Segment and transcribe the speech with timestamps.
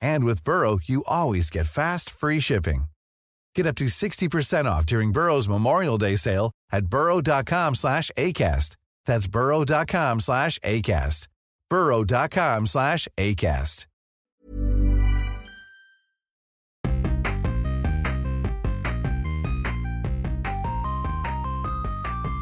[0.00, 2.84] And with Burrow, you always get fast, free shipping.
[3.54, 8.76] Get up to 60% off during Burrow's Memorial Day sale at burrow.com slash ACAST.
[9.06, 11.28] That's burrow.com slash ACAST.
[11.70, 13.86] burrow.com slash ACAST.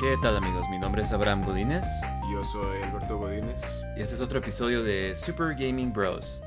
[0.05, 0.66] ¿Qué tal amigos?
[0.68, 1.86] Mi nombre es Abraham Godínez
[2.30, 3.62] Yo soy Alberto Godínez.
[3.96, 6.42] y este es otro episodio de Super Gaming Bros.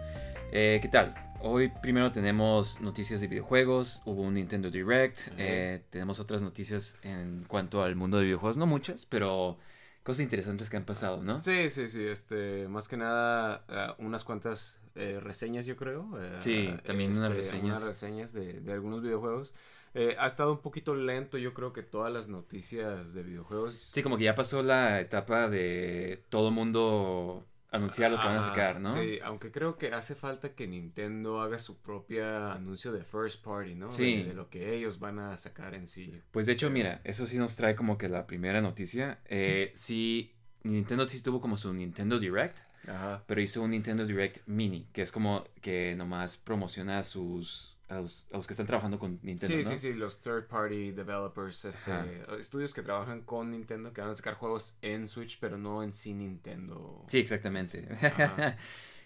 [0.52, 1.14] Eh, ¿Qué tal?
[1.42, 7.44] Hoy primero tenemos noticias de videojuegos, hubo un Nintendo Direct, eh, tenemos otras noticias en
[7.48, 9.58] cuanto al mundo de videojuegos, no muchas, pero
[10.04, 11.39] cosas interesantes que han pasado, ¿no?
[11.39, 12.04] Sí, sí, sí.
[12.06, 16.09] Este, más que nada, eh, unas cuantas eh, reseñas, yo creo.
[16.20, 17.66] eh, Sí, también unas este, reseñas.
[17.66, 19.54] unas reseñas de, de algunos videojuegos.
[19.94, 23.76] Eh, ha estado un poquito lento, yo creo que todas las noticias de videojuegos.
[23.76, 28.42] Sí, como que ya pasó la etapa de todo mundo anunciar lo que van a
[28.42, 28.92] sacar, ¿no?
[28.92, 33.76] Sí, aunque creo que hace falta que Nintendo haga su propia anuncio de first party,
[33.76, 33.92] ¿no?
[33.92, 34.18] Sí.
[34.18, 36.22] De, de lo que ellos van a sacar en sí.
[36.32, 39.20] Pues de hecho, mira, eso sí nos trae como que la primera noticia.
[39.26, 43.23] Eh, sí, Nintendo sí tuvo como su Nintendo Direct, Ajá.
[43.28, 48.25] pero hizo un Nintendo Direct Mini, que es como que nomás promociona sus a los,
[48.33, 49.69] a los que están trabajando con Nintendo, Sí, ¿no?
[49.69, 52.05] sí, sí, los third party developers, este, Ajá.
[52.39, 55.93] estudios que trabajan con Nintendo, que van a sacar juegos en Switch, pero no en
[55.93, 57.05] sí Nintendo.
[57.08, 57.87] Sí, exactamente.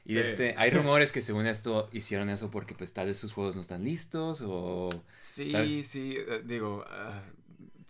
[0.03, 0.19] Y Sí.
[0.19, 3.61] este, hay rumores que según esto hicieron eso porque pues tal vez sus juegos no
[3.61, 4.89] están listos o...
[5.15, 5.87] Sí, ¿Sabes?
[5.87, 7.21] sí, eh, digo, ah,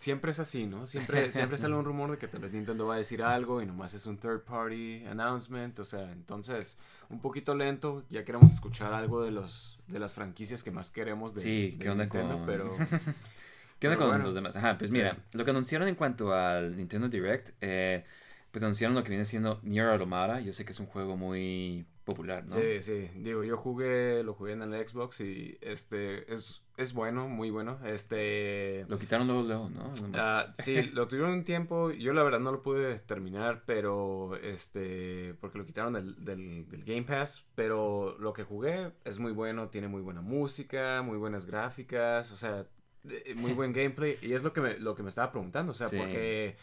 [0.01, 0.87] siempre es así, ¿no?
[0.87, 3.65] Siempre, siempre sale un rumor de que tal vez Nintendo va a decir algo y
[3.67, 6.77] nomás es un third party announcement, o sea, entonces
[7.09, 11.33] un poquito lento, ya queremos escuchar algo de los de las franquicias que más queremos
[11.35, 12.75] de, Sí, de ¿qué onda Nintendo, con- pero
[13.79, 14.25] ¿Qué onda Pero con bueno.
[14.25, 14.55] los demás?
[14.55, 14.97] Ajá, pues Sí.
[14.97, 18.03] mira, lo que anunciaron en cuanto al Nintendo Direct, eh,
[18.51, 20.39] pues anunciaron lo que viene siendo Nier Automata.
[20.39, 22.49] Yo sé que es un juego muy popular, ¿no?
[22.51, 27.27] Sí, sí, digo, yo jugué, lo jugué en el Xbox y este es, es bueno,
[27.27, 27.79] muy bueno.
[27.85, 29.93] Este Lo quitaron luego, luego, ¿no?
[30.13, 35.35] Ah, sí, lo tuvieron un tiempo, yo la verdad no lo pude terminar, pero este
[35.39, 39.69] porque lo quitaron del, del, del Game Pass, pero lo que jugué es muy bueno,
[39.69, 42.65] tiene muy buena música, muy buenas gráficas, o sea,
[43.03, 45.75] de- muy buen gameplay y es lo que me, lo que me estaba preguntando, o
[45.75, 45.97] sea, Sí.
[45.97, 46.57] porque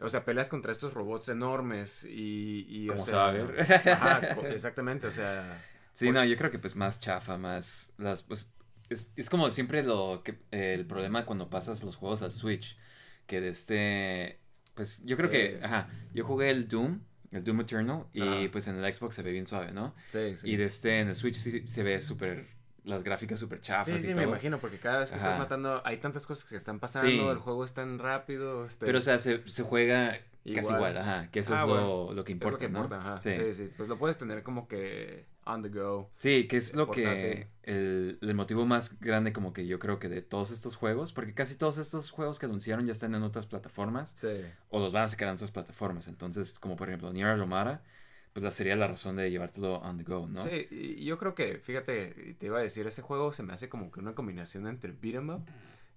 [0.00, 3.32] o sea, peleas contra estos robots enormes y, y o Como sea, se va a
[3.32, 3.62] ver.
[3.92, 5.60] ajá, exactamente, o sea,
[5.92, 8.52] Sí, no, yo creo que pues más chafa, más las pues
[8.90, 12.78] es, es como siempre lo que el problema cuando pasas los juegos al Switch,
[13.26, 14.40] que de este
[14.74, 15.36] pues yo creo Sí.
[15.36, 17.00] que ajá, yo jugué el Doom,
[17.32, 18.38] el Doom Eternal y Ajá.
[18.52, 19.94] pues en el Xbox se ve bien suave, ¿no?
[20.08, 20.48] sí, sí.
[20.50, 22.46] Y de este en el Switch sí se ve súper
[22.84, 24.16] las gráficas súper chafas Sí, y sí, todo.
[24.16, 25.40] me imagino, porque cada vez que estás Ajá.
[25.40, 27.18] matando hay tantas cosas que están pasando, Sí.
[27.20, 28.64] el juego es tan rápido.
[28.64, 30.18] Este, Pero o sea, se, se juega
[30.54, 30.96] casi Igual.
[30.96, 31.74] ajá, que eso Ah, es lo,
[32.06, 32.78] bueno, lo que es importa, lo que ¿no?
[32.84, 33.20] importa, ajá.
[33.20, 33.32] Sí.
[33.34, 33.52] Sí.
[33.54, 36.10] sí, Pues lo puedes tener como que on the go.
[36.18, 40.08] Sí, que es lo que el, el motivo más grande como que yo creo que
[40.08, 43.46] de todos estos juegos, porque casi todos estos juegos que anunciaron ya están en otras
[43.46, 44.28] plataformas Sí.
[44.68, 47.82] o los van a sacar en otras plataformas, entonces como por ejemplo Nier Automata,
[48.32, 50.42] pues la sería la razón de llevártelo on the go, ¿no?
[50.42, 53.68] Sí, y yo creo que, fíjate, te iba a decir, este juego se me hace
[53.68, 55.42] como que una combinación entre beat 'em up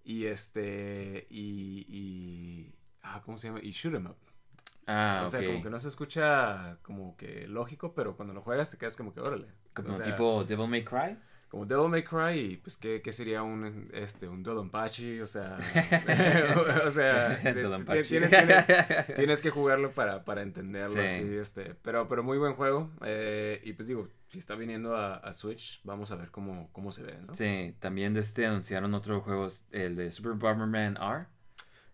[0.04, 2.74] y este, y, y,
[3.04, 3.60] ah, ¿cómo se llama?
[3.62, 4.16] Y shoot 'em up.
[4.88, 8.72] Ah, o sea, como que no se escucha como que lógico, pero cuando lo juegas
[8.72, 9.48] te quedas como que, órale.
[9.74, 11.18] Como O sea, tipo Devil May Cry.
[11.50, 15.58] Como Devil May Cry y pues qué, qué sería un este un Dodonpachi, o sea,
[16.86, 21.00] o sea, tienes, tienes- tienes que jugarlo para, para entenderlo Sí.
[21.00, 25.16] así, este, pero pero muy buen juego eh, y pues digo, si está viniendo a,
[25.16, 27.34] a Switch, vamos a ver cómo, cómo se ve, ¿no?
[27.36, 31.26] Sí, también de este anunciaron otro juego, el de Super Bomberman R.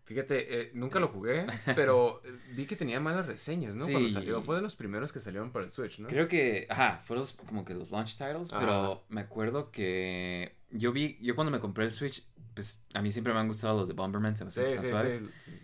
[0.07, 1.45] Fíjate, eh, nunca lo jugué,
[1.75, 3.86] pero eh, vi que tenía malas reseñas, ¿no?
[3.86, 6.07] Cuando salió, fue de los primeros que salieron para el Switch, ¿no?
[6.07, 8.59] Creo que, ajá, fueron los- como que los launch titles, Ajá.
[8.59, 13.12] pero me acuerdo que yo vi, yo cuando me compré el Switch, pues a mí
[13.12, 15.21] siempre me han gustado los de Bomberman, se me Sí, suaves.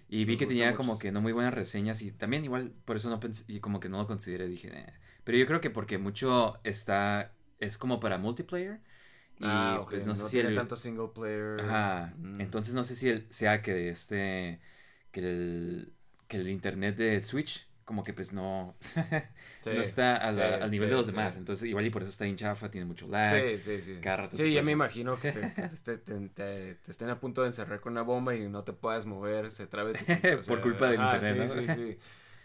[0.10, 0.78] Y vi que tenía muchos.
[0.86, 3.80] como que no muy buenas reseñas y también igual por eso no pensé, y como
[3.80, 4.94] que no lo consideré, dije, "Eh".
[5.24, 8.82] Pero yo creo que porque mucho está, es como para multiplayer.
[9.40, 10.54] Y ah, pues no no, sé si tiene el...
[10.54, 11.62] tanto single player.
[11.62, 12.16] Ajá.
[12.18, 12.40] Mm.
[12.40, 14.62] Entonces no sé si el- sea que este,
[15.12, 15.94] que el,
[16.28, 18.78] que el internet de Switch como que pues no,
[19.62, 21.38] Sí, no está a la- sí, al nivel sí, de los demás.
[21.38, 23.46] Entonces igual y por eso está bien chafa, tiene mucho lag.
[23.46, 24.00] Sí, sí, sí.
[24.02, 27.10] Cada rato sí, ya puedes me imagino que te, que te- te- te- te estén
[27.10, 30.06] a punto de encerrar con una bomba y no te puedas mover, se trabe tu
[30.46, 31.48] Por culpa del internet, sí, ¿no?
[31.48, 32.00] Sí, sí,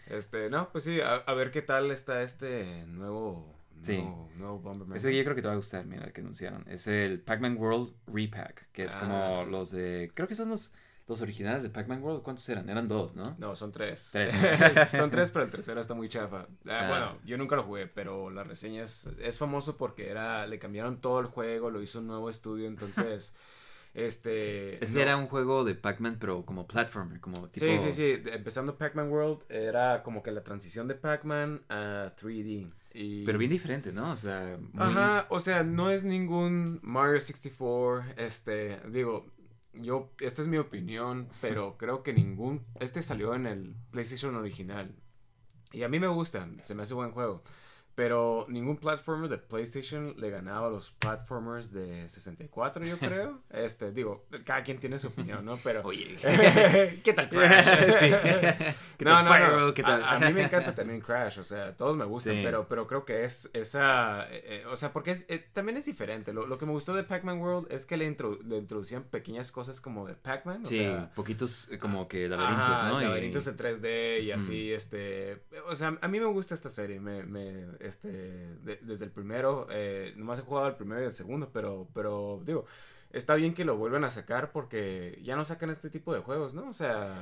[0.07, 3.97] Este, no, pues sí, a, a ver qué tal está este nuevo, Sí.
[4.37, 4.97] nuevo Bomberman.
[4.97, 6.63] Ese yo creo que te va a gustar, mira, el que anunciaron.
[6.67, 8.99] Es el Pac-Man World Repack, que es Ah.
[8.99, 10.73] como los de, creo que son los,
[11.07, 12.21] los originales de Pac-Man World.
[12.21, 12.69] ¿Cuántos eran?
[12.69, 13.35] Eran dos, ¿no?
[13.39, 14.09] No, son tres.
[14.11, 14.31] Tres.
[14.91, 16.45] son tres, pero el tercero está muy chafa.
[16.65, 16.87] Ah, Ah.
[16.89, 21.01] Bueno, yo nunca lo jugué, pero la reseña es, es famoso porque era, le cambiaron
[21.01, 23.33] todo el juego, lo hizo un nuevo estudio, entonces,
[23.93, 24.83] este...
[24.83, 27.65] Ese no- era un juego de Pac-Man, pero como platformer, como tipo...
[27.65, 28.21] Sí, sí, sí.
[28.31, 32.71] Empezando Pac-Man World era como que la transición de Pac-Man a 3D.
[32.93, 33.25] Y...
[33.25, 34.11] Pero bien diferente, ¿no?
[34.11, 34.83] O sea, muy...
[34.83, 39.27] Ajá, o sea, no es ningún Mario 64, este, digo,
[39.73, 44.95] yo, esta es mi opinión, pero creo que ningún, este salió en el PlayStation original.
[45.71, 47.43] Y a mí me gusta, se me hace buen juego.
[47.95, 53.39] Pero ningún platformer de PlayStation le ganaba a los platformers de 64, yo creo.
[53.49, 55.57] Este, digo, cada quien tiene su opinión, ¿no?
[55.57, 55.81] Pero...
[55.83, 56.15] Oye.
[57.03, 57.67] ¿Qué tal Crash?
[57.99, 58.09] Sí.
[58.97, 59.73] ¿Qué tal Spyro?
[59.73, 60.01] ¿Qué tal?
[60.03, 62.41] A, a mí me encanta también Crash, o sea, todos me gustan, Sí.
[62.43, 65.85] pero, pero creo que es esa, eh, eh, o sea, porque es, eh, también es
[65.85, 66.31] diferente.
[66.31, 69.51] Lo, lo que me gustó de Pac-Man World es que le, intro- le introducían pequeñas
[69.51, 73.01] cosas como de Pac-Man, Sí, sea, poquitos eh, como que laberintos, Ajá, ¿no?
[73.01, 75.41] Y- Laberintos en 3D y así, este...
[75.67, 79.67] O sea, a mí me gusta esta serie, me, me, este, de- desde el primero,
[79.69, 82.65] eh, nomás he jugado el primero y el segundo, pero, pero, digo,
[83.11, 86.53] está bien que lo vuelvan a sacar porque ya no sacan este tipo de juegos,
[86.53, 86.69] ¿no?
[86.69, 87.15] O sea...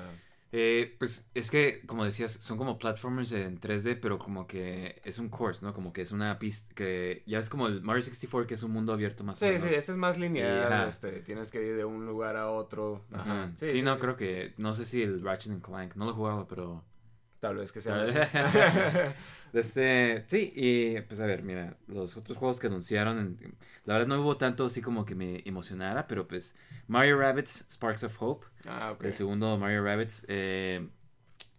[0.53, 5.19] Eh, pues es que, como decías, son como platformers en 3D, pero como que es
[5.19, 5.73] un course, ¿no?
[5.73, 8.71] Como que es una pista que ya es como el Mario 64, que es un
[8.71, 9.61] mundo abierto más o Sí, menos.
[9.63, 13.03] sí, este es más lineal, este, tienes que ir de un lugar a otro.
[13.11, 13.51] Ajá.
[13.57, 16.47] Sí, no, creo que, no sé si el Ratchet and Clank, no lo he jugado,
[16.47, 16.81] pero...
[17.41, 18.05] Tal vez que sea.
[19.53, 23.55] Este, sí, y pues a ver, mira, los otros juegos que anunciaron, en-
[23.85, 26.55] la verdad no hubo tanto así como que me emocionara, pero pues
[26.87, 29.05] Mario Rabbids Sparks of Hope, ah, ok.
[29.05, 30.87] el segundo Mario Rabbids, eh,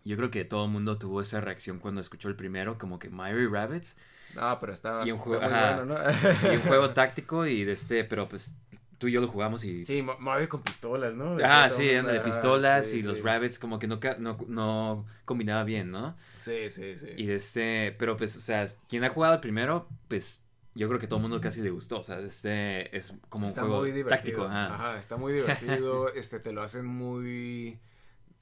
[0.05, 3.11] yo creo que todo el mundo tuvo esa reacción cuando escuchó el primero, como que
[3.11, 3.97] Mario Rabbids,
[4.35, 5.83] No, pero está, Y un está juego- muy ajá.
[5.83, 6.53] bueno, ¿no?
[6.53, 8.55] y un juego táctico y de este, pero pues
[8.99, 9.85] tú y yo lo jugamos y...
[9.85, 11.37] Sí, Ma- Mario con pistolas, ¿no?
[11.37, 12.25] De Ah, sí, eran de manera.
[12.25, 16.17] pistolas Sí, y los rabbits como que no, no, no combinaba bien, ¿no?
[16.37, 17.09] Sí, sí, sí.
[17.17, 20.41] Y de este, pero pues, o sea, quien ha jugado el primero, pues
[20.75, 22.01] yo creo que todo el mundo casi le gustó.
[22.01, 24.43] O sea, este es como un está juego muy divertido.
[24.43, 24.45] táctico.
[24.45, 24.75] Ajá.
[24.75, 26.13] Ajá, está muy divertido.
[26.15, 27.79] este, te lo hacen muy.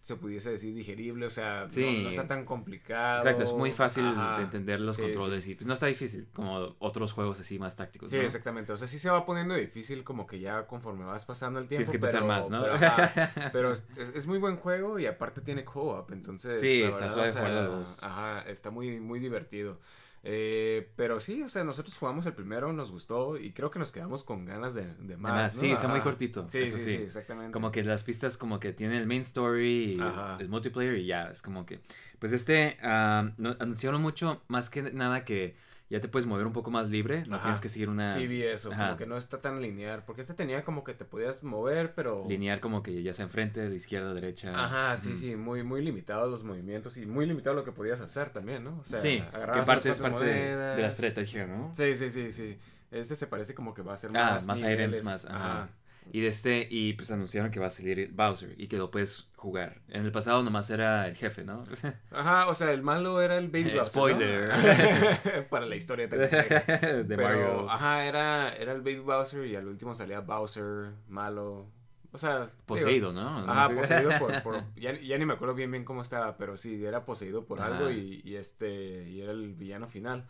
[0.06, 2.03] Se pudiese decir digerible, o sea, no- Sí.
[2.05, 3.19] no, está tan complicado.
[3.19, 4.37] Exacto, es muy fácil Ajá.
[4.38, 7.75] de entender los Sí, controles y pues no está difícil como otros juegos así más
[7.75, 8.12] tácticos.
[8.12, 8.23] Sí, ¿no?
[8.23, 8.73] exactamente.
[8.73, 11.91] O sea, sí se va poniendo difícil como que ya conforme vas pasando el tiempo.
[11.91, 12.62] Tienes que pensar pero- más, ¿no?
[12.62, 16.61] Pero, ajá, pero es, es- es muy buen juego y aparte tiene co-op, entonces...
[16.61, 17.99] Sí, está verdad, suave o sea, jugar de dos.
[18.05, 19.81] Ajá, está muy, muy divertido.
[20.28, 23.93] Eh, pero sí, o sea, nosotros jugamos el primero, nos gustó y creo que nos
[23.93, 25.52] quedamos con ganas de, de más.
[25.52, 26.05] sí, está muy Ajá.
[26.05, 26.90] cortito, Sí, eso sí, sí.
[26.96, 27.52] sí, exactamente.
[27.52, 30.37] Como que las pistas como que tienen el main story y Ajá.
[30.40, 31.81] el multiplayer y ya, es como que...
[32.19, 35.55] Pues este, no- anunciaron mucho, más que nada que
[35.88, 37.42] ya te puedes mover un poco más libre, no Ajá.
[37.42, 38.12] tienes que seguir una...
[38.14, 38.86] Sí, vi eso, Ajá.
[38.86, 42.24] como que no está tan lineal, porque este tenía como que te podías mover, pero...
[42.28, 44.52] lineal como que ya sea enfrente, de izquierda, derecha.
[44.52, 48.31] Ajá, sí, sí, muy, muy limitados los movimientos y muy limitado lo que podías hacer
[48.31, 48.78] también, ¿no?
[48.81, 51.72] O sea, sí, que parte es parte de, de la estrategia, ¿no?
[51.72, 52.58] Sí, sí, sí, sí.
[52.90, 54.98] Este se parece como que va a ser Ah, más más niveles.
[55.00, 55.69] items, más, ajá.
[56.13, 59.29] Y de este, y pues anunciaron que va a salir Bowser y que lo puedes
[59.36, 59.82] jugar.
[59.89, 61.65] En el pasado nomás era el jefe, ¿no?
[62.10, 64.19] Ajá, o sea, el malo era el Baby Eh, Bowser, ¿no?
[64.19, 64.51] spoiler.
[65.51, 66.31] Para la historia también.
[67.08, 67.70] de Pero, Mario.
[67.70, 71.67] ajá, era, era el Baby Bowser y al último salía Bowser, malo.
[72.13, 72.46] O sea...
[72.46, 73.39] digo, Poseído, ¿no?
[73.51, 74.43] Ajá, poseído por...
[74.43, 77.60] por- ya, ya ni me acuerdo bien bien cómo estaba, pero sí, era poseído por
[77.60, 77.77] Ajá.
[77.77, 79.08] algo y, y este...
[79.10, 80.25] Y era el villano final.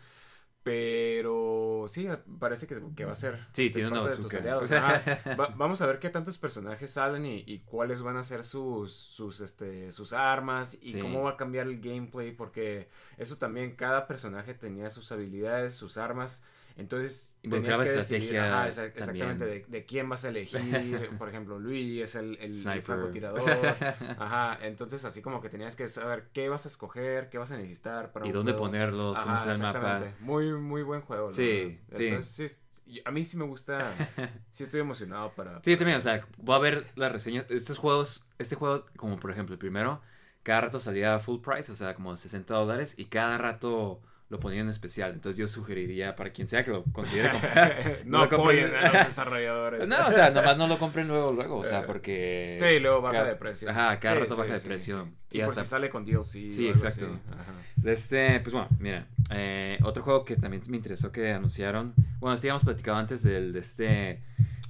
[0.67, 2.07] Pero sí,
[2.39, 4.37] parece que, que va a ser Sí, este, tiene una parte de tus bazooka.
[4.37, 4.71] aliados.
[5.25, 5.35] Ajá.
[5.35, 8.93] Va- vamos a ver qué tantos personajes salen y, y cuáles van a ser sus,
[8.93, 10.99] sus, este, sus armas y Sí.
[10.99, 15.97] cómo va a cambiar el gameplay, porque eso también, cada personaje tenía sus habilidades, sus
[15.97, 16.43] armas.
[16.77, 21.09] Entonces, tenías que decidir, ajá, exa- exactamente, de, quién vas a elegir.
[21.17, 22.53] Por ejemplo, Luis es el, el,
[22.83, 23.41] francotirador.
[24.19, 27.57] Ajá, entonces así como que tenías que saber qué vas a escoger, qué vas a
[27.57, 28.67] necesitar para y dónde juego.
[28.67, 30.13] ponerlos, cómo está el mapa.
[30.19, 31.33] Muy, muy buen juego.
[31.33, 32.05] Sí, sí.
[32.05, 33.91] Entonces, sí, a mí sí me gusta,
[34.51, 35.59] sí estoy emocionado para...
[35.63, 37.47] Sí, también, o sea, voy a ver las reseñas.
[37.49, 40.01] Estos juegos, este juego, como por ejemplo el primero,
[40.43, 44.63] cada rato salía full price, o sea, como 60 dólares, y cada rato lo ponían
[44.65, 45.13] en especial.
[45.13, 47.99] Entonces yo sugeriría para quien sea que lo considere comprar.
[48.05, 49.87] no lo compren- a los desarrolladores.
[49.87, 52.55] No, o sea, nomás no lo compren luego, luego, o sea, Eh, porque...
[52.59, 53.69] Sí, luego baja cada- de precio.
[53.69, 55.03] Ajá, cada Sí, rato sí, baja de sí, precio.
[55.05, 55.11] sí.
[55.31, 55.63] Y Y por hasta...
[55.63, 56.51] si sale con DLC.
[56.51, 57.05] Sí, exacto.
[57.31, 57.53] Ajá.
[57.75, 62.35] De este, pues bueno, mira, eh, otro juego que también me interesó que anunciaron, bueno,
[62.37, 64.21] ya hemos platicado antes del, de este,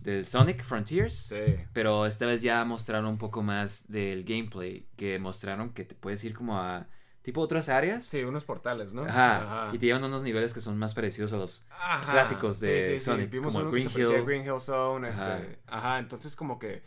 [0.02, 1.56] del Sonic Frontiers, Sí.
[1.74, 6.24] pero esta vez ya mostraron un poco más del gameplay, que mostraron que te puedes
[6.24, 6.88] ir como a
[7.28, 8.06] tipo otras áreas.
[8.06, 9.04] Sí, unos portales, ¿no?
[9.04, 11.66] Ajá, y te llevan unos niveles que son más parecidos a los...
[11.70, 12.14] Ajá.
[12.14, 13.26] clásicos de Sí, sí, sí.
[13.26, 14.26] Vimos como uno Green que se a Hill.
[14.26, 15.10] Green Hill Zone.
[15.10, 15.58] Este, Ajá.
[15.68, 16.00] ajá.
[16.00, 16.84] entonces como que...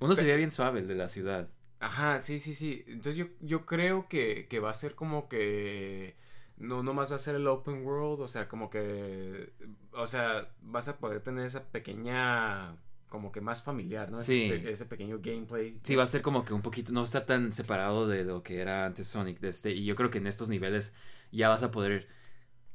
[0.00, 1.48] Uno se veía bien suave, el de la ciudad.
[1.78, 2.82] Ajá, sí, sí, sí.
[2.88, 6.16] Entonces yo, yo creo que, que va a ser como que...
[6.56, 9.52] No nomás va a ser el open world, o sea, como que...
[9.92, 12.74] O sea, vas a poder tener esa pequeña...
[13.14, 14.18] Como que más familiar, ¿no?
[14.18, 14.48] Ese Sí.
[14.50, 15.78] pe- Ese, pequeño gameplay.
[15.84, 18.24] Sí, va a ser como que un poquito, no va a estar tan separado de
[18.24, 19.38] lo que era antes Sonic.
[19.38, 20.96] De este, y yo creo que en estos niveles
[21.30, 22.08] ya vas a poder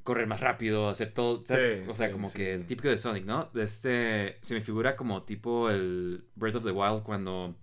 [0.03, 1.43] correr más rápido, hacer todo.
[1.45, 1.55] Sí,
[1.89, 2.37] o sea, sí, como sí.
[2.37, 3.49] que el típico de Sonic, ¿no?
[3.53, 7.57] De este, se me figura como tipo el Breath of the Wild cuando...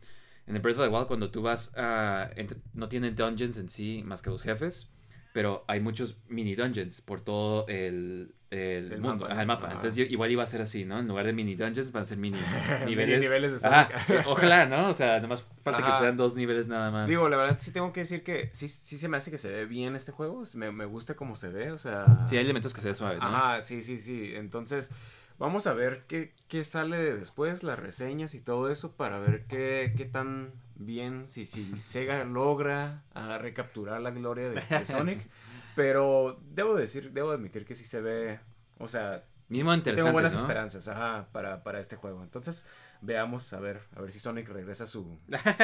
[0.46, 2.28] En el Breath of the Wild cuando tú vas a...
[2.74, 4.90] no tienen dungeons en sí más que los jefes,
[5.36, 9.66] pero hay muchos mini dungeons por todo el, el, El mundo, mapa, ajá, el mapa.
[9.66, 9.74] ajá.
[9.74, 10.98] Entonces yo, igual iba a ser así, ¿no?
[10.98, 12.38] En lugar de mini dungeons van a ser mini
[12.80, 13.20] Mini niveles.
[13.20, 14.26] niveles de Ajá, Sonic.
[14.28, 14.88] Ojalá, ¿no?
[14.88, 17.06] O sea, nomás falta que sean dos niveles nada más.
[17.06, 19.50] Digo, la verdad sí tengo que decir que sí, sí se me hace que se
[19.50, 20.42] ve bien este juego.
[20.54, 22.24] Me, me gusta cómo se ve, o sea...
[22.26, 23.26] sí, hay elementos que se ve suave, ¿no?
[23.26, 24.32] Ajá, sí, sí, sí.
[24.36, 24.90] Entonces,
[25.38, 29.46] vamos a ver qué, qué sale de después, las reseñas y todo eso, para ver
[29.46, 35.28] qué, qué tan bien, si, si Sega logra ah, recapturar la gloria de, de Sonic.
[35.76, 38.40] Pero debo decir, debo admitir que sí se ve,
[38.78, 40.40] o sea, Mismo interesante, tengo buenas ¿no?
[40.40, 42.22] esperanzas ajá, para, para este juego.
[42.24, 42.66] Entonces,
[43.00, 45.20] veamos, a ver, a ver si Sonic regresa a su,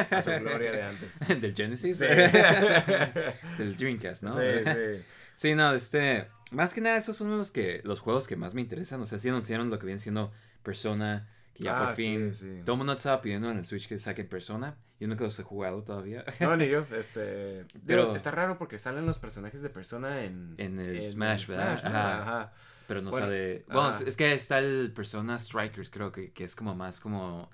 [0.09, 1.19] a su gloria de antes.
[1.27, 1.97] Del Genesis.
[1.97, 2.05] Sí.
[3.57, 4.37] Del Dreamcast, ¿no?
[4.37, 5.03] Sí, sí.
[5.35, 6.27] Sí, no, este.
[6.51, 7.81] Más que nada, esos son los que.
[7.83, 9.01] los juegos que más me interesan.
[9.01, 10.31] O sea, sí anunciaron lo que viene siendo
[10.63, 11.29] Persona.
[11.53, 12.33] Que ya Ah, por sí, fin.
[12.33, 12.61] sí.
[12.65, 14.75] Todo el mundo estaba pidiendo en el Switch que saquen Persona.
[14.99, 16.23] Yo nunca los he jugado todavía.
[16.39, 16.85] No, ni yo.
[16.97, 17.65] Este.
[17.85, 20.55] Pero- está raro porque salen los personajes de persona en.
[20.57, 21.79] En el Smash, ¿verdad?
[21.83, 22.21] Ajá.
[22.21, 22.53] Ajá.
[22.87, 23.63] Pero no Bueno, sale.
[23.67, 24.03] Bueno, ajá.
[24.05, 27.49] es que está el Persona Strikers, creo que, que es como más como.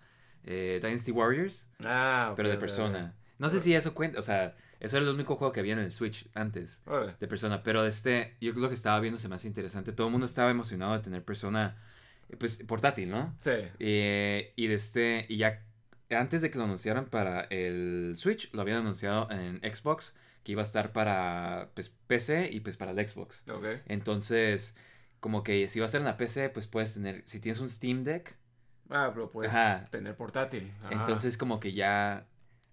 [0.46, 1.70] eh, Dynasty Warriors.
[1.86, 3.16] Ah, pero de Persona.
[3.38, 4.20] No sé si eso cuenta.
[4.20, 6.84] O sea, eso era el único juego que había en el Switch antes.
[7.20, 7.64] de persona.
[7.64, 9.92] Pero este, yo lo que estaba viendo se me hace interesante.
[9.92, 11.78] Todo el mundo estaba emocionado de tener persona,
[12.30, 13.36] eh, pues, portátil, ¿no?
[13.40, 13.52] Sí.
[13.80, 15.64] Eh, y de este, y ya
[16.12, 20.62] antes de que lo anunciaran para el Switch, lo habían anunciado en Xbox, que iba
[20.62, 23.44] a estar para, pues, PC y pues para el Xbox.
[23.52, 23.66] Ok.
[23.86, 24.76] Entonces,
[25.20, 27.70] como que si va a estar en la PC, pues puedes tener, si tienes un
[27.70, 28.36] Steam Deck,
[28.92, 29.88] Ah, pero puedes Ajá.
[29.92, 30.72] tener portátil.
[30.84, 30.94] Ajá.
[30.94, 32.26] entonces como que ya...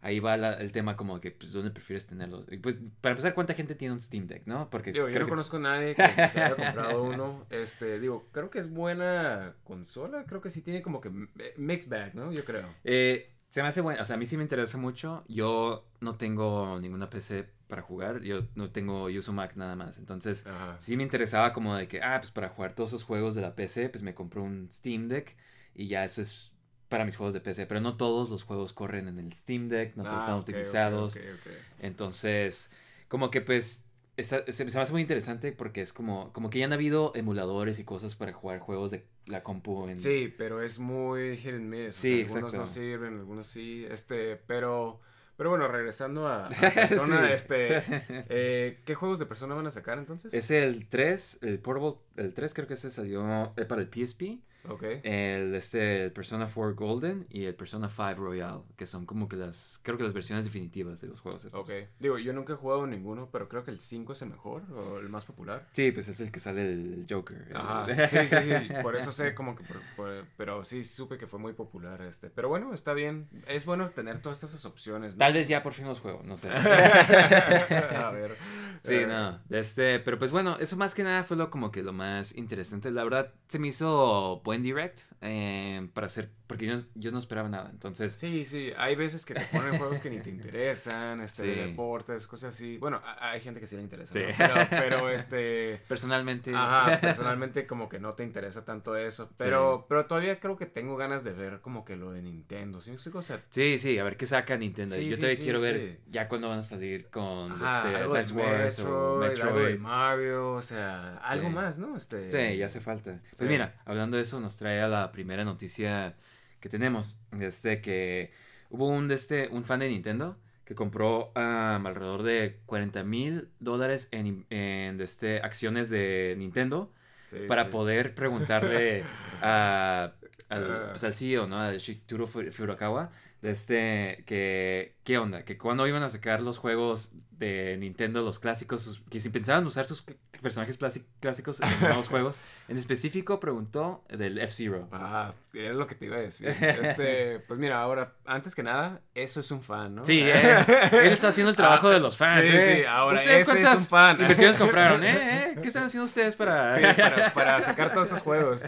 [0.02, 2.46] Ahí va la- el tema como que, pues, ¿dónde prefieres tenerlos?
[2.50, 4.70] Y pues, para empezar, ¿cuánta gente tiene un Steam Deck, no?
[4.70, 7.46] Porque Digo, yo no que- conozco a nadie que, se haya comprado uno.
[7.50, 10.24] Este, digo, creo que es buena consola.
[10.26, 12.32] Creo que sí tiene como que eh, mixed bag, ¿no?
[12.32, 12.66] Yo creo.
[12.84, 15.24] Eh, se me hace bueno, o sea, a mí sí me interesa mucho.
[15.28, 19.98] Yo no tengo ninguna PC para jugar, yo no tengo, yo uso Mac nada más.
[19.98, 20.78] Entonces, Ajá.
[20.78, 23.56] sí me interesaba como de que, ah, pues para jugar todos esos juegos de la
[23.56, 25.36] PC, pues me compro un Steam Deck
[25.74, 26.52] y ya eso es
[26.88, 27.66] para mis juegos de PC.
[27.66, 30.40] Pero no todos los juegos corren en el Steam Deck, no todos Ah, están ok,
[30.40, 31.16] ok, optimizados.
[31.16, 31.52] ok, ok.
[31.80, 32.70] Entonces,
[33.08, 33.84] como que pues
[34.16, 37.12] está- se, se me hace muy interesante porque es como, como que ya han habido
[37.14, 39.98] emuladores y cosas para jugar juegos de la compu en...
[40.00, 41.98] Sí, pero es muy hit and miss.
[41.98, 43.86] o Sí, sea, algunos no sirven, algunos sí.
[43.90, 45.00] Este, pero.
[45.36, 47.32] Pero bueno, regresando a, a persona, Sí.
[47.34, 47.82] este.
[48.30, 50.32] eh, ¿Qué juegos de persona van a sacar entonces?
[50.32, 54.40] Es el 3, el Portable, el 3 creo que ese salió eh, para el PSP.
[54.68, 54.82] Ok.
[55.02, 59.36] El, este, el Persona 4 Golden y el Persona 5 Royal, que son como que
[59.36, 61.60] las, creo que las versiones definitivas de los juegos estos.
[61.60, 61.70] Ok.
[61.98, 64.98] Digo, yo nunca he jugado ninguno, pero creo que el 5 es el mejor o
[64.98, 65.66] el más popular.
[65.72, 67.46] Sí, pues es el que sale el Joker.
[67.50, 67.86] el- Ajá.
[68.08, 68.68] Sí, sí, sí.
[68.82, 69.64] Por eso sé como que.
[69.64, 72.30] por- por- pero sí supe que fue muy popular este.
[72.30, 73.28] Pero bueno, está bien.
[73.46, 75.14] Es bueno tener todas esas opciones.
[75.14, 75.18] ¿no?
[75.18, 76.50] Tal vez ya por fin los juego, no sé.
[76.50, 78.36] a ver.
[78.82, 79.40] Sí, eh, no.
[79.50, 82.90] Este, pero pues bueno, eso más que nada fue lo como que lo más interesante.
[82.90, 87.48] La verdad, se me hizo buen direct eh, para hacer, porque yo, yo no esperaba
[87.48, 87.68] nada.
[87.70, 91.60] Entonces, Sí, sí, hay veces que te ponen juegos que ni te interesan, este, Sí.
[91.60, 92.78] deportes, cosas así.
[92.78, 94.20] Bueno, hay gente que sí le interesa, Sí.
[94.20, 94.34] ¿no?
[94.38, 100.06] pero, pero, este, personalmente, ajá, personalmente como que no te interesa tanto eso, pero, pero
[100.06, 103.18] todavía creo que tengo ganas de ver como que lo de Nintendo, ¿sí me explico?
[103.18, 104.94] O sea, Sí, sí, a ver qué saca Nintendo.
[104.96, 106.10] Sí, yo sí, todavía sí, quiero ver sí.
[106.10, 109.78] ya cuándo van a salir con ajá, este, Advance Wars o Metroid, algo de.
[109.78, 111.54] Mario, o sea, algo Sí.
[111.54, 111.96] más, ¿no?
[111.96, 113.20] Este, Sí, ya hace falta.
[113.22, 113.44] Pues Sí.
[113.44, 116.16] mira, hablando de eso, nos trae a la primera noticia
[116.60, 117.18] que tenemos.
[117.40, 118.30] Este que
[118.70, 123.48] hubo un, de este, un fan de Nintendo que compró um, alrededor de 40 mil
[123.60, 126.92] dólares en, en este, acciones de Nintendo
[127.26, 127.70] Sí, para sí.
[127.70, 129.04] poder preguntarle
[129.42, 130.12] a,
[130.48, 130.88] al, Ah.
[130.90, 131.58] pues, al CEO, ¿no?
[131.60, 133.10] Al Shituro Fu- Furukawa,
[133.42, 135.44] de este, que, ¿qué onda?
[135.44, 139.84] Que cuando iban a sacar los juegos de Nintendo, los clásicos, que si pensaban usar
[139.84, 140.04] sus
[140.40, 140.78] personajes
[141.20, 142.38] clásicos en nuevos juegos,
[142.68, 144.88] en específico preguntó del F-Zero.
[144.92, 146.48] Ah, era lo que te iba a decir.
[146.60, 150.04] Este, pues mira, ahora, antes que nada, eso es un fan, ¿no?
[150.04, 152.46] Sí, eh, él está haciendo el trabajo Ah, de los fans.
[152.46, 152.76] sí, eh.
[152.78, 154.20] sí, ahora ¿Ustedes ese es un fan.
[154.20, 155.04] inversiones compraron?
[155.04, 155.10] ¿Eh?
[155.16, 155.54] ¿Eh?
[155.62, 156.74] ¿Qué están haciendo ustedes para...?
[156.74, 158.64] Sí, para, para sacar todos estos juegos.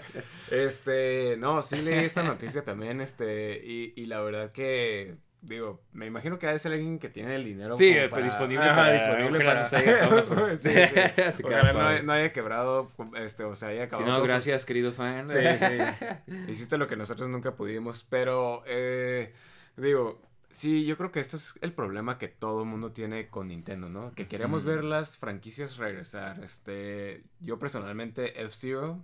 [0.51, 6.07] Este, no, sí leí esta noticia también, este, y, y la verdad que, digo, me
[6.07, 7.77] imagino que ha de ser alguien que tiene el dinero.
[7.77, 9.65] Sí, como eh, para- disponible Ajá, para- disponible para...
[10.57, 10.71] sí,
[11.33, 11.43] sí.
[11.45, 14.65] Ojalá no, no haya quebrado, este, o sea, haya Si acabado no, todos sus- gracias,
[14.65, 15.27] querido fan.
[15.29, 16.33] Sí, sí.
[16.49, 18.03] Hiciste lo que nosotros nunca pudimos.
[18.09, 19.33] Pero, eh,
[19.77, 23.49] digo, sí, yo creo que este es el problema que todo el mundo tiene con
[23.49, 24.13] Nintendo, ¿no?
[24.15, 26.43] Que queremos ver las franquicias regresar.
[26.43, 28.99] Este, yo personalmente, F-Zero,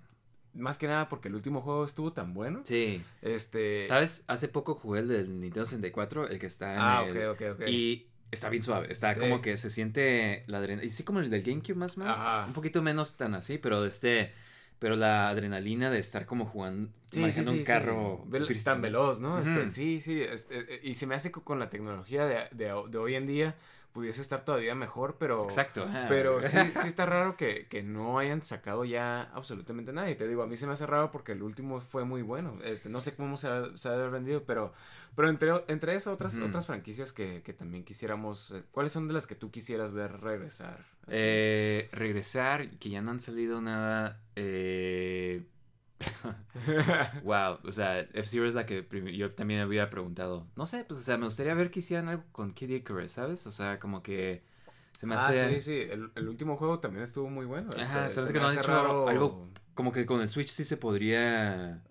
[0.55, 2.61] más que nada porque el último juego estuvo tan bueno.
[2.65, 3.03] Sí.
[3.23, 3.85] Este.
[3.87, 4.25] ¿Sabes?
[4.27, 7.29] Hace poco jugué el del Nintendo 64, el que está en Ah, el...
[7.29, 7.69] ok, ok, ok.
[7.69, 8.87] Y está bien suave.
[8.91, 9.21] Está Sí.
[9.21, 10.87] como que se siente la adrenalina.
[10.87, 12.19] Y sí, como el del GameCube más más.
[12.19, 12.47] Ajá.
[12.47, 14.33] Un poquito menos tan así, pero este...
[14.81, 18.25] Pero la adrenalina de estar como jugando, Sí, manejando sí, un carro.
[18.27, 19.39] Vel- tan veloz, ¿no?
[19.39, 20.21] Este, sí, sí.
[20.21, 23.55] este, y se me hace con la tecnología de, de- de hoy en día
[23.95, 25.45] pudiese estar todavía mejor, pero...
[25.45, 25.85] Exacto.
[25.85, 26.07] ajá.
[26.09, 30.11] Pero sí, sí está raro que, que no hayan sacado ya absolutamente nada.
[30.11, 32.59] Y te digo, a mí se me hace raro porque el último fue muy bueno.
[32.65, 34.73] Este, no sé cómo se ha, se ha vendido, pero,
[35.15, 39.15] pero entre, entre esas otras, otras franquicias que, que también quisiéramos, eh, ¿cuáles son de
[39.15, 40.85] las que tú quisieras ver regresar?
[41.07, 44.21] Eh, regresar, que ya no han salido nada.
[44.35, 45.45] Eh...
[47.25, 50.47] wow, o sea, F-Zero es la que yo también había preguntado.
[50.57, 53.47] No sé, pues, o sea, me gustaría ver que hicieran algo con Kid Icarus, ¿sabes?
[53.47, 54.43] O sea, como que
[54.99, 55.55] se me ah, hace.
[55.55, 55.87] sí, sí.
[55.91, 57.71] El, el último juego también estuvo muy bueno.
[57.79, 60.65] Ajá, Este, sabes que no han hecho raro- algo como que con el Switch sí
[60.65, 61.83] se podría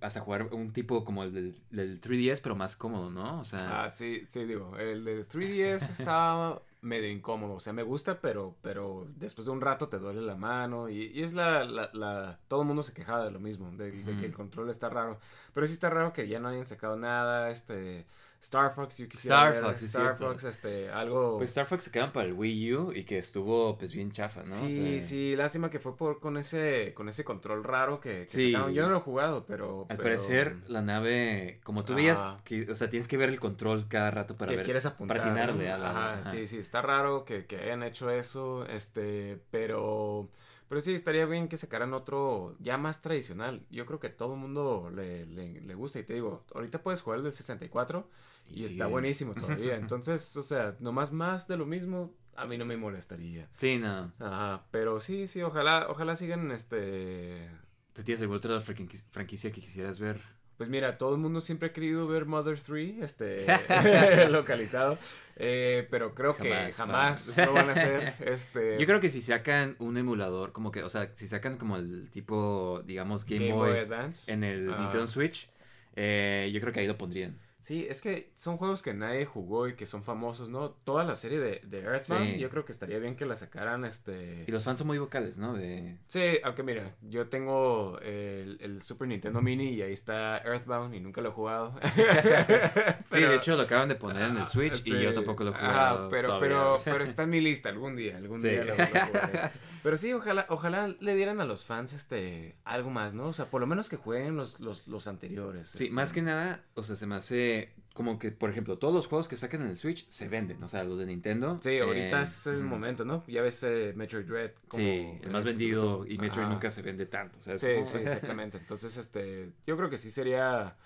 [0.00, 3.40] hasta jugar un tipo como el del, del 3DS, pero más cómodo, ¿no?
[3.40, 7.82] O sea, Ah, sí, sí, digo, el de 3DS estaba medio incómodo, o sea, me
[7.82, 11.64] gusta, pero, pero después de un rato te duele la mano y, y es la,
[11.64, 14.68] la, la- todo el mundo se quejaba de lo mismo, de, de que el control
[14.68, 15.18] está raro,
[15.54, 18.04] pero sí está raro que ya no hayan sacado nada, este,
[18.44, 20.18] Star Fox, yo quisiera Star ver Fox, Star.
[20.18, 21.38] Fox, este, algo...
[21.38, 24.42] pues Star Fox se quedaron para el Wii U y que estuvo pues bien chafa,
[24.44, 24.52] ¿no?
[24.52, 28.22] O Sí, sea, sí, lástima que fue por con ese con ese control raro que,
[28.24, 28.52] que Sí.
[28.52, 28.74] sacaron.
[28.74, 32.70] Yo no lo he jugado, pero Al pero- parecer, la nave, como tú veías, que,
[32.70, 34.64] o sea, tienes que ver el control cada rato para que ver.
[34.64, 35.16] quieres apuntar.
[35.18, 35.74] Para atinarle ¿no?
[35.74, 35.90] a la.
[35.90, 36.30] Ajá, ajá.
[36.30, 40.28] sí, sí, está raro que, que hayan hecho eso, este, pero,
[40.68, 43.62] pero sí, estaría bien que sacaran otro ya más tradicional.
[43.70, 47.00] Yo creo que todo el mundo le, le, le gusta y te digo, ahorita puedes
[47.02, 48.06] jugar el del 64
[48.48, 49.76] y, Y está buenísimo todavía.
[49.80, 53.48] Entonces, o sea, nomás más de lo mismo, a mí no me molestaría.
[53.56, 54.12] Sí, no.
[54.18, 57.48] Ajá, pero sí, sí, ojalá, ojalá sigan, este,
[57.92, 60.20] ¿Tú tienes alguna otra franqui- franquicia que quisieras ver?
[60.56, 63.44] Pues mira, todo el mundo siempre ha querido ver Mother 3, este,
[64.30, 64.98] localizado,
[65.34, 67.48] eh, pero creo que Jamás, jamás vamos.
[67.48, 68.78] lo van a hacer, este...
[68.78, 72.08] Yo creo que si sacan un emulador, como que, o sea, si sacan como el
[72.10, 74.32] tipo, digamos, Game, Boy, Advance.
[74.32, 74.66] en el.
[74.66, 75.50] Nintendo Switch,
[75.96, 77.36] eh, yo creo que ahí lo pondrían.
[77.64, 80.68] Sí, es que son juegos que nadie jugó y que son famosos, ¿no?
[80.84, 82.38] Toda la serie de, de Earthbound, Sí.
[82.38, 84.44] yo creo que estaría bien que la sacaran, este...
[84.46, 85.54] Y los fans son muy vocales, ¿no?
[85.54, 85.96] De...
[86.06, 91.00] Sí, aunque mira, yo tengo el, el Super Nintendo Mini y ahí está Earthbound y
[91.00, 91.74] nunca lo he jugado.
[93.10, 95.50] Sí, de hecho lo acaban de poner en el Ah, Switch y yo tampoco lo
[95.50, 96.08] he jugado.
[96.10, 96.48] pero, todavía.
[96.48, 98.48] pero, pero está en mi lista algún día, algún Sí.
[98.50, 99.50] día lo, lo jugaré.
[99.84, 103.26] Pero sí, ojalá, ojalá le dieran a los fans este algo más, ¿no?
[103.26, 105.68] O sea, por lo menos que jueguen los, los, los anteriores.
[105.68, 105.94] Sí, este.
[105.94, 109.28] más que nada, o sea, se me hace como que, por ejemplo, todos los juegos
[109.28, 111.58] que sacan en el Switch se venden, o sea, los de Nintendo.
[111.62, 113.22] Sí, ahorita eh, es el momento, ¿no?
[113.28, 114.52] Ya ves eh, Metroid Dread.
[114.68, 116.54] como Sí, el más vendido y Metroid Ajá.
[116.54, 117.38] nunca se vende tanto.
[117.38, 118.56] O sea, Sí, como- sí, exactamente.
[118.56, 120.76] Entonces, este, yo creo que sí sería,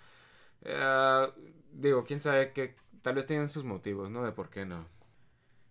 [0.62, 1.26] eh,
[1.72, 4.24] digo, quién sabe que tal vez tienen sus motivos, ¿no?
[4.24, 4.86] De por qué no.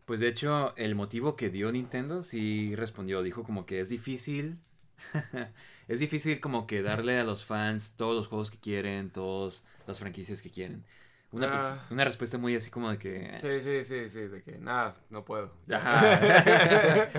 [0.08, 3.22] Pues de hecho, el motivo que dio Nintendo sí respondió.
[3.22, 4.58] Dijo como que es difícil.
[5.90, 10.00] es difícil como que darle a los fans todos los juegos que quieren, todas las
[10.00, 10.84] franquicias que quieren.
[11.30, 11.88] Una, Ah.
[11.92, 13.26] una respuesta muy así como de que.
[13.36, 15.54] eh, Sí, sí, sí, sí, de que nada, no puedo.
[15.70, 17.10] Ajá.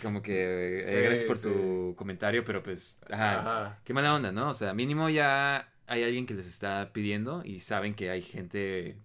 [0.00, 1.48] como que eh, Sí, gracias por sí.
[1.48, 3.00] tu comentario, pero pues.
[3.10, 3.40] Ajá.
[3.40, 3.80] Ajá.
[3.84, 4.50] Qué mala onda, ¿no?
[4.50, 8.96] O sea, mínimo ya hay alguien que les está pidiendo y saben que hay gente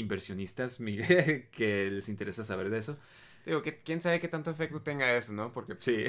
[0.00, 0.98] inversionistas mi-
[1.52, 2.98] que les interesa saber de eso.
[3.46, 5.52] Digo, que, quién sabe qué tanto efecto tenga eso, ¿no?
[5.52, 6.04] Porque pues, Sí.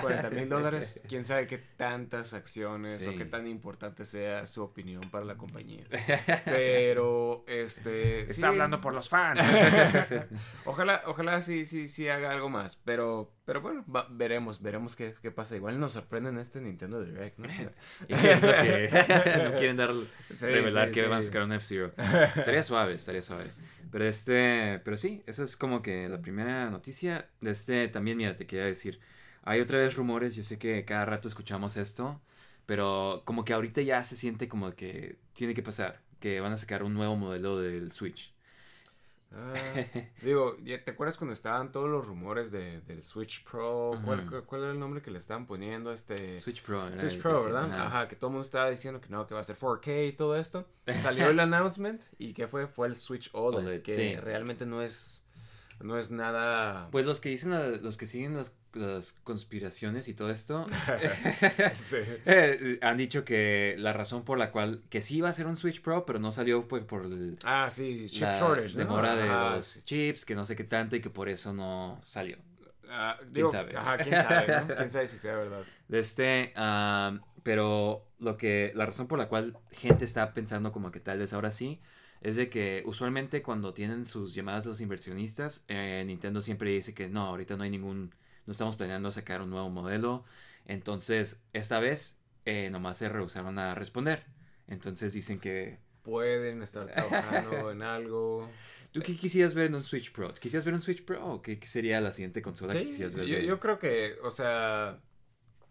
[0.00, 5.02] 40 mil dólares, quién sabe qué tantas acciones o qué tan importante sea su opinión
[5.10, 5.84] para la compañía.
[6.44, 8.26] Pero, este...
[8.28, 8.32] sí.
[8.34, 9.44] Está hablando por los fans.
[10.64, 15.14] Ojalá, ojalá sí, sí, sí haga algo más, pero, pero bueno, va- veremos, veremos qué,
[15.22, 15.56] qué pasa.
[15.56, 17.48] Igual nos sorprende en este Nintendo Direct, ¿no?
[18.08, 19.90] Y es lo que no quieren dar,
[20.34, 21.92] Sí, revelar que van a sacar un F-Zero.
[22.36, 23.46] Estaría suave, estaría suave.
[23.90, 27.30] Pero este, pero sí, eso es como que la primera noticia.
[27.40, 29.00] De este, también, mira, te quería decir,
[29.42, 32.20] hay otra vez rumores, yo sé que cada rato escuchamos esto,
[32.66, 36.56] pero como que ahorita ya se siente como que tiene que pasar, que van a
[36.56, 38.34] sacar un nuevo modelo del Switch.
[39.30, 39.52] Ah,
[40.22, 43.92] digo, ¿ya ¿te acuerdas cuando estaban todos los rumores de, del Switch Pro?
[44.04, 45.92] ¿Cuál, cuál- cuál era el nombre que le estaban poniendo?
[45.92, 46.38] Este...
[46.38, 46.88] Switch Pro.
[46.88, 47.64] era Switch Pro, ¿verdad?
[47.66, 47.86] ajá.
[47.86, 48.08] Ajá.
[48.08, 50.34] que todo el mundo estaba diciendo que no, que va a ser 4K y todo
[50.36, 50.66] esto.
[51.02, 52.66] Salió el announcement y ¿qué fue?
[52.68, 54.16] Fue el Switch OLED, OLED, que sí.
[54.16, 55.26] realmente no es,
[55.80, 56.88] no es nada...
[56.90, 60.66] Pues los que dicen, los que siguen las, las conspiraciones y todo esto,
[61.74, 61.98] Sí.
[62.26, 65.56] Eh, han dicho que la razón por la cual, que sí iba a ser un
[65.56, 68.78] Switch Pro, pero no salió pues, por el, Ah, sí, chip la shortage, ¿no?
[68.78, 69.82] demora de los sí.
[69.84, 72.38] chips, que no sé qué tanto y que por eso no salió.
[72.90, 73.76] Ah, digo, sabe?
[73.76, 74.66] Ajá, quién sabe, ¿no?
[74.76, 75.62] Quién sabe si sea verdad.
[75.88, 80.90] De este, ah, pero lo que, la razón por la cual gente está pensando como
[80.90, 81.80] que tal vez ahora sí,
[82.20, 86.94] es de que usualmente cuando tienen sus llamadas de los inversionistas, eh, Nintendo siempre dice
[86.94, 88.14] que no, ahorita no hay ningún,
[88.46, 90.24] no estamos planeando sacar un nuevo modelo.
[90.66, 94.24] Entonces, esta vez eh, nomás se rehusaron a responder.
[94.66, 95.78] Entonces dicen que...
[96.02, 98.48] Pueden estar trabajando en algo.
[98.92, 100.32] ¿Tú qué quisieras ver en un Switch Pro?
[100.34, 103.26] ¿Quisieras ver un Switch Pro o qué sería la siguiente consola que Sí, quisieras ver?
[103.26, 105.00] yo, yo creo que, o sea,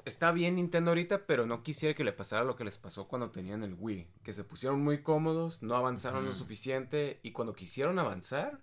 [0.08, 3.30] está bien Nintendo ahorita, pero no quisiera que le pasara lo que les pasó cuando
[3.30, 8.00] tenían el Wii, que se pusieron muy cómodos, no avanzaron lo suficiente y cuando quisieron
[8.00, 8.60] avanzar,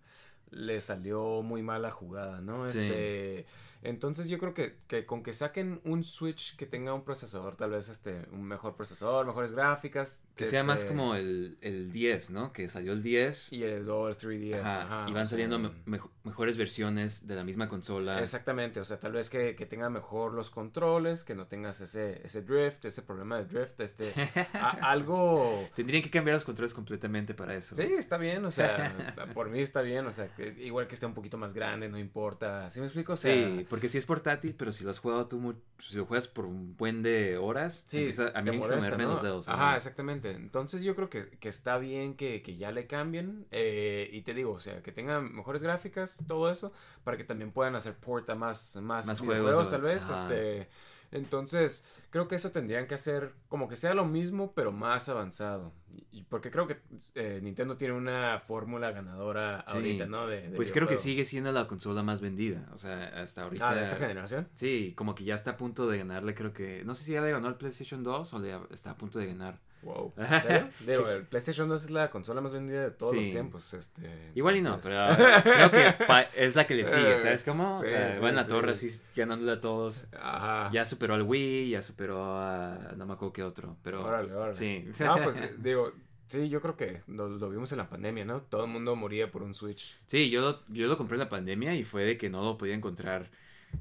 [0.50, 2.68] les salió muy mala jugada, ¿no?
[2.68, 2.78] Sí.
[2.78, 3.46] Este,
[3.85, 7.70] entonces yo creo que, que con que saquen un Switch que tenga un procesador, tal
[7.70, 10.23] vez este, un mejor procesador, mejores gráficas.
[10.35, 12.53] Que sea más este, como el, el 10, ¿no?
[12.53, 13.53] Que salió el 10.
[13.53, 14.61] Y el Dual 3DS.
[14.61, 18.20] Ajá, ajá, y van saliendo me- mejo- mejores versiones de la misma consola.
[18.20, 22.20] Exactamente, o sea, tal vez que, que tenga mejor los controles, que no tengas ese,
[22.25, 24.12] ese drift, ese problema de drift, este,
[24.55, 25.68] a- algo...
[25.75, 27.75] Tendrían que cambiar los controles completamente para eso.
[27.77, 28.94] Sí, está bien, o sea,
[29.35, 31.99] por mí está bien, o sea, que igual que esté un poquito más grande, no
[31.99, 33.12] importa, ¿sí me explico?
[33.12, 36.06] O sea, Sí, porque si es portátil, pero si lo has jugado tú, si lo
[36.06, 39.14] juegas por un buen de horas, Sí, empieza- a mí me molesta, dolerme ¿no?
[39.14, 39.48] los dedos.
[39.48, 40.30] Ajá, exactamente.
[40.30, 43.46] Entonces yo creo que, que está bien que, que ya le cambien.
[43.50, 47.50] eh, y te digo, o sea, que tengan mejores gráficas, todo eso, para que también
[47.50, 50.08] puedan hacer port a más, más, Más juegos, tal vez.
[50.08, 50.22] ajá.
[50.22, 50.68] Este,
[51.14, 55.72] entonces, creo que eso tendrían que hacer como que sea lo mismo, pero más avanzado.
[55.90, 56.77] Y, y porque creo que
[57.14, 59.74] eh, Nintendo tiene una fórmula ganadora Sí.
[59.77, 60.27] ahorita, ¿no?
[60.27, 62.68] De, de Pues creo que sigue siendo la consola más vendida.
[62.72, 63.70] O sea, hasta ahorita.
[63.70, 64.48] Ah, de esta generación.
[64.55, 66.85] Sí, como que ya está a punto de ganarle, creo que.
[66.85, 69.27] No sé si ya le ganó al PlayStation 2 o le está a punto de
[69.27, 69.61] ganar.
[69.85, 70.14] Wow.
[70.16, 70.68] ¿En serio?
[70.87, 73.75] Digo, el PlayStation 2 es la consola más vendida de todos los tiempos.
[73.75, 74.03] Este,
[74.35, 75.94] Igual y no, pero creo que
[76.37, 77.79] es la que le sigue, ¿sabes cómo?
[77.81, 78.49] Sí, o sea, sí, va en la sí.
[78.51, 80.09] torre así ganándole a todos.
[80.18, 80.70] Ajá.
[80.73, 84.55] Ya superó al Wii, ya superó a no me acuerdo qué otro, pero Órale, órale.
[84.55, 84.87] sí.
[85.01, 85.92] No, pues eh, digo,
[86.27, 88.40] sí, yo creo que lo, lo vimos en la pandemia, ¿no?
[88.42, 89.99] Todo el mundo moría por un Switch.
[90.07, 92.57] Sí, yo lo, yo lo compré en la pandemia y fue de que no lo
[92.57, 93.31] podía encontrar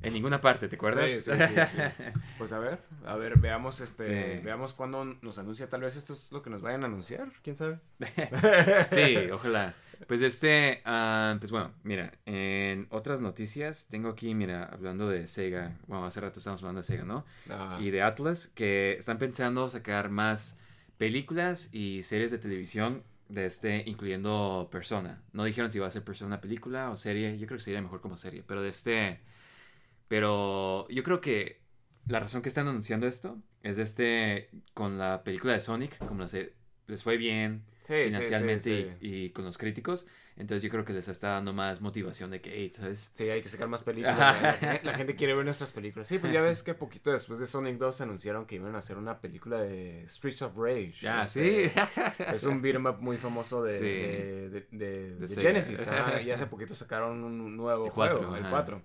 [0.01, 1.11] en ninguna parte, ¿te acuerdas?
[1.11, 1.77] Sí, sí, sí, sí.
[2.37, 4.41] Pues a ver, a ver, veamos este, Sí.
[4.43, 5.69] veamos cuándo nos anuncia.
[5.69, 7.79] Tal vez esto es lo que nos vayan a anunciar, quién sabe.
[8.91, 9.73] Sí, ojalá.
[10.07, 15.77] Pues este, ah, pues bueno, mira, en otras noticias tengo aquí, mira, hablando de Sega,
[15.87, 17.23] bueno, hace rato estábamos hablando de Sega, ¿no?
[17.49, 20.59] Ah, Y de Atlas, que están pensando sacar más
[20.97, 25.21] películas y series de televisión de este, incluyendo Persona.
[25.31, 28.01] No dijeron si va a ser Persona película o serie, yo creo que sería mejor
[28.01, 29.19] como serie, pero de este,
[30.13, 31.59] pero yo creo que
[32.05, 36.19] la razón que están anunciando esto es de este, con la película de Sonic, como
[36.21, 36.53] la se-
[36.85, 39.07] les fue bien, sí, financialmente sí, sí.
[39.07, 40.05] Y, y con los críticos.
[40.35, 43.09] Entonces yo creo que les está dando más motivación de que, hey, ¿sabes?
[43.15, 44.17] Sí, hay que sacar más películas.
[44.61, 46.07] La, la gente quiere ver nuestras películas.
[46.07, 48.97] Sí, pues ya ves que poquito después de Sonic 2 anunciaron que iban a hacer
[48.97, 51.07] una película de Streets of Rage.
[51.07, 51.79] Ah, Este, sí.
[52.35, 55.27] Es un beat'em up muy famoso de, de.
[55.41, 55.87] Genesis.
[55.87, 58.49] ajá, y hace poquito sacaron un nuevo El juego, el ajá.
[58.51, 58.81] 4.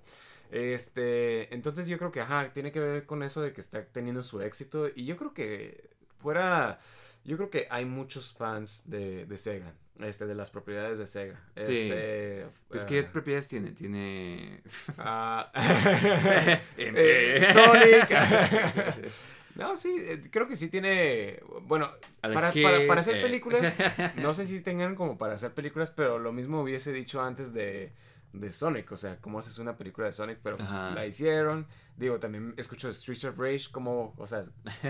[0.51, 4.23] Este, entonces yo creo que, ajá, tiene que ver con eso de que está teniendo
[4.23, 4.89] su éxito.
[4.95, 6.81] Y yo creo que fuera,
[7.25, 11.41] yo creo que hay muchos fans de, de Sega, este, de las propiedades de Sega.
[11.63, 11.91] Sí.
[11.91, 13.73] Este, Pues, ah, ¿qué propiedades tiene?
[13.73, 14.63] Tiene...
[14.99, 17.53] ah, eh, eh.
[17.53, 19.13] Sonic.
[19.55, 21.41] No, sí, eh, creo que sí tiene.
[21.63, 23.23] Bueno, para, Kidd, para- para hacer eh.
[23.23, 23.77] películas,
[24.17, 27.91] no sé si tengan como para hacer películas, pero lo mismo hubiese dicho antes de,
[28.33, 31.67] de Sonic, o sea, cómo haces una película de Sonic, pero pues, la hicieron.
[31.97, 34.45] Digo, también escucho Streets of Rage, cómo, o sea,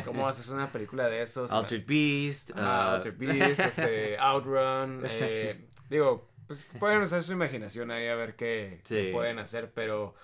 [0.04, 1.52] cómo haces una película de esos.
[1.52, 2.50] Altered Beast.
[2.54, 8.34] Ah, Altered Beast, este, Outrun, eh, digo, pues pueden usar su imaginación ahí a ver
[8.36, 10.14] qué, qué pueden hacer, pero,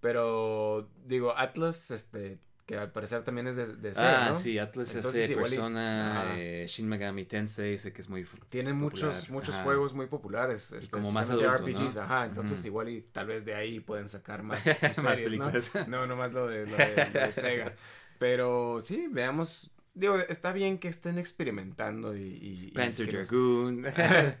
[0.00, 2.38] pero, digo, Atlas, este,
[2.70, 4.36] que al parecer también es de, de Sega, Ah, ¿no?
[4.36, 8.24] sí, Atlas Entonces, hace igual Persona, eh, Shin Megami Tensei, sé que es muy...
[8.48, 9.64] Tienen muchos, muchos ajá.
[9.64, 12.02] juegos muy populares, este, como más adulto, RPGs, ¿no?
[12.02, 12.68] ajá, entonces Ujú.
[12.68, 14.62] igual y tal vez de ahí pueden sacar más,
[15.02, 15.46] Más series, ¿no?
[15.46, 15.72] películas.
[15.88, 17.74] No, nomás lo de, lo de, lo de Sega.
[18.20, 22.22] Pero sí, veamos, digo, está bien que estén experimentando y...
[22.22, 23.86] y- y Panzer nos- Dragoon.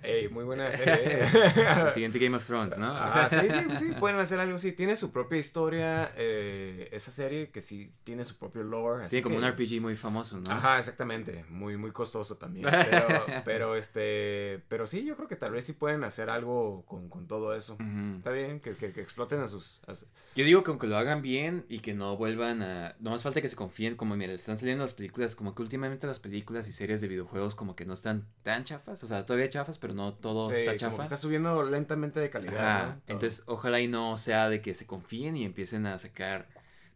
[0.02, 1.20] Ey, muy buena serie.
[1.84, 2.90] El siguiente Game of Thrones, ¿no?
[2.96, 4.72] Ajá, sí, sí, sí, pueden hacer algo así.
[4.72, 9.04] Tiene su propia historia, eh, esa serie que sí tiene su propio lore.
[9.04, 10.50] así Tiene como que- un RPG muy famoso, ¿no?
[10.50, 11.44] Ajá, exactamente.
[11.48, 12.66] Muy, muy costoso también.
[12.90, 17.08] Pero, pero, este, pero sí, yo creo que tal vez sí pueden hacer algo con,
[17.08, 17.76] con todo eso.
[18.16, 19.82] Está bien, que, que, que exploten a sus...
[19.86, 19.92] a
[20.34, 22.96] Yo digo que aunque lo hagan bien y que no vuelvan a...
[23.00, 26.06] No más falta que se confíen, como mira, están saliendo las películas, como que últimamente
[26.06, 29.48] las películas y series de videojuegos como que no están tan chafas, o sea, todavía
[29.50, 30.96] chafas, pero no todo Sí, está como chafa.
[30.98, 32.90] que está subiendo lentamente de calidad, Ajá, ¿no?
[32.92, 33.02] Todo.
[33.08, 36.48] entonces ojalá y no sea de que se confíen y empiecen a sacar...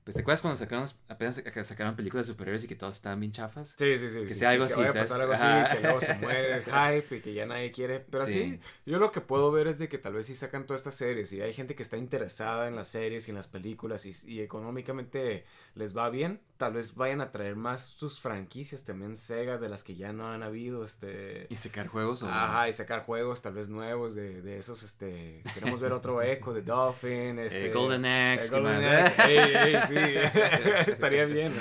[0.05, 3.19] Pues, ¿te acuerdas cuando sacaron, apenas sac- sacaron películas de superhéroes y que todas estaban
[3.21, 3.75] bien chafas?
[3.79, 4.19] Sí, sí, sí.
[4.25, 5.09] Que sí, sea algo que así, vaya a ¿sabes?
[5.09, 5.75] pasar algo así, Ajá.
[5.77, 6.63] que luego se muere el
[7.03, 8.01] hype y que ya nadie quiere.
[8.01, 8.33] Pero Sí.
[8.33, 10.95] sí, yo lo que puedo ver es de que tal vez sí sacan todas estas
[10.97, 14.13] series y hay gente que está interesada en las series y en las películas y,
[14.31, 19.59] y económicamente les va bien, tal vez vayan a traer más sus franquicias también Sega
[19.59, 21.47] de las que ya no han habido, este...
[21.49, 22.29] Y sacar juegos o...
[22.29, 25.43] Ajá, y sacar juegos tal vez nuevos de, de esos, este...
[25.55, 27.67] Queremos ver otro Echo de Dolphin, este...
[27.67, 28.85] Eh, Golden Axe, eh, ¿qué Golden?
[28.85, 29.94] Axe, ey, ey, sí,
[30.87, 31.53] estaría bien.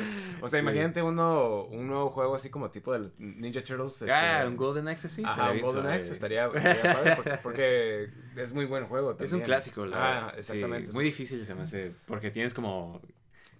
[0.41, 0.63] O sea, Sí.
[0.63, 4.01] imagínate uno, un nuevo juego así como tipo del Ninja Turtles.
[4.01, 5.87] este, Ah, un Golden Axe sí, Ajá, un Golden.
[5.87, 9.25] Axe estaría, estaría padre porque, porque es muy buen juego también.
[9.25, 10.85] Es un clásico, la Ah, exactamente.
[10.85, 13.01] Sí, es muy difícil se me hace, porque tienes como...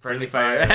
[0.00, 0.68] Friendly Fire.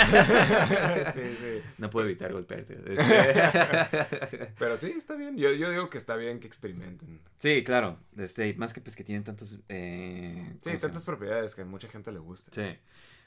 [1.13, 1.61] Sí, sí.
[1.77, 2.73] No puedo evitar golpearte.
[2.95, 5.37] Este- Pero sí, está bien.
[5.37, 7.19] Yo, yo digo que está bien que experimenten.
[7.37, 7.99] sí, claro.
[8.17, 9.59] Este, más que pues que tienen tantos...
[9.69, 12.51] Eh, Sí, ¿cómo se tantas propiedades que a mucha gente le gusta.
[12.51, 12.75] Sí.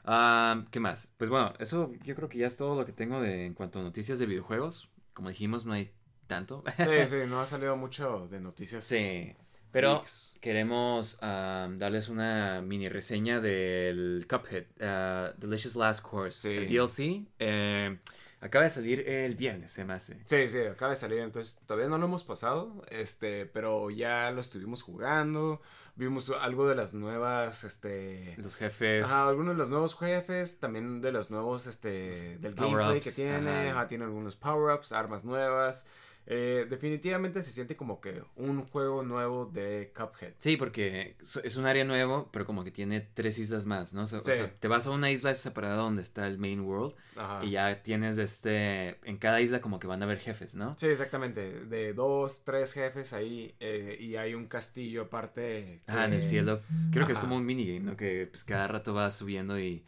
[0.04, 1.12] Ah, ¿Qué más?
[1.16, 3.80] Pues bueno, eso yo creo que ya es todo lo que tengo de, en cuanto
[3.80, 4.88] a noticias de videojuegos.
[5.14, 5.92] Como dijimos, no hay
[6.26, 6.64] tanto.
[6.76, 8.82] Sí, sí, no ha salido mucho de noticias.
[8.84, 9.34] Sí.
[9.70, 10.04] Pero
[10.40, 16.56] queremos ah, darles una mini reseña del Cuphead, ah, Delicious Last Course, Sí.
[16.56, 17.26] el DLC.
[17.38, 17.98] eh,
[18.40, 20.18] acaba de salir el viernes, se me hace.
[20.26, 24.40] Sí, sí, acaba de salir, entonces todavía no lo hemos pasado, este, pero ya lo
[24.42, 25.62] estuvimos jugando,
[25.94, 29.04] vimos algo de las nuevas, este, Los jefes.
[29.04, 33.70] ajá, algunos de los nuevos jefes, también de los nuevos, este, del gameplay que tiene,
[33.70, 33.80] ajá.
[33.80, 35.86] ajá, tiene algunos power-ups, armas nuevas,
[36.26, 40.34] eh, definitivamente se siente como que un juego nuevo de Cuphead.
[40.38, 44.02] Sí, porque es- un área nuevo, pero como que tiene tres islas más, ¿no?
[44.02, 44.32] O sea, o Sí.
[44.32, 47.44] sea, te vas a una isla separada donde está el main world Ajá.
[47.44, 48.98] y ya tienes este...
[49.08, 50.76] En cada isla como que van a haber jefes, ¿no?
[50.78, 55.82] Sí, exactamente, de dos, tres jefes ahí, eh, y hay un castillo aparte.
[55.86, 56.60] Ah, en el cielo.
[56.92, 57.96] Creo que es como un minigame, ¿no?
[57.96, 59.84] Que pues cada rato vas subiendo y...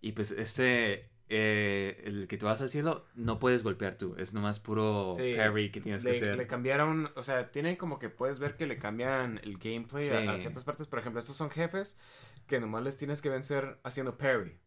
[0.00, 1.08] Y pues este...
[1.34, 5.32] eh, el que tú vas al cielo no puedes golpear tú, es nomás puro Sí,
[5.36, 6.36] parry que tienes le, que hacer.
[6.36, 10.32] le cambiaron, o sea, tiene como que puedes ver que le cambian el gameplay a-
[10.32, 10.86] a, ciertas partes.
[10.86, 11.98] Por ejemplo, estos son jefes
[12.46, 14.58] que nomás les tienes que vencer haciendo parry.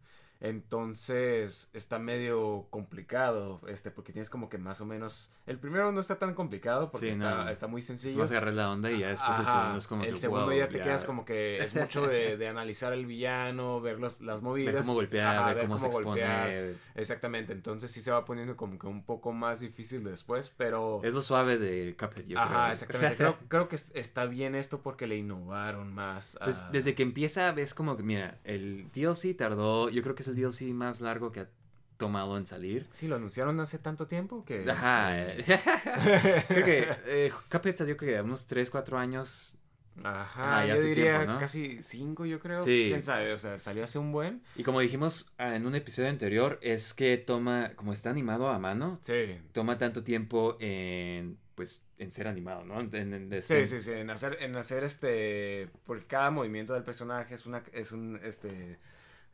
[0.41, 5.33] Entonces está medio complicado, este, porque tienes como que más o menos.
[5.45, 7.49] El primero no está tan complicado porque Sí, está, no.
[7.49, 8.17] está muy sencillo.
[8.19, 10.45] más agarrar la onda y ya después el Ajá, segundo es como el que, segundo
[10.45, 14.21] wow, ya te quedas como que es mucho de, de analizar el villano, ver los,
[14.21, 14.73] las movidas.
[14.73, 16.49] Ver cómo golpear, Ajá, ver cómo, se golpear.
[16.49, 16.79] expone.
[16.95, 21.01] Exactamente, entonces sí se va poniendo como que un poco más difícil después, pero...
[21.03, 22.71] Es lo suave de Cuphead, yo Ajá, creo.
[22.71, 23.15] exactamente.
[23.25, 26.37] Creo, creo que es- está bien esto porque le innovaron más.
[26.43, 30.23] Pues a- desde que empieza ves como que, mira, el DLC tardó, yo creo que
[30.23, 31.49] es el DLC más largo que ha
[31.97, 32.87] tomado en salir.
[32.91, 34.69] Sí, lo anunciaron hace tanto tiempo que...
[34.69, 35.17] Ajá.
[35.17, 35.37] eh.
[36.47, 39.57] creo que eh, Cuphead salió que unos 3, 4 años.
[40.03, 41.39] Ajá, Ah, ya yo hace diría tiempo, ¿no?
[41.39, 42.59] casi cinco, yo creo.
[42.59, 42.87] Sí.
[42.89, 43.31] ¿Quién sabe?
[43.31, 44.41] O sea, salió hace un buen.
[44.57, 48.59] Y como dijimos ah, en un episodio anterior, es que toma, como está animado a
[48.59, 49.39] mano, Sí.
[49.53, 52.81] toma tanto tiempo en, pues, en ser animado, ¿no?
[52.81, 57.33] En, en- Sí, sí, sí, en hacer, en hacer este, porque cada movimiento del personaje
[57.33, 58.77] es una, es un, este,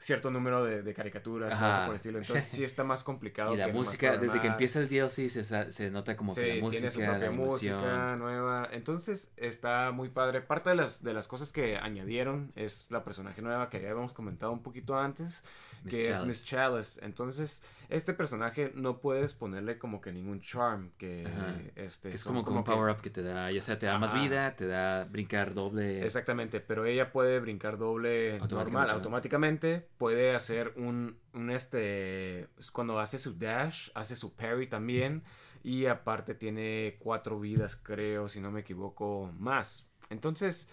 [0.01, 1.85] cierto número de, de caricaturas, cosas Ajá.
[1.85, 2.19] por el estilo.
[2.19, 3.53] Entonces sí está más complicado.
[3.53, 6.61] Y la que música, desde que empieza el DLC se, se nota como que la
[6.61, 8.67] música, tiene su propia la música nueva.
[8.71, 10.41] Entonces está muy padre.
[10.41, 14.13] Parte de las, de las cosas que añadieron es la personaje nueva que ya habíamos
[14.13, 15.43] comentado un poquito antes,
[15.83, 16.25] Miss que es.
[16.25, 17.05] Miss Chalice.
[17.05, 21.55] Entonces, este personaje no puedes ponerle como que ningún charm, que Ajá.
[21.75, 23.99] este Que es son como, un power up que te da, ya sea te da
[23.99, 26.03] más vida, te da brincar doble.
[26.05, 28.93] Exactamente, pero ella puede brincar doble normal, Automáticamente, ¿no?
[28.93, 29.87] automáticamente.
[29.97, 35.23] Puede hacer un, un este, cuando hace su dash, hace su parry también.
[35.63, 39.87] Y aparte tiene cuatro vidas, creo, si no me equivoco, más.
[40.09, 40.69] Entonces,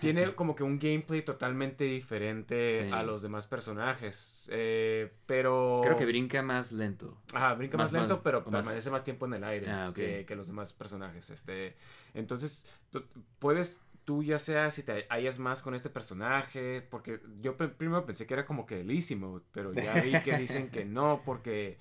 [0.00, 2.88] tiene como que un gameplay totalmente diferente Sí.
[2.92, 4.48] a los demás personajes.
[4.52, 5.80] eh, pero...
[5.82, 7.18] Creo que brinca más lento.
[7.34, 10.24] Ajá, brinca más, Más- lento, pero más- permanece más tiempo en el aire Ah, que,
[10.26, 11.30] que los demás personajes.
[11.30, 11.76] Este,
[12.14, 13.04] entonces, tú-
[13.38, 18.26] puedes, tú ya sea si te hallas más con este personaje, porque yo primero pensé
[18.26, 21.78] que era como que el easy mode, pero ya vi que dicen que no, porque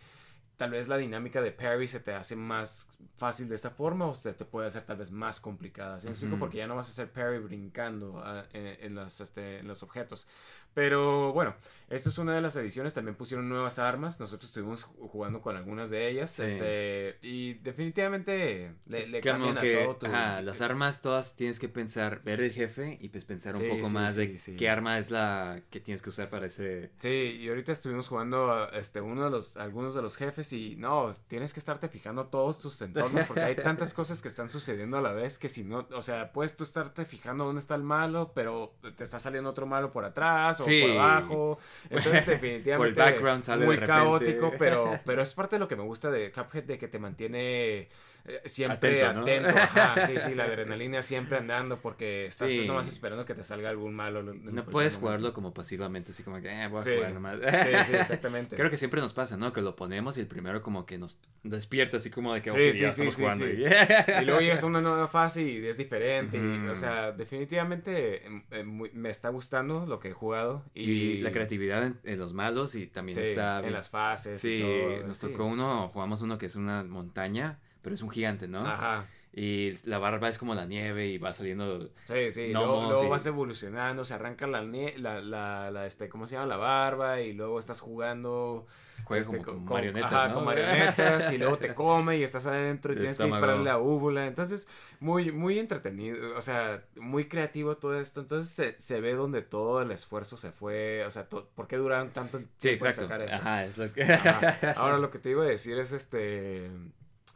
[0.62, 4.13] tal vez la dinámica de parry se te hace más fácil de esta forma o
[4.13, 6.00] se te puede hacer tal vez más complicada.
[6.00, 6.36] ¿Sí me explico?
[6.36, 6.39] Ujú.
[6.39, 9.82] Porque ya no vas a hacer parry brincando ah, en, en las, este, en los
[9.82, 10.28] objetos.
[10.74, 11.54] Pero bueno,
[11.90, 12.94] esta es una de las ediciones.
[12.94, 14.20] También pusieron nuevas armas.
[14.20, 16.32] Nosotros estuvimos ju- jugando con algunas de ellas.
[16.32, 16.44] Sí.
[16.44, 20.06] Este, y definitivamente le, le cambian a que, todo tu.
[20.06, 23.70] ajá, las armas todas tienes que pensar, ver el jefe y pues pensar Sí, un
[23.78, 26.92] poco sí, más de qué arma es la que tienes que usar para ese...
[26.98, 30.76] Sí, y ahorita estuvimos jugando a, este, uno de los, algunos de los jefes y
[30.78, 34.98] no, tienes que estarte fijando todos tus entornos porque hay tantas cosas que están sucediendo
[34.98, 37.84] a la vez que si no, o sea, puedes tú estarte fijando dónde está el
[37.84, 40.82] malo, pero te está saliendo otro malo por atrás o Sí.
[40.82, 41.60] por abajo.
[41.89, 46.10] Entonces definitivamente background sale muy caótico, pero, pero es parte de lo que me gusta
[46.12, 47.89] de Cuphead, de que te mantiene
[48.26, 49.52] eh, siempre Atento, atento.
[49.52, 49.58] ¿no?
[49.58, 52.66] Ajá, sí, sí, la adrenalina siempre andando porque estás Sí.
[52.68, 54.22] nomás esperando que te salga algún malo.
[54.24, 54.32] No
[54.66, 55.00] puedes momento.
[55.00, 56.92] jugarlo como pasivamente, así como que, eh, voy a Sí.
[56.96, 57.38] jugar nomás.
[57.72, 58.56] Sí, sí, exactamente.
[58.56, 59.52] Creo que siempre nos pasa, ¿no?
[59.54, 62.58] Que lo ponemos y el primero como que nos despierta así como de que, Sí,
[62.58, 63.46] ok, sí, ya sí, estamos sí, jugando.
[63.46, 63.52] sí.
[63.58, 63.62] y-
[64.22, 66.38] Y luego llegas a una nueva fase y es diferente.
[66.38, 70.64] y, o sea, definitivamente em, em, muy- me está gustando lo que he jugado.
[70.74, 73.60] Y, Y la creatividad en, en los malos y también sí, está...
[73.60, 74.42] en las fases.
[74.42, 78.10] Sí, y todo, nos tocó uno, jugamos uno que es una montaña, pero es un
[78.10, 78.60] gigante, ¿no?
[78.60, 79.06] Ajá.
[79.34, 81.89] Y la barba es como la nieve y va saliendo...
[82.04, 82.52] Sí, sí.
[82.52, 86.48] Luego vas evolucionando, se arranca la, la, la, la, este, ¿cómo se llama?
[86.48, 88.67] La barba y luego estás jugando.
[89.06, 90.34] Juega este, como con con- marionetas, ajá, ¿no?
[90.36, 94.28] con marionetas y luego te come y estás adentro y tienes que dispararle la úvula.
[94.28, 94.67] Entonces,
[95.00, 98.20] muy, muy entretenido, o sea, muy creativo todo esto.
[98.20, 101.78] Entonces, se, se ve donde todo el esfuerzo se fue, o sea, to- ¿por qué
[101.78, 103.02] duraron tanto tiempo Sí, en exacto.
[103.04, 103.38] sacar esto?
[103.38, 104.04] Ajá, es lo que...
[104.04, 104.74] Ajá.
[104.76, 106.70] Ahora lo que te iba a decir es este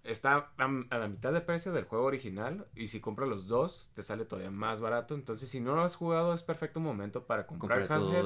[0.05, 3.91] está a, a la mitad de precio del juego original y si compras los dos
[3.93, 7.45] te sale todavía más barato, entonces si no lo has jugado es perfecto momento para
[7.47, 7.79] comprar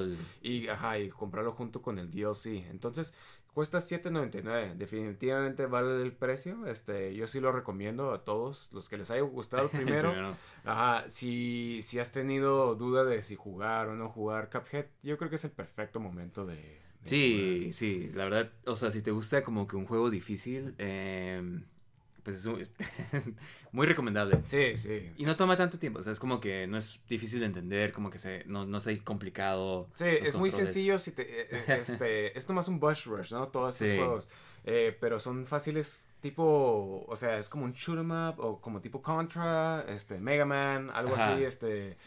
[0.04, 2.68] el- y ajá, y comprarlo junto con el DLC.
[2.70, 3.13] Entonces
[3.54, 6.65] cuesta 7.99, definitivamente vale el precio.
[6.68, 10.12] Este, yo sí lo recomiendo a todos los que les haya gustado primero.
[10.12, 10.36] Primero.
[10.65, 15.30] Ajá, si, si has tenido duda de si jugar o no jugar Cuphead, yo creo
[15.30, 16.80] que es el perfecto momento de...
[17.03, 21.41] Sí, sí, la verdad, o sea, si te gusta como que un juego difícil, eh,
[22.23, 22.67] pues es un-
[23.71, 24.39] muy recomendable.
[24.43, 25.12] Sí, sí.
[25.17, 27.91] Y no toma tanto tiempo, o sea, es como que no es difícil de entender,
[27.93, 29.89] como que se, no, no es ahí complicado.
[29.95, 33.47] Sí, es muy sencillo si te, eh, eh, este, es nomás un bush rush, ¿no?
[33.47, 33.95] Todos estos Sí.
[33.97, 34.29] juegos.
[34.65, 38.81] Eh, pero son fáciles tipo, o sea, es como un shoot 'em up o como
[38.81, 41.33] tipo Contra, este, Mega Man, algo Ajá.
[41.33, 41.97] así, este...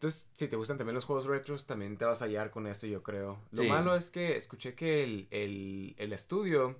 [0.00, 2.86] Entonces, si te gustan también los juegos retros, también te vas a hallar con esto,
[2.86, 3.36] yo creo.
[3.52, 3.68] Lo Sí.
[3.68, 6.78] malo es que escuché que el, el, el estudio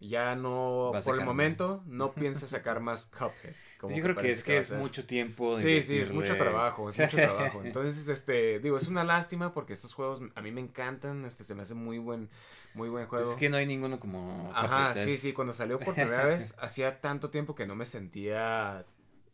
[0.00, 3.54] ya no, por el momento, no piensa sacar más Cuphead.
[3.80, 5.56] como Yo creo que es que es mucho tiempo.
[5.56, 7.60] de Sí, sí, es mucho trabajo, es mucho trabajo.
[7.66, 11.56] Entonces, este, digo, es una lástima porque estos juegos a mí me encantan, este, se
[11.56, 12.28] me hace muy buen,
[12.74, 13.32] muy buen Pues juego.
[13.32, 14.50] es que no hay ninguno como.
[14.54, 17.84] Ajá, Cuphead, sí, sí, cuando salió por primera vez, hacía tanto tiempo que no me
[17.84, 18.86] sentía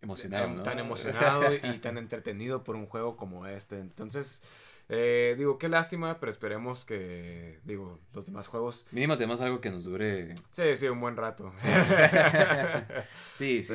[0.07, 0.47] Emocionado.
[0.47, 0.63] em, ¿no?
[0.63, 3.79] tan emocionado y tan entretenido por un juego como este.
[3.81, 4.43] Entonces,
[4.89, 9.71] eh, digo, qué lástima, pero esperemos que, digo, los demás juegos, Mínimo tenemos algo que
[9.71, 10.35] nos dure.
[10.51, 11.53] sí, sí, un buen rato.
[11.57, 11.69] Sí,
[13.35, 13.63] sí.
[13.63, 13.75] Sí.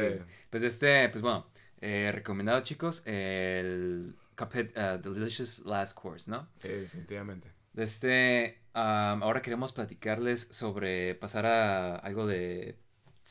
[0.50, 1.48] Pues este, pues bueno,
[1.82, 6.48] eh, recomendado chicos, el Cuphead uh, Delicious Last Course, ¿no?
[6.60, 7.52] sí, definitivamente.
[7.74, 12.78] De este, ahora queremos platicarles sobre pasar a algo de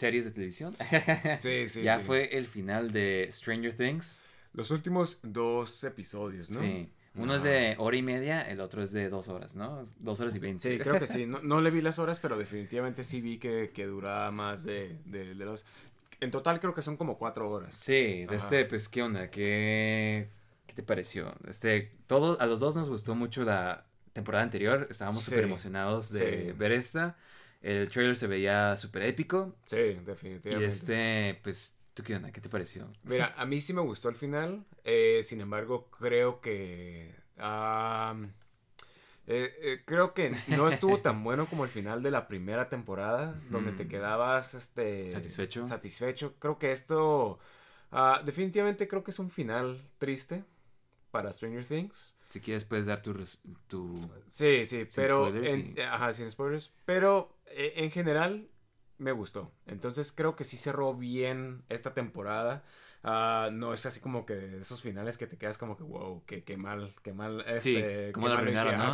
[0.01, 0.75] series de televisión.
[1.39, 2.05] Sí, sí, ya sí.
[2.05, 4.23] fue el final de Stranger Things.
[4.53, 6.61] Los últimos dos episodios, ¿no?
[6.61, 6.91] Sí.
[7.17, 9.83] Uno es de hora y media, el otro es de dos horas, ¿no?
[9.99, 10.71] Dos horas y veinte.
[10.71, 11.27] Sí, creo que sí.
[11.27, 14.97] No, no le vi las horas, pero definitivamente sí vi que, que duraba más de,
[15.07, 15.67] de, de los...
[16.21, 17.75] En total creo que son como cuatro horas.
[17.75, 19.31] Sí, de este, pues, ¿qué onda?
[19.31, 20.29] ¿Qué,
[20.67, 21.35] qué te pareció?
[21.49, 24.87] Este, todos, a los dos nos gustó mucho la, temporada anterior.
[24.91, 25.31] Estábamos Sí.
[25.31, 26.53] súper emocionados de Sí.
[26.59, 27.17] ver esta.
[27.63, 29.55] El trailer se veía súper épico.
[29.65, 30.67] Sí, Y definitivamente.
[30.67, 32.33] este, pues, ¿tú qué onda?
[32.33, 32.91] ¿Qué te pareció?
[33.05, 34.65] Mira, a mí sí me gustó el final.
[34.85, 37.15] eh, sin embargo, creo que.
[39.27, 43.41] eh, eh, creo que no estuvo tan bueno como el final de la primera temporada,
[43.51, 43.89] donde te Mm.
[43.89, 45.65] quedabas este, ¿Satisfecho?
[45.67, 46.35] satisfecho.
[46.39, 47.39] Creo que esto.
[47.93, 50.45] ah, definitivamente creo que es un final triste
[51.11, 52.17] para Stranger Things.
[52.31, 53.15] Si quieres, puedes dar tu...
[53.69, 54.01] tu...
[54.29, 55.27] Sí, sí, Sin pero.
[55.27, 55.81] spoilers, en- sí.
[55.83, 56.73] Ajá, sin spoilers.
[56.87, 58.49] Pero eh, en general
[58.99, 59.53] me gustó.
[59.67, 62.63] Entonces creo que sí cerró bien esta temporada.
[63.03, 66.23] Ah, no es así como que de esos finales que te quedas como que, wow,
[66.27, 67.45] qué, qué mal, qué mal.
[67.59, 68.39] Sí, Este, cómo qué lo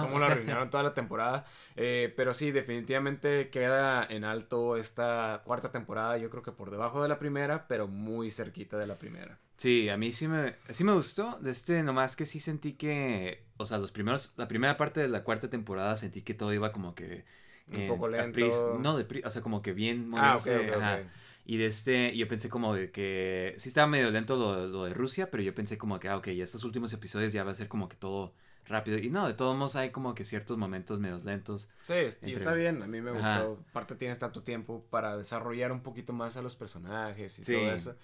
[0.00, 1.44] cómo lo arruinaron toda la temporada.
[1.74, 6.16] Eh, pero sí, definitivamente queda en alto esta cuarta temporada.
[6.18, 9.38] Yo creo que por debajo de la primera, pero muy cerquita de la primera.
[9.56, 11.38] Sí, a mí sí me, sí me gustó.
[11.40, 13.44] De este, nomás que sí sentí que...
[13.56, 14.34] O sea, los primeros...
[14.36, 17.24] La primera parte de la cuarta temporada sentí que todo iba como que...
[17.72, 18.38] Un poco lento.
[18.38, 20.94] pris- no, de o sea, como que bien Ah, moverse, ok, ajá.
[21.02, 21.06] ok.
[21.46, 24.94] Y de este, yo pensé como de que sí estaba medio lento lo, lo de
[24.94, 27.68] Rusia, pero yo pensé como que, ah, ok, estos últimos episodios ya va a ser
[27.68, 28.34] como que todo
[28.66, 28.98] rápido.
[28.98, 31.68] Y no, de todos modos hay como que ciertos momentos medios lentos.
[31.82, 33.58] Sí, y está bien, a mí me gustó.
[33.70, 37.52] Aparte tienes tanto tiempo para desarrollar un poquito más a los personajes y Sí.
[37.54, 37.96] todo eso.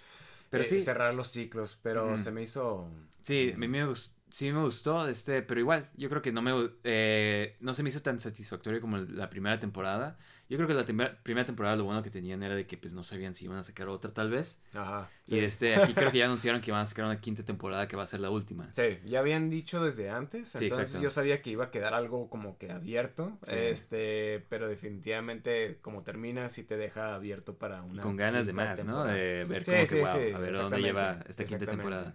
[0.53, 2.89] Pero Eh, sí, Cerrar los ciclos, pero se me hizo...
[3.23, 6.41] sí, a mí me gus- sí me gustó, este, pero igual, yo creo que no
[6.41, 6.53] me,
[6.85, 10.19] eh, no se me hizo tan satisfactorio como la primera temporada.
[10.49, 13.05] Yo creo que la primera temporada lo bueno que tenían era de que pues no
[13.05, 14.63] sabían si iban a sacar otra tal vez.
[14.75, 15.09] Ajá.
[15.27, 17.97] Y este, aquí creo que ya anunciaron que van a sacar una quinta temporada que
[17.97, 18.73] va a ser la última.
[18.73, 22.59] Sí, ya habían dicho desde antes, entonces yo sabía que iba a quedar algo como
[22.59, 23.55] que abierto, Sí.
[23.57, 28.53] este, pero definitivamente como termina sí te deja abierto para Y una con ganas de
[28.53, 29.05] más, ¿no?
[29.05, 32.15] De ver Sí, como que, wow, a ver dónde lleva esta quinta temporada.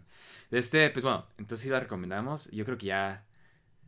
[0.49, 2.49] De este, pues bueno, entonces sí la recomendamos.
[2.51, 3.25] Yo creo que ya,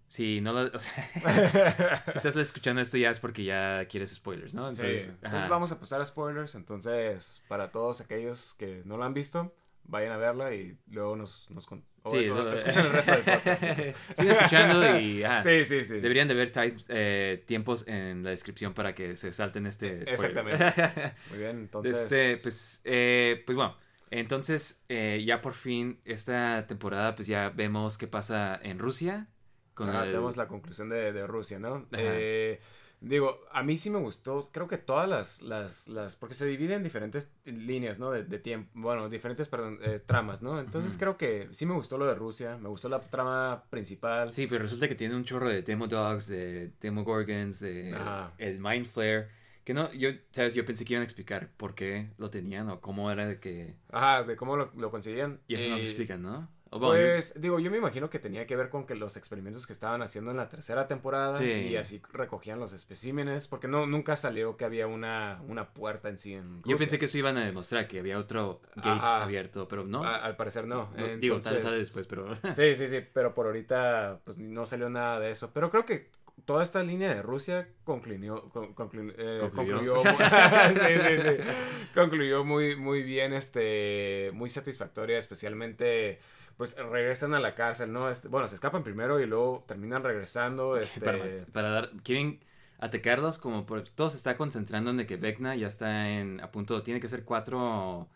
[0.07, 4.53] si no la, o sea, si estás escuchando esto ya es porque ya quieres spoilers,
[4.53, 4.71] ¿no?
[4.73, 5.47] Sí, Entonces, entonces ajá.
[5.49, 9.53] vamos a pasar a spoilers, entonces para todos aquellos que no lo han visto,
[9.85, 13.11] vayan a verla y luego nos, nos con- o- Sí, o lo- escuchen el resto
[13.11, 13.63] del podcast.
[13.63, 13.95] chicos.
[14.17, 15.99] Sigue escuchando y, ajá, Sí, sí, sí.
[15.99, 20.13] Deberían de ver types, eh, tiempos en la descripción para que se salten este spoiler.
[20.13, 21.13] Exactamente.
[21.29, 22.03] Muy bien, entonces...
[22.03, 23.75] Este, pues, eh, pues bueno,
[24.11, 29.27] entonces eh, ya por fin esta temporada pues ya vemos qué pasa en Rusia.
[29.73, 31.87] Con el- tenemos la conclusión de, de Rusia, ¿no?
[31.93, 32.59] Eh,
[33.01, 36.73] digo, a mí sí me gustó, creo que todas las, las, las porque se divide
[36.75, 38.11] en diferentes líneas, ¿no?
[38.11, 40.59] De, de tiempo, bueno, diferentes, perdón, eh, tramas, ¿no?
[40.59, 44.33] Entonces creo que sí me gustó lo de Rusia, me gustó la trama principal.
[44.33, 47.95] Sí, pero resulta que tiene un chorro de Demo Dogs, de Demo Gorgons, de
[48.37, 49.38] el Mind Flare.
[49.69, 52.81] Que no, yo, sabes, yo pensé que iban a explicar por qué lo tenían o
[52.81, 53.75] cómo era de que...
[53.91, 55.41] Ajá, de cómo lo, lo conseguían.
[55.47, 56.49] Y eso no lo Eh, explican, ¿no?
[56.71, 59.67] O bueno, Pues, digo, yo me imagino que tenía que ver con que los experimentos
[59.67, 61.45] que estaban haciendo en la tercera temporada Sí.
[61.51, 66.17] y así recogían los especímenes, porque no, nunca salió que había una, una puerta en
[66.17, 66.77] sí en yo Rusia.
[66.77, 69.23] pensé que eso iban a demostrar, que había otro gate Ajá.
[69.23, 70.03] abierto, pero no.
[70.03, 70.91] A- al parecer no.
[70.95, 72.27] No, Digo, tal vez sale después, pero...
[72.55, 75.51] Sí, sí, sí, pero por ahorita pues no salió nada de eso.
[75.53, 76.09] Pero creo que
[76.45, 79.95] toda esta línea de Rusia concluyó, con- conclu- eh, Concluyó.
[79.95, 80.25] concluyó, muy,
[80.75, 81.49] sí, sí, sí.
[81.93, 86.19] concluyó muy, muy bien, este, muy satisfactoria, especialmente,
[86.57, 88.09] pues regresan a la cárcel, ¿no?
[88.09, 91.19] Este, bueno, se escapan primero y luego terminan regresando, este, para,
[91.53, 91.89] para dar...
[92.03, 92.39] Quieren
[92.79, 93.81] atacarlos como por...
[93.89, 96.39] Todo se está concentrando en de que Vecna ya está en...
[96.41, 96.81] A punto...
[96.83, 98.07] Tiene que ser cuatro...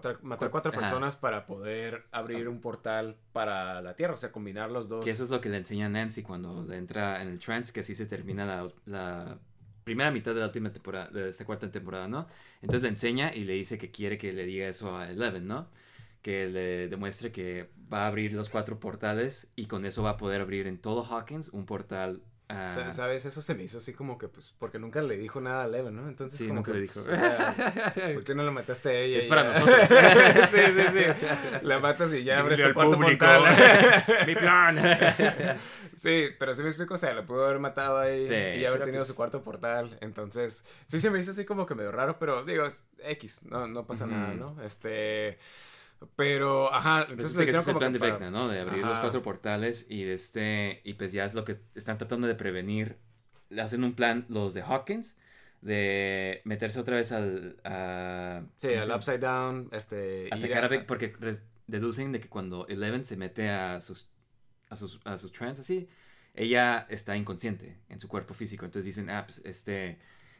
[0.00, 0.80] cuatro- matar cuatro Ajá.
[0.80, 5.04] personas para poder abrir un portal para la Tierra, o sea, combinar los dos.
[5.04, 7.80] Que eso es lo que le enseña Nancy cuando le entra en el trance, que
[7.80, 9.38] así se termina la, la
[9.84, 12.26] primera mitad de la última temporada, de esta cuarta temporada, ¿no?
[12.62, 15.68] Entonces le enseña y le dice que quiere que le diga eso a Eleven, ¿no?
[16.22, 20.16] Que le demuestre que va a abrir los cuatro portales y con eso va a
[20.16, 22.22] poder abrir en todo Hawkins un portal.
[22.52, 23.24] A- Sa- ¿Sabes?
[23.26, 25.94] Eso se me hizo así como que, pues, porque nunca le dijo nada a Leven,
[25.96, 26.08] ¿no?
[26.08, 27.00] Entonces, Sí, como nunca que, le dijo.
[27.04, 27.54] pues, o sea,
[28.14, 29.18] ¿por qué no la mataste a ella?
[29.18, 29.60] Es para ya?
[29.60, 29.88] nosotros.
[30.50, 31.26] sí, sí, sí.
[31.66, 32.98] La matas y ya abres Dile tu cuarto.
[34.26, 34.78] ¡Mi plan!
[35.94, 38.80] sí, pero sí me explico, o sea, lo pudo haber matado ahí Sí, y haber
[38.82, 39.96] tenido pues- su cuarto portal.
[40.00, 43.66] Entonces, sí se me hizo así como que medio raro, pero digo, es X, no,
[43.66, 44.62] no pasa nada, ¿no?
[44.62, 45.38] Este...
[46.16, 48.48] Pero, ajá, entonces que ese es el plan de para- Vecna, ¿no?
[48.48, 51.98] De abrir los cuatro portales y de este y pues ya es lo que están
[51.98, 52.98] tratando de prevenir.
[53.48, 55.16] Le hacen un plan los de Hawkins
[55.60, 58.96] de meterse otra vez al a, Sí, ¿cómo se al?
[58.98, 60.28] Upside Down, este...
[60.32, 61.14] atacar a Vec porque
[61.66, 64.08] deducen de que cuando Eleven se mete a sus
[64.68, 65.88] a sus a sus trance así,
[66.34, 69.98] ella está inconsciente en su cuerpo físico, entonces dicen, "Ah, pues este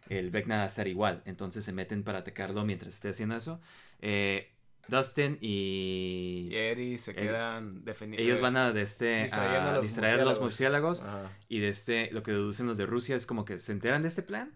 [0.09, 3.61] el Vecna va a estar igual", entonces se meten para atacarlo mientras esté haciendo eso.
[4.01, 4.52] Eh,
[4.89, 6.49] Dustin y...
[6.51, 8.23] Y Eddie se quedan defendiendo.
[8.25, 11.01] Ellos van a, de este, distrayendo a los distraer a los murciélagos.
[11.03, 11.31] murciélagos.
[11.49, 14.09] Y de este, lo que deducen los de Rusia es como que se enteran de
[14.09, 14.53] este plan.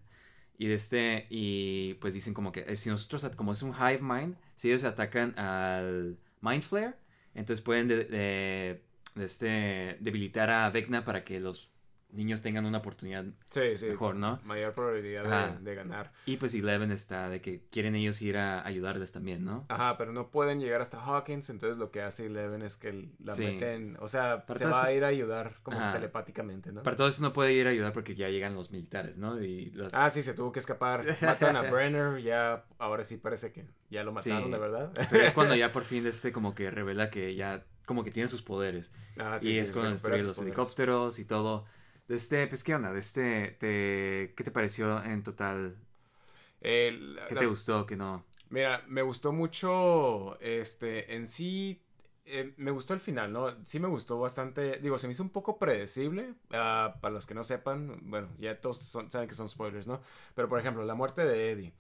[0.59, 4.01] Y de este, y pues dicen como que eh, si nosotros, como es un hive
[4.01, 6.95] mind, si ellos atacan al mind flare,
[7.35, 8.83] entonces pueden de, de-
[9.15, 11.71] de este, debilitar a Vecna para que los
[12.17, 13.87] niños tengan una oportunidad Sí, sí.
[13.87, 14.41] mejor, ¿no?
[14.45, 16.13] Mayor probabilidad de, de ganar.
[16.27, 19.65] Y pues Eleven está de que quieren ellos ir a ayudarles también, ¿no?
[19.69, 23.33] Ajá, pero no pueden llegar hasta Hawkins, entonces lo que hace Eleven es que la
[23.35, 23.45] Sí.
[23.45, 25.93] meten, o sea, Para se va a ir a ayudar como Ajá.
[25.93, 26.83] telepáticamente, ¿no?
[26.83, 29.41] Para todo eso no puede ir a ayudar porque ya llegan los militares, ¿no?
[29.43, 31.05] Y los- Ah, sí, se tuvo que escapar.
[31.23, 34.93] Matan a Brenner, ya, ahora sí parece que ya lo mataron, de verdad.
[35.11, 38.29] Pero es cuando ya por fin este como que revela que ya como que tiene
[38.29, 38.93] sus poderes.
[39.17, 40.57] Ah, sí, y sí, es cuando destruye los poderes.
[40.57, 41.67] helicópteros y todo.
[42.09, 42.93] De este, pues, ¿qué onda?
[42.93, 45.77] De este, te, ¿qué te pareció en total?
[46.61, 47.87] El- ¿Qué la- te gustó?
[47.87, 48.25] ¿Qué no?
[48.51, 51.83] Mira, me gustó mucho, este, en sí,
[52.29, 53.55] eh, me gustó el final, ¿no?
[53.65, 57.35] Sí me gustó bastante, digo, se me hizo un poco predecible, ah, para los que
[57.35, 60.01] no sepan, bueno, ya todos son- saben que son spoilers, ¿no?
[60.35, 61.73] Pero, por ejemplo, la muerte de Eddie.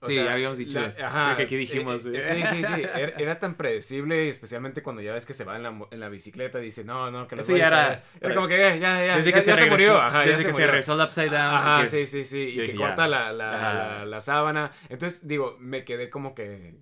[0.00, 2.22] O Sí, sea, ya habíamos dicho, la- creo que aquí dijimos, eh, eh.
[2.22, 5.62] sí, sí, sí, era, era tan predecible, especialmente cuando ya ves que se va en
[5.62, 8.02] la, en la bicicleta, dice, no, no, que los Eso ya era- distraer".
[8.20, 10.30] Era como que ya, ya, ya, desde ya- que, se, ya regresó, murió, ajá, ya
[10.30, 10.66] desde se que se murió.
[10.68, 11.54] regresó el Upside Down.
[11.54, 12.38] Ajá, sí, sí, sí.
[12.40, 12.78] Y que ya.
[12.86, 13.34] corta la, Ajá.
[13.34, 14.72] la- la sábana.
[14.88, 16.74] Entonces, digo, me quedé como que.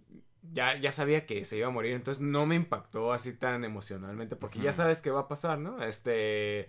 [0.53, 1.93] Ya, ya sabía que se iba a morir.
[1.93, 4.37] Entonces no me impactó así tan emocionalmente.
[4.37, 5.83] Porque ya sabes qué va a pasar, ¿no?
[5.83, 6.69] Este.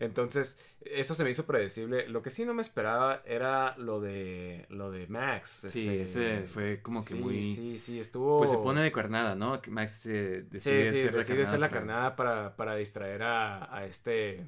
[0.00, 2.08] Entonces, eso se me hizo predecible.
[2.08, 4.64] Lo que sí no me esperaba era lo de.
[4.70, 5.64] lo de Max.
[5.68, 8.38] Sí, este, ese fue como que sí, muy- Sí, sí, estuvo.
[8.38, 9.60] Pues se pone de carnada, ¿no?
[9.68, 13.76] Max eh, decide Sí, sí, ser la decide ser la carnada para, para distraer a,
[13.76, 14.46] a este.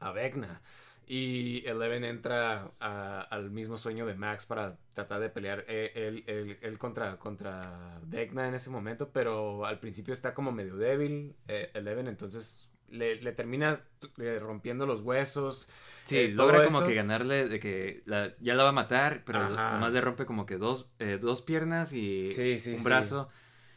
[0.00, 0.62] a Vecna.
[1.06, 6.24] Y Eleven entra a- al mismo sueño de Max para tratar de pelear eh, él,
[6.26, 11.34] él- él contra, contra Vecna en ese momento, pero al principio está como medio débil
[11.48, 13.80] eh, Eleven, entonces le, le termina
[14.18, 15.68] eh, rompiendo los huesos.
[16.04, 16.86] Sí, eh, logra como eso.
[16.86, 19.72] que ganarle de que la- ya la va a matar, pero Ajá.
[19.72, 22.84] nomás le rompe como que dos, eh, dos piernas y Sí, sí, un sí.
[22.84, 23.28] brazo.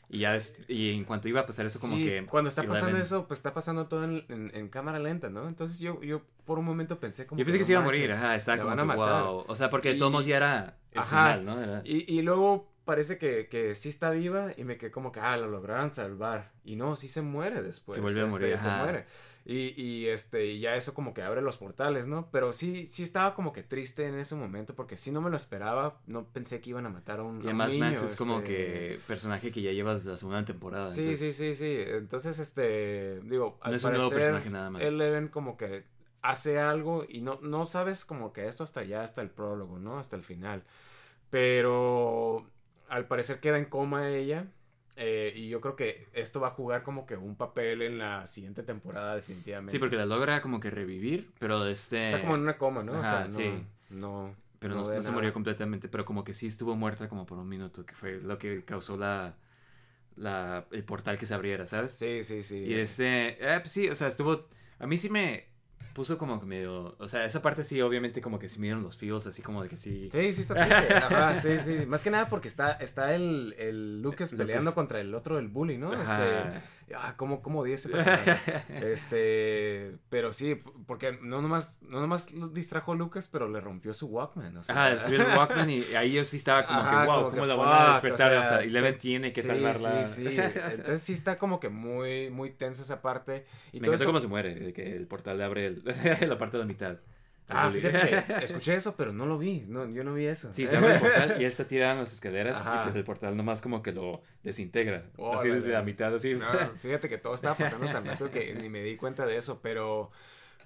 [0.10, 2.26] Y ya es, y en cuanto iba a pasar eso, como Sí, que.
[2.26, 5.47] cuando está pasando eso, pues está pasando todo en, en- en cámara lenta, ¿no?
[5.47, 8.12] Entonces yo, yo por un momento pensé como Yo pensé que se iba a morir,
[8.12, 9.24] ajá, estaba como van a que matar.
[9.24, 9.45] wow.
[9.47, 11.10] O sea, porque de todos modos ya era el Ajá.
[11.39, 11.62] final, ¿no?
[11.64, 15.20] Era- Y, y luego parece que, que sí está viva y me quedé como que,
[15.20, 16.51] ah, lo lograron salvar.
[16.64, 17.95] Y no, sí se muere después.
[17.95, 18.84] Se vuelve a este, morir, Se ajá.
[18.84, 19.06] muere.
[19.48, 22.30] Y, y, este, y ya eso como que abre los portales, ¿no?
[22.32, 25.36] Pero sí, sí estaba como que triste en ese momento porque sí no me lo
[25.36, 26.02] esperaba.
[26.08, 28.16] No pensé que iban a matar a un, Y a un además niño, Max es
[28.16, 30.89] como este, que personaje que ya llevas la segunda temporada.
[30.89, 31.78] Sí, entonces, sí, sí, sí.
[31.78, 34.82] Entonces, este, digo, No al es un nuevo parecer, personaje nada más.
[34.82, 35.84] Eleven como que
[36.24, 40.00] hace algo y no, no sabes como que esto hasta ya, hasta el prólogo, ¿no?
[40.00, 40.64] Hasta el final.
[41.30, 42.50] Pero
[42.89, 44.48] al parecer queda en coma ella.
[44.98, 48.26] Eh, y yo creo que esto va a jugar como que un papel en la
[48.28, 49.72] siguiente temporada definitivamente.
[49.72, 52.04] Sí, porque la logra como que revivir, pero este...
[52.04, 52.93] Está como en una coma, ¿no?
[52.93, 53.66] Ajá, o sea, no, sí.
[53.89, 57.50] no, Pero no, se murió completamente, pero como que sí estuvo muerta como por un
[57.50, 59.36] minuto, que fue lo que causó la,
[60.16, 61.91] la el portal que se abriera, ¿sabes?
[61.91, 62.60] Sí, sí, sí.
[62.60, 64.48] Y este, eh, pues sí, o sea, estuvo,
[64.80, 65.55] a mí sí me
[65.96, 68.84] puso como que medio, o sea, esa parte sí, obviamente como que sí me dieron
[68.84, 70.10] los feels, así como de que sí.
[70.12, 70.93] Sí, sí está triste.
[70.93, 71.86] Ajá, sí, sí.
[71.88, 74.46] Más que nada porque está, está el, el Lucas Lucas.
[74.46, 75.93] peleando contra el otro, el bully, ¿no?
[75.93, 76.41] Ajá.
[76.58, 78.36] Este, ah, cómo, cómo odié ese personaje.
[79.06, 80.56] este, pero sí,
[80.88, 84.56] porque no nomás, no nomás lo distrajo Lucas, pero le rompió su Walkman.
[84.58, 87.16] O sea, Ajá, destruyó el Walkman y ahí yo sí estaba como Ajá, que, wow,
[87.16, 88.34] como ¿cómo que la van a fuck, despertar?
[88.34, 90.06] o O sea, sea, Eleven to- tiene que sí, salvarla.
[90.06, 90.38] Sí, sí.
[90.72, 93.46] Entonces sí está como que muy, muy tensa esa parte.
[93.72, 95.84] Y me todo encantó esto- cómo se muere, que el portal le abre el-
[96.30, 96.98] la parte de la mitad.
[97.48, 99.66] Ah, fíjate que escuché eso, pero no lo vi.
[99.68, 100.52] No, yo no vi eso.
[100.54, 102.80] Sí, se abre el portal y está tirada en las escaleras Ajá.
[102.80, 104.98] y pues el portal nomás como que lo desintegra.
[104.98, 105.54] así Órale.
[105.56, 106.34] desde la mitad, así.
[106.34, 106.46] No,
[106.80, 110.10] fíjate que todo estaba pasando tan rápido que ni me di cuenta de eso, pero,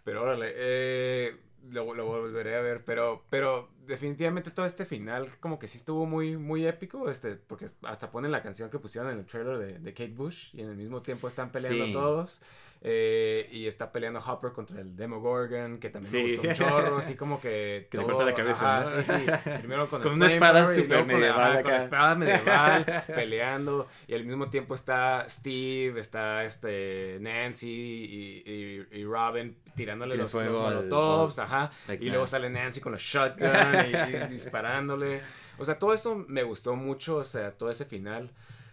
[0.05, 1.35] pero órale, eh,
[1.69, 6.05] lo, lo volveré a ver, pero, pero definitivamente todo este final como que sí estuvo
[6.05, 9.79] muy, muy épico, este, porque hasta ponen la canción que pusieron en el trailer de,
[9.79, 11.91] de Kate Bush y en el mismo tiempo están peleando Sí.
[11.91, 12.41] todos.
[12.81, 16.35] Eh, y está peleando Hopper contra el Demogorgon, que también me Sí.
[16.37, 17.87] gustó un chorro, así como que...
[17.91, 19.03] Que le corta la cabeza, ajá, ¿no?
[19.03, 19.25] sí, sí.
[19.59, 24.13] Primero con, Con el una espada con la- medieval con la espada medieval peleando y
[24.15, 30.57] al mismo tiempo está Steve, está este Nancy y, y- y Robin tirándole los, los
[30.57, 33.49] molotovs, al- ajá, like y luego sale Nancy con los shotgun
[33.91, 35.21] y, y disparándole.
[35.57, 38.31] O sea, todo eso me gustó mucho, o sea, todo ese final.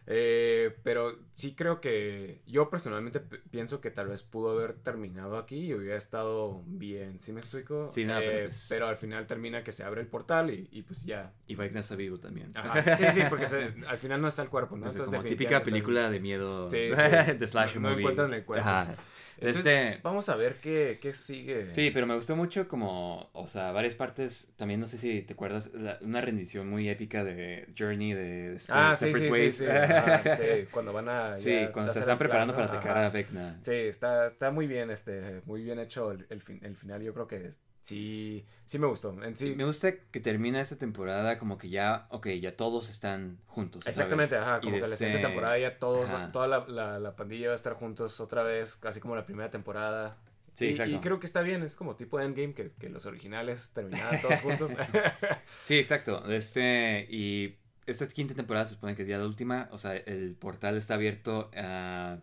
[0.09, 5.67] Eh, pero sí creo que yo personalmente pienso que tal vez pudo haber terminado aquí
[5.67, 7.89] y hubiera estado bien, ¿sí me explico?
[7.91, 10.69] Sí, no, pero Eh, pues- pero al final termina que se abre el portal y,
[10.71, 11.33] y pues ya.
[11.49, 12.53] Y Vecna está vivo también.
[12.55, 12.97] Ajá.
[12.97, 14.87] Sí, sí, porque se- al final no está el cuerpo, ¿no?
[14.87, 17.33] Es como típica película de miedo Sí, sí.
[17.33, 18.03] de slasher No- no movie.
[18.03, 18.69] encuentran el cuerpo.
[18.69, 18.95] Ajá.
[19.39, 21.73] Entonces, Este, vamos a ver qué, qué sigue.
[21.75, 25.35] sí, pero me gustó mucho como, o sea, varias partes, también no sé si te
[25.35, 29.65] acuerdas, la- una rendición muy épica de Journey de este, Ah, sí, Separate sí, sí,
[29.65, 30.37] Ways.
[30.39, 31.35] sí, cuando van a...
[31.37, 33.57] Sí, cuando se están plan, preparando para atacar a Vecna.
[33.61, 37.13] Sí, está, está muy bien, este, muy bien hecho el, el, fin- el final, yo
[37.13, 37.51] creo que
[37.87, 42.07] sí, sí me gustó, en sí, Me gusta que termina esta temporada como que ya,
[42.11, 43.87] ok, ya todos están juntos.
[43.87, 44.43] exactamente, vez.
[44.45, 46.33] ajá, Y como que la siguiente temporada ya todos, ajá.
[46.33, 49.51] toda la, la, la pandilla va a estar juntos otra vez, casi como la primera
[49.51, 50.17] temporada.
[50.55, 50.97] Sí, y, exacto.
[50.97, 54.41] y creo que está bien, es como tipo Endgame, que, que los originales terminaban todos
[54.41, 54.73] juntos.
[55.65, 56.25] Sí, exacto.
[56.31, 57.57] Este, y
[57.87, 59.69] esta quinta temporada se supone que es ya la última.
[59.73, 62.19] O sea, el portal está abierto a-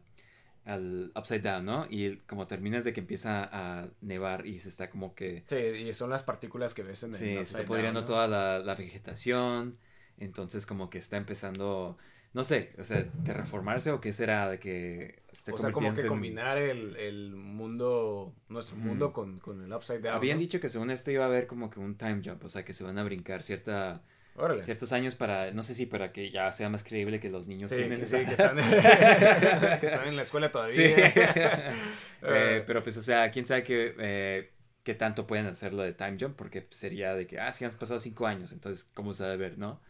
[0.66, 1.88] al Upside Down, ¿no?
[1.89, 5.43] Y como terminas de que empieza a nevar y se está como que...
[5.47, 8.05] sí, y son las partículas que ves en el Sí, se está pudriendo ¿no?
[8.05, 9.78] toda la, la vegetación.
[10.18, 11.97] Entonces como que está empezando...
[12.34, 16.01] No sé, o sea, terraformarse o qué será de que está O sea, como que
[16.01, 20.16] en- combinar el, el mundo, nuestro mundo con, con el Upside Down.
[20.16, 20.41] Habían ¿no?
[20.41, 22.74] dicho que según esto iba a haber como que un time jump, o sea, que
[22.74, 24.01] se van a brincar cierta,
[24.36, 24.64] Órale.
[24.64, 27.70] ciertos años para, no sé si para que ya sea más creíble que los niños
[27.70, 28.58] Sí, tienen que, esa- sí, que están,
[29.80, 30.74] que están en la escuela todavía.
[30.74, 30.94] Sí.
[30.96, 31.74] Ah.
[32.26, 34.52] Eh, pero pues, o sea, quién sabe qué, eh,
[34.84, 38.00] qué tanto pueden hacerlo de time jump, porque sería de que, ah, sí, han pasado
[38.00, 39.82] cinco años, entonces, ¿cómo se debe ver, no?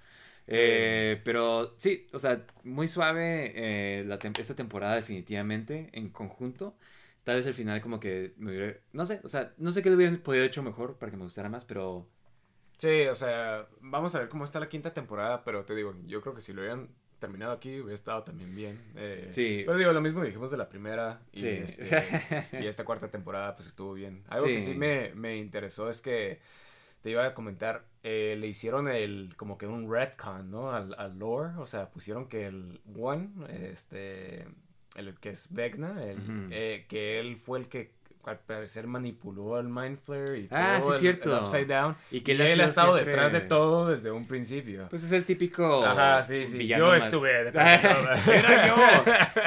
[0.48, 6.76] Eh, pero sí, o sea, muy suave eh, la tem- esta temporada definitivamente en conjunto.
[7.24, 9.90] Tal vez el final como que me hubiera, no sé, o sea, no sé qué
[9.90, 12.10] le hubieran podido hecho mejor para que me gustara más, pero
[12.78, 16.22] Sí, o sea, vamos a ver cómo está la quinta temporada, pero te digo, yo
[16.22, 18.82] creo que si lo hubieran terminado aquí hubiera estado también bien.
[18.96, 19.64] Eh, Sí.
[19.66, 21.48] Pero digo, lo mismo dijimos de la primera y, Sí.
[21.48, 24.24] este, y esta cuarta temporada pues estuvo bien.
[24.28, 24.74] Algo que Sí.
[24.76, 26.42] me, me interesó es que
[27.02, 30.72] te iba a comentar, eh, le hicieron el como que un retcon, ¿no?
[30.72, 33.30] Al, al lore, o sea, pusieron que el One,
[33.72, 34.46] este,
[34.96, 37.92] el que es Vecna, el, eh, que él fue el que
[38.26, 41.38] al parecer manipuló el Mind Flare y Ah, todo sí, el- cierto.
[41.38, 41.96] el Upside Down.
[42.12, 44.88] Y que él ha estado siempre- detrás de todo desde un principio.
[44.90, 46.66] pues es el típico Ajá, sí, sí.
[46.68, 48.34] Yo mal- estuve detrás de todo.
[48.34, 48.76] Era yo.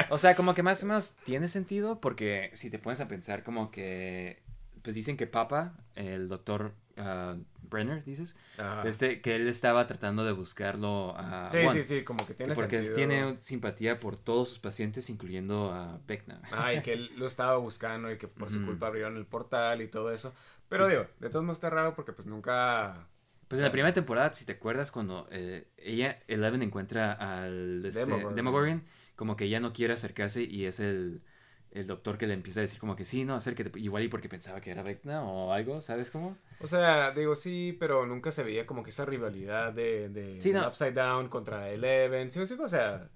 [0.09, 3.43] O sea, como que más o menos tiene sentido porque si te pones a pensar
[3.43, 4.41] como que
[4.83, 7.35] pues dicen que Papa, el doctor ah,
[7.69, 8.87] Brenner, dices, Ajá.
[8.87, 12.33] este que él estaba tratando de buscarlo a Sí, Juan, sí, sí, como que que
[12.35, 12.95] tiene porque sentido.
[12.95, 16.41] tiene simpatía por todos sus pacientes incluyendo a Vecna.
[16.51, 19.81] Ah, y que él lo estaba buscando y que por su culpa abrieron el portal
[19.81, 20.33] y todo eso.
[20.69, 23.07] Pero digo, de todos modos está raro porque pues nunca...
[23.47, 28.01] Pues en la primera temporada, si te acuerdas, cuando eh, ella, Eleven, encuentra al este,
[28.01, 28.35] Demogorgon.
[28.35, 28.83] Demogorgon,
[29.15, 31.21] como que ella no quiere acercarse y es el,
[31.71, 34.29] el doctor que le empieza a decir como que sí, no, acércate, igual y porque
[34.29, 36.37] pensaba que era Vecna o algo, ¿sabes cómo?
[36.59, 40.51] O sea, digo, sí, pero nunca se veía como que esa rivalidad de, de Sí,
[40.51, 40.59] no.
[40.59, 42.31] del Upside Down contra Eleven.
[42.31, 43.09] Sí, sí, o sea...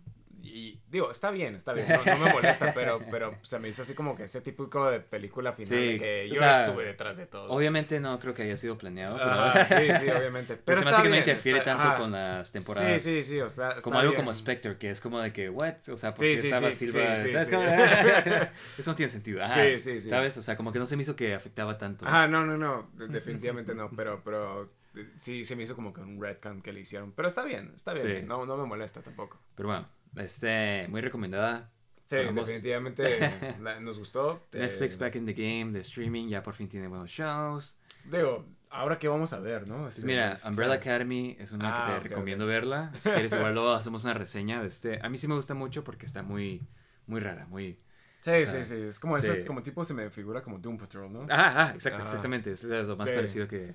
[0.54, 3.84] Y digo, está bien, está bien, no, no me molesta, pero, pero se me hizo
[3.84, 7.26] así como que ese típico de película final Sí, que yo sea, estuve detrás de
[7.26, 7.50] todo.
[7.50, 10.56] Obviamente no creo que haya sido planeado, pero, Ajá, sí, sí, obviamente.
[10.58, 11.98] pero Pero se me está hace que no interfiere está- tanto ajá.
[11.98, 13.02] con las temporadas.
[13.02, 14.22] Sí, sí, sí, o sea, está Como algo bien.
[14.22, 15.76] como Spectre, que es como de que, what?
[15.90, 16.86] O sea, ¿por qué Sí, estaba sí.
[18.78, 19.44] Eso no tiene sentido.
[19.44, 20.10] Ajá, Sí, sí, sí.
[20.10, 20.38] ¿Sabes?
[20.38, 22.06] O sea, como que no se me hizo que afectaba tanto.
[22.08, 25.94] Ajá, no, no, no, de- definitivamente no, pero, pero eh, sí se me hizo como
[25.94, 27.12] que un retcon que le hicieron.
[27.14, 29.40] Pero está bien, está bien, no, no me molesta tampoco.
[29.56, 31.72] Pero bueno, este, muy recomendada.
[32.06, 32.48] Sí, Ambos.
[32.48, 33.04] definitivamente
[33.62, 34.46] la- nos gustó.
[34.52, 37.78] Netflix eh, back in the game, de streaming, ya por fin tiene buenos shows.
[38.04, 39.84] Digo, ahora qué vamos a ver, ¿no?
[39.84, 42.50] Pues Este, mira, es- Umbrella Academy es una Ah, que te ok, recomiendo ok.
[42.50, 42.92] verla.
[43.00, 45.00] Si quieres, igual luego hacemos una reseña de este.
[45.02, 46.68] A mí sí me gusta mucho porque está muy,
[47.08, 47.80] muy rara, muy...
[48.22, 49.28] Sí, o sea, sí, sí, es como sí.
[49.28, 51.22] ese, como tipo se me figura como Doom Patrol, ¿no?
[51.30, 52.12] Ajá, ajá, exacto, Ajá.
[52.12, 52.52] exactamente.
[52.52, 53.16] Es lo más Sí.
[53.16, 53.74] parecido que...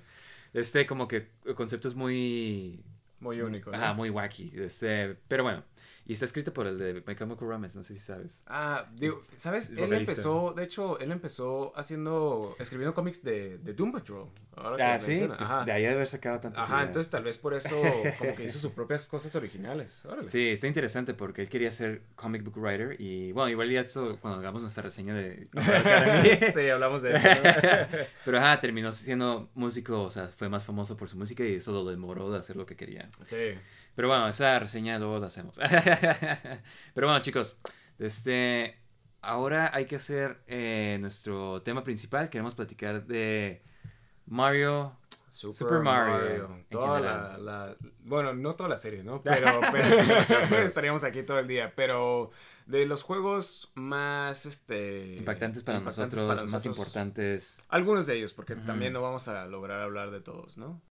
[0.53, 2.83] Este, como que el concepto es muy...
[3.19, 3.77] Muy único, ¿no?
[3.77, 4.53] Ajá, muy wacky.
[4.55, 5.63] Este, pero bueno,
[6.07, 8.43] y está escrito por el de My Chemical Romance, no sé si sabes.
[8.47, 9.69] Ah, digo, ¿sabes?
[9.69, 14.29] Es Él empezó, de hecho, él empezó haciendo, escribiendo cómics de, de Doom Patrol.
[14.55, 15.65] ahora Ah, sí, pues Ajá.
[15.65, 16.87] de ahí debe haber sacado tantas Ajá, ideas.
[16.87, 17.75] entonces tal vez por eso
[18.19, 20.05] como que hizo sus propias cosas originales.
[20.05, 20.29] Órale.
[20.29, 24.17] Sí, está interesante porque él quería ser comic book writer y bueno, igual ya esto
[24.21, 25.49] cuando hagamos nuestra reseña de
[26.53, 27.27] sí, hablamos de eso.
[27.27, 27.97] ¿no?
[28.25, 31.71] Pero ajá, terminó siendo músico, o sea, fue más famoso por su música y eso
[31.73, 33.09] lo demoró de hacer lo que quería.
[33.25, 33.55] sí.
[33.97, 35.57] Pero bueno, esa reseña luego la hacemos.
[36.93, 37.59] Pero bueno, chicos,
[37.97, 38.77] este,
[39.23, 42.29] ahora hay que hacer eh, nuestro tema principal.
[42.29, 43.63] Queremos platicar de
[44.27, 44.95] Mario
[45.31, 47.45] Super Mario, en Toda la, general.
[47.45, 49.21] la- bueno, no toda la serie, ¿no?
[49.23, 50.29] Pero, juegos.
[50.51, 51.73] estaríamos aquí todo el día.
[51.75, 52.29] Pero
[52.67, 57.59] de los juegos más este Impactantes para impactantes nosotros, para más nosotros, importantes.
[57.69, 60.81] Algunos de ellos, porque también no vamos a lograr hablar de todos, ¿no?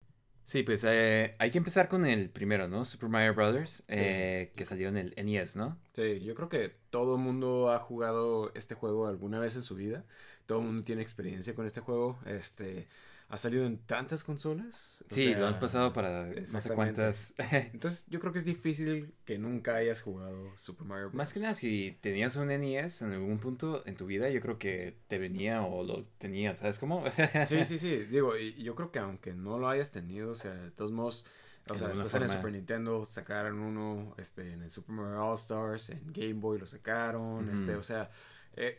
[0.47, 2.85] Sí, pues eh, hay que empezar con el primero, ¿no?
[2.85, 5.77] Super Mario Brothers, eh, que salió en el NES, ¿no?
[5.93, 9.75] Sí, yo creo que todo el mundo ha jugado este juego alguna vez en su
[9.75, 10.05] vida.
[10.47, 12.21] Todo el mundo tiene experiencia con este juego.
[12.27, 12.87] Este
[13.29, 15.05] ha salido en tantas consolas.
[15.11, 17.35] o Sí, sea, lo han pasado para no sé cuántas.
[17.73, 21.15] Entonces, yo creo que es difícil que nunca hayas jugado Super Mario Bros.
[21.17, 24.59] Más que nada, si tenías un NES en algún punto en tu vida, yo creo
[24.59, 27.05] que te venía o lo tenías, ¿sabes cómo?
[27.47, 27.97] Sí, sí, sí.
[28.05, 31.25] Digo, y yo creo que aunque no lo hayas tenido, o sea, de todos modos,
[31.69, 32.29] o En sea, después en el.
[32.29, 36.67] Super Nintendo sacaron uno, este, en el Super Mario All Stars, en Game Boy lo
[36.67, 38.09] sacaron, este, o sea,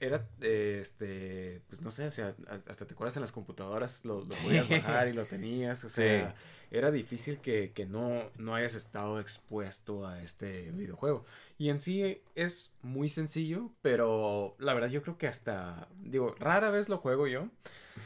[0.01, 2.33] era, eh, este, pues no sé, o sea,
[2.67, 6.33] hasta te acuerdas en las computadoras lo, lo podías bajar y lo tenías, o sea,
[6.71, 11.25] era difícil que, que no, no hayas estado expuesto a este videojuego.
[11.57, 16.69] Y en sí es muy sencillo, pero la verdad yo creo que hasta, digo, rara
[16.71, 17.47] vez lo juego yo,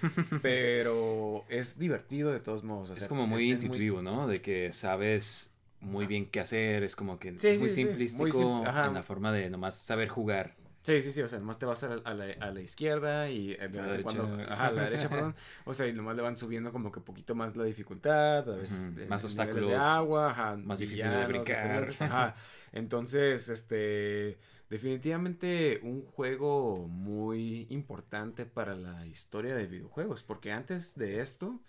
[0.42, 2.90] pero es divertido de todos modos.
[2.90, 4.28] o es como muy intuitivo, ¿no?
[4.28, 7.86] De que sabes muy bien qué hacer, es como que Sí, es muy sí, sí,
[7.86, 10.56] muy simplístico sim- en la forma de nomás saber jugar.
[10.84, 13.30] Sí, sí, sí, o sea, nomás te vas a la, a la- a la izquierda
[13.30, 14.54] y eh, de vez en cuando, derecha.
[14.54, 17.36] ajá, a la derecha, perdón, o sea, y nomás le van subiendo como que poquito
[17.36, 21.88] más la dificultad, a veces más obstáculos, de agua, ajá, más difícil de brincar.
[22.00, 22.36] ajá.
[22.72, 24.40] Entonces, este,
[24.72, 31.60] definitivamente un juego muy importante para la historia de videojuegos, porque antes de esto,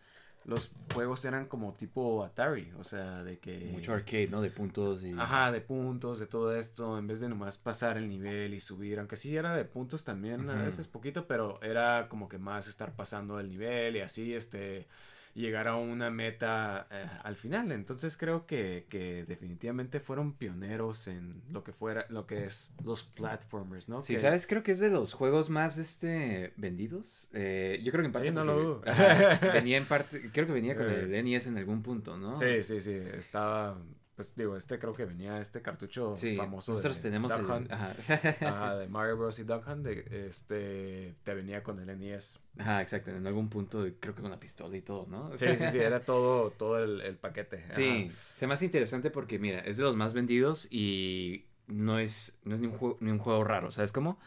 [0.44, 3.70] los juegos eran como tipo Atari, o sea, de que...
[3.72, 4.40] Mucho arcade, ¿no?
[4.40, 5.12] De puntos y...
[5.12, 8.98] Ajá, de puntos, de todo esto, en vez de nomás pasar el nivel y subir,
[8.98, 12.94] aunque sí era de puntos también, a veces poquito, pero era como que más estar
[12.94, 14.86] pasando el nivel y así, este,
[15.34, 17.72] llegar a una meta eh, al final.
[17.72, 23.02] Entonces creo que, que definitivamente fueron pioneros en lo que fuera, lo que es los
[23.04, 24.04] platformers, ¿no?
[24.04, 24.46] Sí, Que- ¿sabes?
[24.46, 27.30] Creo que es de los juegos más este vendidos.
[27.32, 28.82] Eh, yo creo que en parte Sí, no lo dudo.
[29.54, 31.00] venía en parte, creo que venía con Eh.
[31.00, 32.36] el NES en algún punto, ¿no?
[32.36, 33.78] Sí, sí, sí, estaba,
[34.16, 37.50] pues digo, este creo que venía este cartucho Sí, famoso nosotros de tenemos Duck el,
[37.50, 37.72] Hunt.
[37.72, 37.92] ajá.
[38.42, 39.38] Ajá, de Mario Bros.
[39.38, 42.38] y Duck Hunt, de, este, te venía con el NES.
[42.58, 45.30] Ajá, exacto, en algún punto creo que con la pistola y todo, ¿no?
[45.38, 47.64] Sí, sí, sí, era todo, todo el, el paquete.
[47.64, 47.72] ajá.
[47.72, 52.38] Sí, se me hace interesante porque, mira, es de los más vendidos y no es,
[52.44, 54.18] no es ni, un juego, ni un juego raro, ¿sabes cómo?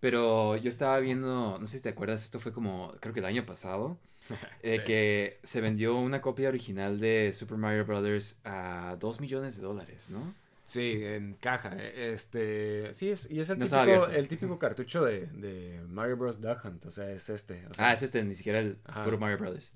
[0.00, 3.26] Pero yo estaba viendo, no sé si te acuerdas, esto fue como, creo que el
[3.26, 3.98] año pasado,
[4.62, 4.84] eh, Sí.
[4.84, 10.10] que se vendió una copia original de Super Mario Brothers a 2 millones de dólares,
[10.10, 10.34] ¿no?
[10.64, 11.76] Sí, en caja.
[11.78, 16.16] eh, Este, sí, es, y es el No típico, el típico cartucho de, de Mario
[16.16, 16.40] Bros.
[16.40, 17.66] Duck Hunt, o sea, es este.
[17.70, 19.04] o sea, Ah, es este, ni siquiera el Ajá.
[19.04, 19.74] puro Mario Brothers.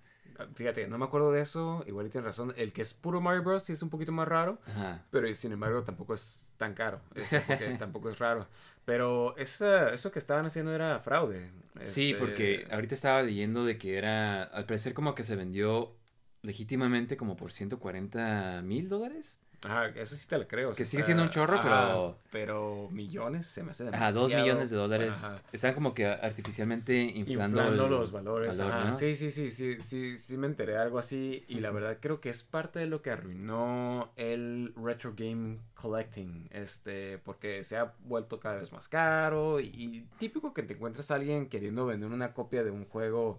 [0.55, 2.55] Fíjate, no me acuerdo de eso, igual y tienes razón.
[2.57, 3.65] El que es puro Mario Bros.
[3.65, 5.05] sí es un poquito más raro, Ajá.
[5.11, 7.01] pero sin embargo tampoco es tan caro.
[7.47, 8.47] porque tampoco es raro.
[8.85, 11.51] Pero esa, eso que estaban haciendo era fraude.
[11.85, 15.95] Sí, este, porque ahorita estaba leyendo de que era, al parecer como que se vendió
[16.43, 19.39] legítimamente como por 140 mil dólares.
[19.65, 20.73] Ajá, eso sí te lo creo.
[20.73, 24.21] Que sigue siendo un chorro, ajá, pero- Pero millones se me hace Ajá, demasiado.
[24.29, 25.25] dos millones de dólares.
[25.25, 25.43] Ajá.
[25.53, 28.57] Están como que artificialmente inflando, Inflando el los valores.
[28.59, 28.91] valor, ajá.
[28.91, 28.99] ¿no?
[28.99, 32.21] Sí, sí, sí, sí, sí, sí me enteré de algo así y la verdad creo
[32.21, 37.95] que es parte de lo que arruinó el retro game collecting, este, porque se ha
[38.01, 42.11] vuelto cada vez más caro y, y típico que te encuentras a alguien queriendo vender
[42.11, 43.39] una copia de un juego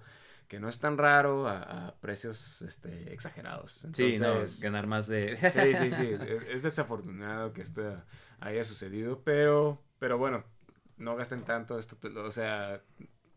[0.49, 3.85] que no es tan raro a, a precios, este, exagerados.
[3.93, 5.37] Sí, no, Entonces, ganar más de...
[5.51, 6.07] Sí, sí, sí.
[6.11, 8.03] Es es desafortunado que esto
[8.39, 10.43] haya sucedido, pero, pero bueno,
[10.97, 11.77] no gasten tanto.
[11.77, 12.81] Esto, o sea,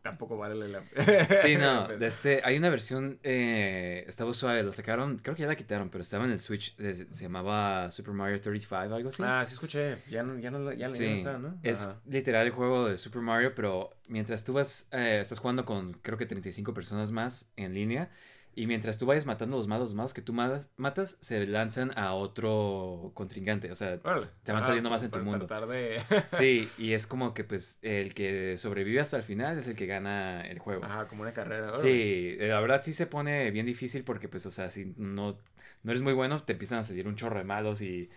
[0.02, 0.82] tampoco vale la
[1.42, 5.48] Sí, no, de este, hay una versión, eh, estaba suave, la sacaron, creo que ya
[5.48, 9.22] la quitaron, pero estaba en el Switch, eh, se llamaba Super Mario 35, algo así.
[9.24, 9.98] Ah, sí escuché.
[10.10, 11.58] Ya no, ya no, ya, ya no Sí, está, ¿no?
[11.62, 15.92] es literal el juego de Super Mario, pero mientras tú vas, eh, estás jugando con
[15.94, 18.10] creo que 35 personas más en línea,
[18.54, 23.12] y mientras tú vayas matando los malos más que tú matas, se lanzan a otro
[23.14, 23.98] contrincante, o sea,
[24.42, 25.46] te van saliendo más en tu mundo.
[25.66, 26.02] de...
[26.32, 29.86] sí, y es como que pues el que sobrevive hasta el final es el que
[29.86, 30.84] gana el juego.
[30.84, 31.78] Ajá, como una carrera.
[31.78, 35.38] Sí, eh, la verdad sí se pone bien difícil porque pues, o sea, si no,
[35.82, 38.10] no eres muy bueno, te empiezan a salir un chorro de malos y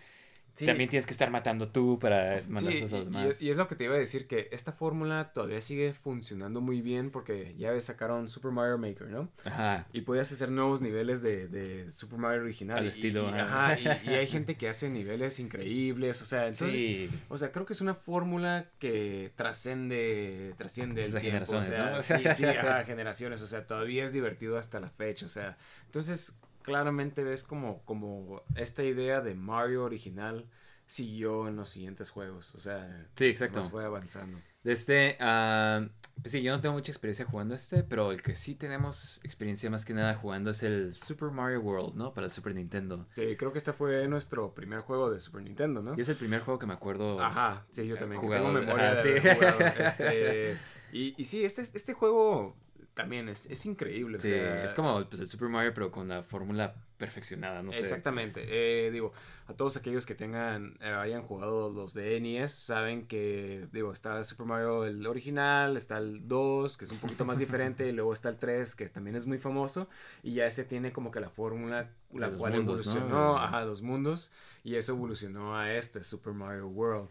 [0.56, 0.64] Sí.
[0.64, 3.26] también tienes que estar matando tú para mandar Sí, a los y, demás.
[3.26, 6.62] es, y es lo que te iba a decir, que esta fórmula todavía sigue funcionando
[6.62, 9.28] muy bien porque ya sacaron Super Mario Maker, ¿no?
[9.44, 9.86] Ajá.
[9.92, 12.78] Y podías hacer nuevos niveles de, de Super Mario original.
[12.78, 13.72] Al estilo, y, ajá.
[13.72, 16.72] ajá, y, hay gente que hace niveles increíbles, o sea, entonces...
[16.72, 17.10] Sí.
[17.28, 21.42] O sea, creo que es una fórmula que trascende, trasciende el Desde tiempo.
[21.42, 22.20] O generaciones, sea, ¿no?
[22.32, 23.42] sí, sí, ajá, generaciones.
[23.42, 25.26] O sea, todavía es divertido hasta la fecha.
[25.26, 30.50] O sea, entonces claramente ves como, como esta idea de Mario original
[30.84, 32.54] siguió en los siguientes juegos.
[32.54, 33.62] O sea, Sí, exacto.
[33.64, 34.38] fue avanzando.
[34.62, 35.86] De este, ah,
[36.20, 39.70] pues sí, yo no tengo mucha experiencia jugando este, pero el que sí tenemos experiencia
[39.70, 42.12] más que nada jugando es el Super Mario World, ¿no?
[42.12, 43.06] Para el Super Nintendo.
[43.12, 45.94] Sí, creo que este fue nuestro primer juego de Super Nintendo, ¿no?
[45.96, 47.20] Y es el primer juego que me acuerdo.
[47.22, 48.20] Ajá, sí, yo también.
[48.20, 49.28] que Jugado, tengo memoria ajá, de sí.
[49.84, 50.58] este,
[50.92, 52.56] y, y sí, este, este juego
[52.96, 54.16] también es, es increíble.
[54.16, 57.70] o Sí, sea, es como pues, el Super Mario, pero con la fórmula perfeccionada, no
[57.70, 57.80] sé.
[57.80, 58.46] Exactamente.
[58.48, 59.12] Eh, digo,
[59.48, 64.24] a todos aquellos que tengan, eh, hayan jugado los de NES, saben que, digo, está
[64.24, 68.14] Super Mario el original, está el 2, que es un poquito más diferente, y luego
[68.14, 69.90] está el 3, que también es muy famoso,
[70.22, 72.92] y ya ese tiene como que la fórmula, la cual mundos, ¿no?
[72.92, 74.32] evolucionó, ajá, los mundos,
[74.64, 77.10] y eso evolucionó a este, Super Mario World.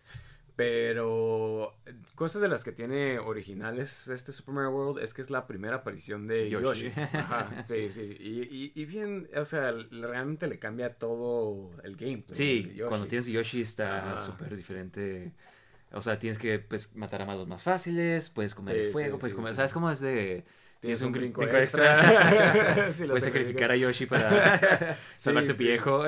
[0.56, 1.76] Pero
[2.16, 5.78] cosas de las que tiene originales este Super Mario World es que es la primera
[5.78, 6.90] aparición de Yoshi.
[6.90, 6.92] Yoshi.
[7.14, 8.16] Ajá, sí, sí.
[8.20, 12.36] Y, y, y bien, o sea, realmente le cambia todo el gameplay.
[12.36, 15.34] Sí, cuando tienes Yoshi está súper diferente.
[15.92, 19.20] O sea, tienes que pues, matar a malos más fáciles, puedes comer Sí, fuego, sí,
[19.20, 19.54] puedes sí, comer.
[19.54, 19.58] sí.
[19.58, 20.46] ¿Sabes cómo es de.?
[20.86, 22.02] Tienes un brinco, brinco extra.
[23.00, 25.64] Lo puedes sacrificar a Yoshi para salvar Sí, tu sí.
[25.64, 26.04] viejo.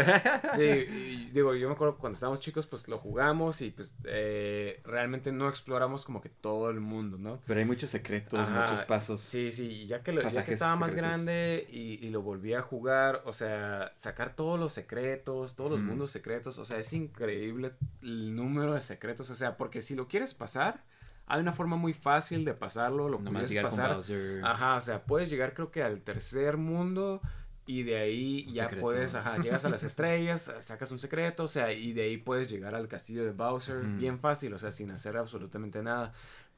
[0.55, 4.81] Sí, y digo, yo me acuerdo cuando estábamos chicos, pues lo jugamos y pues eh,
[4.85, 7.41] realmente no exploramos como que todo el mundo, ¿no?
[7.45, 9.19] Pero hay muchos secretos, Ajá, muchos pasos.
[9.19, 11.11] Sí, sí, y ya que, lo- ya que estaba más secretos.
[11.25, 15.81] grande y, y lo volví a jugar, o sea, sacar todos los secretos, todos los
[15.81, 17.71] mundos secretos, o sea, es increíble
[18.01, 20.83] el número de secretos, o sea, porque si lo quieres pasar,
[21.27, 23.99] hay una forma muy fácil de pasarlo, lo Nomás puedes pasar.
[24.43, 27.21] Ajá, o sea, puedes llegar creo que al tercer mundo
[27.65, 28.81] y de ahí Un ya secreto.
[28.81, 32.49] puedes, ajá, llegas a las estrellas, sacas un secreto, o sea, y de ahí puedes
[32.49, 36.13] llegar al castillo de Bowser, bien fácil, o sea, sin hacer absolutamente nada.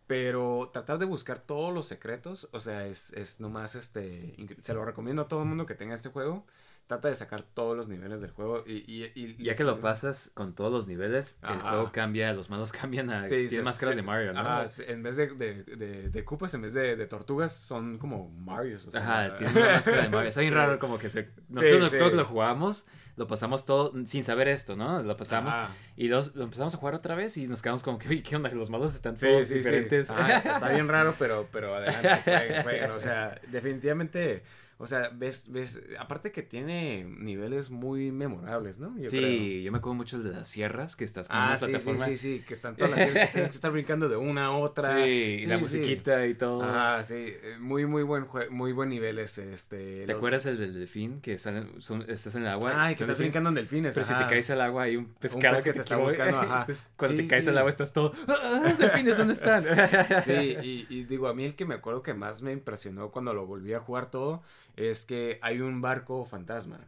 [0.05, 4.35] Pero tratar de buscar todos los secretos, o sea, es, es nomás este.
[4.61, 6.45] Se lo recomiendo a todo el mundo que tenga este juego.
[6.89, 8.77] Trata de sacar todos los niveles del juego y.
[9.13, 13.11] y, Ya que lo pasas con todos los niveles, el juego cambia, los malos cambian
[13.11, 13.27] a.
[13.27, 14.39] Sí, tiene máscaras de Mario, ¿no?
[14.39, 18.29] Ajá, en vez de, de, de, de Koopas, en vez de, de tortugas, son como
[18.31, 18.87] Marios.
[18.87, 20.29] O sea, Ajá, tiene una máscara de Mario.
[20.29, 20.57] Está bien Sí.
[20.57, 21.29] raro como que se...
[21.47, 21.95] Nosotros sí.
[21.95, 22.87] creo que lo jugamos,
[23.17, 25.03] lo pasamos todo sin saber esto, ¿no?
[25.03, 25.69] Lo pasamos Ajá.
[25.95, 28.35] y los- lo empezamos a jugar otra vez y nos quedamos como que, uy, ¿qué
[28.35, 28.49] onda?
[28.49, 30.09] Los malos están todos diferentes.
[30.09, 32.17] Ajá, está bien raro, pero, pero adelante.
[32.23, 32.91] jueguen, jueguen.
[32.91, 34.41] O sea, definitivamente,
[34.81, 38.97] o sea, ves, ves, aparte que tiene niveles muy memorables, ¿no?
[38.97, 39.61] Yo sí, creo.
[39.63, 42.05] yo me acuerdo mucho de las sierras, que estás con Ah, una sí, sí, plataforma.
[42.05, 44.51] sí, sí, que están todas las series que tienes que estar brincando de una a
[44.51, 44.95] otra.
[44.95, 45.77] Sí, y la Sí, sí.
[45.79, 46.63] musiquita y todo.
[46.63, 50.01] Ajá, sí, eh, muy, muy buen jue- muy buen nivel ese, este.
[50.01, 51.19] ¿Te los- acuerdas el del delfín?
[51.19, 52.71] Que salen- son- estás en el agua.
[52.73, 53.95] Ay, que son estás delfines, brincando en delfines.
[53.95, 54.27] Pero si te ajá.
[54.29, 56.59] caes al agua hay un pescado pez que te está buscando, ajá.
[56.61, 57.49] Entonces, cuando Sí, te caes sí.
[57.49, 58.13] al agua estás todo.
[58.29, 59.65] ¡Ah, delfines, ¿dónde están?
[60.23, 60.31] Sí,
[60.63, 63.45] y, y digo, a mí el que me acuerdo que más me impresionó cuando lo
[63.45, 64.41] volví a jugar todo
[64.75, 66.79] es que hay un barco fantasma.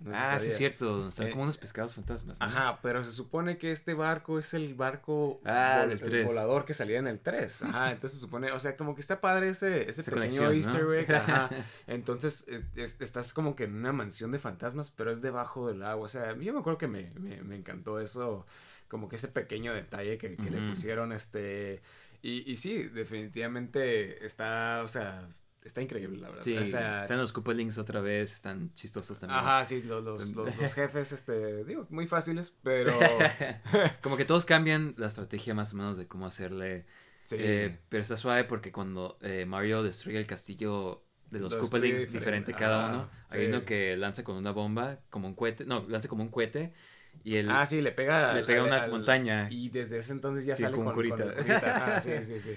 [0.00, 1.08] No ah, sí, es cierto.
[1.08, 2.40] Están Eh, como unos pescados fantasmas.
[2.40, 2.46] ¿no?
[2.46, 6.72] Ajá, pero se supone que este barco es el barco Ah, vol- del volador que
[6.72, 7.62] salía en el 3.
[7.64, 10.84] Ajá, entonces se supone, o sea, como que está padre ese, ese Esa pequeño easter
[10.84, 10.94] ¿no?
[10.94, 11.12] egg.
[11.14, 11.50] Ajá.
[11.86, 16.06] Entonces es- estás como que en una mansión de fantasmas, pero es debajo del agua.
[16.06, 18.46] O sea, yo me acuerdo que me, me, me encantó eso,
[18.88, 21.82] como que ese pequeño detalle que, que le pusieron, este...
[22.22, 25.28] Y, y sí, definitivamente está, o sea,
[25.64, 26.42] está increíble, la verdad.
[26.42, 29.40] Sí, o sea, están los Koopalings otra vez, están chistosos también.
[29.40, 32.92] Ajá, sí, los, los, los, los jefes, este, digo, muy fáciles, pero...
[34.02, 36.86] Como que todos cambian la estrategia más o menos de cómo hacerle.
[37.22, 37.36] Sí.
[37.38, 42.00] eh, pero está suave porque cuando eh, Mario destruye el castillo de los Lo Koopalings,
[42.00, 42.52] destruye diferente diferente.
[42.54, 43.10] cada Ajá, uno.
[43.30, 45.64] Hay uno que lanza con una bomba, como un cohete.
[45.64, 46.72] No, lanza como un cohete.
[47.22, 48.32] Y el, Ah, sí, le pega.
[48.32, 49.48] le pega al- una al- montaña.
[49.50, 51.22] Y desde ese entonces ya Sí, sale con con, curita.
[51.24, 51.76] con curita.
[51.76, 52.56] Ajá, sí, sí, sí.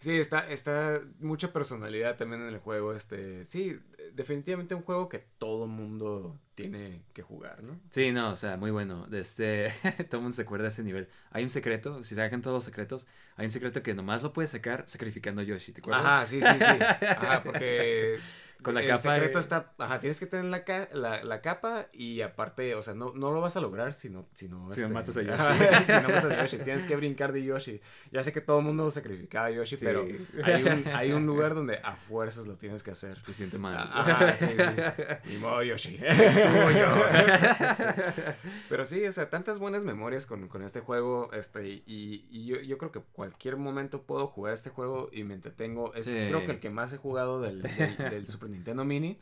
[0.00, 2.94] Sí, está, está mucha personalidad también en el juego.
[2.94, 3.78] Este, sí,
[4.14, 7.78] definitivamente un juego que todo mundo tiene que jugar, ¿no?
[7.90, 9.06] Sí, no, o sea, muy bueno.
[9.12, 9.70] Este,
[10.10, 11.08] todo mundo se acuerda de ese nivel.
[11.30, 14.50] Hay un secreto, si sacan todos los secretos, hay un secreto que nomás lo puedes
[14.50, 16.04] sacar sacrificando a Yoshi, ¿te acuerdas?
[16.04, 17.06] Ajá, sí, sí, sí.
[17.06, 18.18] Ajá, porque
[18.62, 19.40] Con la el capa, secreto eh.
[19.40, 23.12] está, ajá, tienes que tener la, ca- la, la capa y aparte, o sea, no,
[23.14, 25.84] no lo vas a lograr si no, si no, Si no matas a Yoshi.
[25.84, 27.80] si no matas a Yoshi, tienes que brincar de Yoshi.
[28.12, 29.84] Ya sé que todo el mundo sacrificaba a Yoshi, Sí.
[29.84, 30.06] pero
[30.44, 33.18] hay un, hay un lugar donde a fuerzas lo tienes que hacer.
[33.24, 33.76] Se siente mal.
[33.92, 35.02] Ajá, sí, sí.
[35.30, 35.98] Ni modo, Yoshi.
[36.02, 36.86] Estuvo yo.
[38.68, 41.30] Pero sí, o sea, tantas buenas memorias con, con este juego.
[41.32, 45.34] Este, y y yo, yo creo que cualquier momento puedo jugar este juego y me
[45.34, 45.94] entretengo.
[45.94, 49.18] Es creo que el que más he jugado del, del- del Super Nintendo Mini.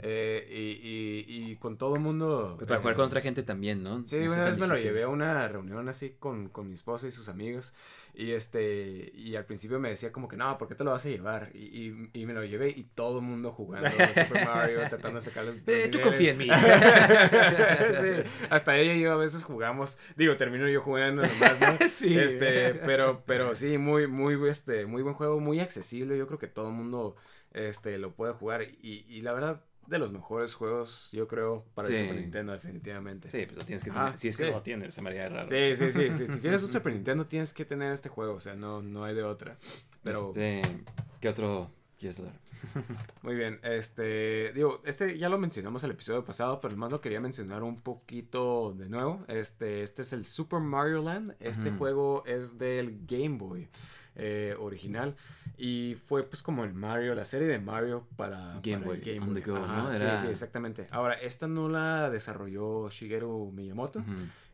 [0.00, 0.88] Eh, y,
[1.46, 2.54] y- y con todo el mundo.
[2.56, 4.04] Pues para eh, jugar con otra gente también, ¿no?
[4.04, 7.06] Sí, No una vez me lo llevé a una reunión así con, con mi esposa
[7.06, 7.74] y sus amigos.
[8.12, 11.06] Y este, y al principio me decía como que no, ¿por qué te lo vas
[11.06, 11.50] a llevar?
[11.54, 13.88] Y, y, me lo llevé y todo el mundo jugando
[14.26, 15.56] Super Mario, tratando de sacar los.
[15.68, 16.48] Eh, tú confía en mí.
[17.20, 21.78] Sí, Hasta ella y yo a veces jugamos, digo, termino yo jugando nomás, ¿no?
[21.88, 22.18] Sí.
[22.18, 26.16] Este, pero, pero sí, muy, muy, este, muy buen juego, muy accesible.
[26.18, 27.16] Yo creo que todo el mundo,
[27.52, 28.62] este, lo puede jugar.
[28.62, 31.96] Y, y la verdad, de los mejores juegos, yo creo, para el.
[31.98, 33.30] Super Nintendo, definitivamente.
[33.30, 34.18] Sí, pues lo tienes que Ah, tener.
[34.18, 34.50] si es que sí.
[34.50, 35.48] no lo tienes, se me haría raro.
[35.48, 36.26] Sí, sí, sí, sí.
[36.32, 38.34] Si tienes un Super Nintendo, tienes que tener este juego.
[38.34, 39.56] O sea, no, no hay de otra.
[40.02, 40.62] Pero Este,
[41.20, 42.34] ¿Qué otro quieres hablar?
[43.22, 43.58] muy bien.
[43.62, 47.80] Este, digo, este ya lo mencionamos el episodio pasado, pero más lo quería mencionar un
[47.80, 49.24] poquito de nuevo.
[49.28, 51.36] Este, este es el Super Mario Land.
[51.40, 53.68] Este juego es del Game Boy
[54.16, 55.14] eh, original.
[55.56, 59.34] Y fue pues como el Mario, la serie de Mario para Game para Boy, on
[59.34, 59.90] the go, ¿no?
[59.92, 60.86] Sí, Era- sí, exactamente.
[60.90, 64.02] Ahora, esta no la desarrolló Shigeru Miyamoto.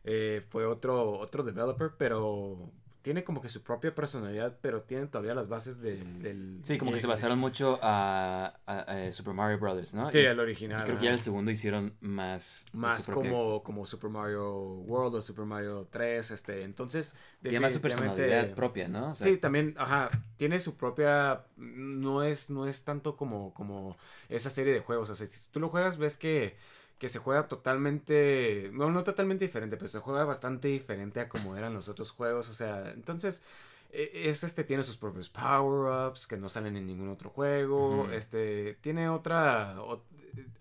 [0.03, 2.71] Eh, fue otro, otro developer, pero
[3.07, 6.21] tiene como que su propia personalidad, pero tiene todavía las bases del...
[6.21, 10.11] del Sí, como que se basaron mucho a, a- a Super Mario Brothers, ¿no?
[10.11, 10.81] Sí, el original.
[10.81, 12.65] y creo que ya el segundo hicieron más.
[12.73, 14.51] Más propia- como, como Super Mario
[14.81, 17.15] World o Super Mario 3, este, entonces...
[17.41, 19.11] Tiene más su personalidad propia, ¿no?
[19.11, 23.95] O sea, Sí, también, ajá, tiene su propia, no es, no es tanto como, como
[24.27, 26.57] esa serie de juegos, o sea, si tú lo juegas ves que,
[26.97, 31.55] que se juega totalmente, no, no totalmente diferente, pero se juega bastante diferente a como
[31.55, 33.43] eran los otros juegos, o sea, entonces,
[33.91, 38.75] e- es este tiene sus propios power-ups que no salen en ningún otro juego, este,
[38.81, 40.03] tiene otra, ot-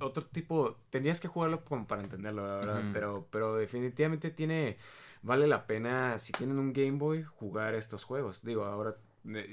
[0.01, 4.76] otro tipo, tendrías que jugarlo como para entenderlo, la verdad, pero, pero definitivamente tiene
[5.22, 8.43] vale la pena, si tienen un Game Boy, jugar estos juegos.
[8.45, 8.97] Digo, ahora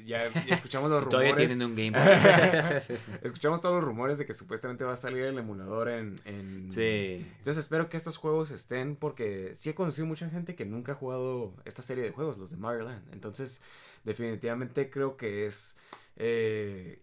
[0.06, 1.10] ya, ya escuchamos los si rumores.
[1.10, 1.92] todavía tienen un Game
[2.90, 2.98] Boy.
[3.22, 6.16] escuchamos todos los rumores de que supuestamente va a salir el emulador en...
[6.26, 7.26] en- sí.
[7.38, 10.96] Entonces espero que estos juegos estén porque sí he conocido mucha gente que nunca ha
[10.96, 13.14] jugado esta serie de juegos, los de Mario Land.
[13.14, 13.62] Entonces
[14.04, 15.78] definitivamente creo que es
[16.18, 17.02] eh,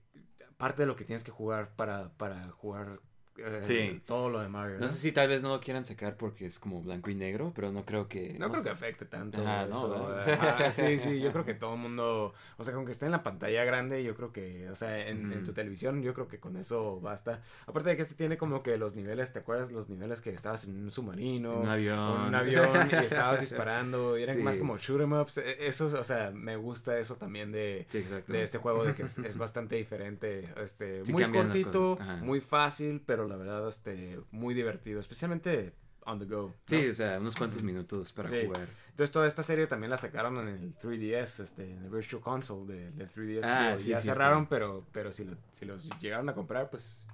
[0.56, 3.00] parte de lo que tienes que jugar para, para jugar
[3.44, 4.02] eh, Sí.
[4.06, 4.78] todo lo de Mario.
[4.78, 7.52] No sé si tal vez no lo quieran sacar porque es como blanco y negro,
[7.54, 8.34] pero no creo que.
[8.38, 8.68] No creo sé.
[8.68, 9.40] que afecte tanto.
[9.40, 9.90] Ajá, no, eso.
[10.08, 10.30] ¿verdad?
[10.32, 13.12] Ajá, sí, sí, yo creo que todo el mundo, o sea, con que esté en
[13.12, 15.46] la pantalla grande, yo creo que, o sea, en, en Ujú.
[15.46, 17.42] tu televisión, yo creo que con eso basta.
[17.66, 19.70] Aparte de que este tiene como que los niveles, ¿te acuerdas?
[19.72, 21.98] Los niveles que estabas en un submarino, Un avión.
[21.98, 24.42] o en un avión y estabas disparando, y eran Sí.
[24.42, 25.38] más como shoot 'em ups.
[25.38, 29.02] E- Eso, o sea, me gusta eso también de, Sí, de este juego de que
[29.04, 34.52] es, es bastante diferente, este, Sí muy cortito, muy fácil, pero la verdad, este, muy
[34.52, 35.72] divertido, especialmente
[36.06, 36.48] on the go.
[36.48, 36.54] ¿no?
[36.78, 38.42] Sí, o sea, unos cuantos minutos para Sí.
[38.46, 38.68] jugar.
[38.90, 42.72] Entonces toda esta serie también la sacaron en el 3DS, este, en el Virtual Console
[42.74, 43.44] de- del 3DS.
[43.44, 44.02] Ah, sí, ya cierto.
[44.18, 47.04] cerraron, pero, pero si, lo- si los llegaron a comprar, pues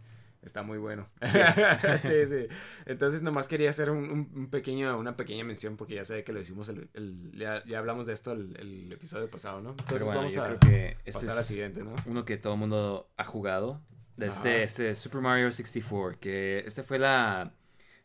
[0.40, 1.08] está muy bueno.
[1.20, 1.26] sí,
[2.26, 2.46] sí.
[2.86, 6.40] Entonces nomás quería hacer un, un- pequeño, una pequeña mención porque ya sé que lo
[6.40, 9.70] hicimos, el, el- ya, ya hablamos de esto el, el episodio pasado, ¿no?
[9.70, 11.94] Entonces Pero bueno, vamos yo a creo que este pasar a es la siguiente, ¿no?
[12.06, 13.82] uno que todo el mundo ha jugado.
[14.16, 17.52] De este, este Super Mario 64, que este fue la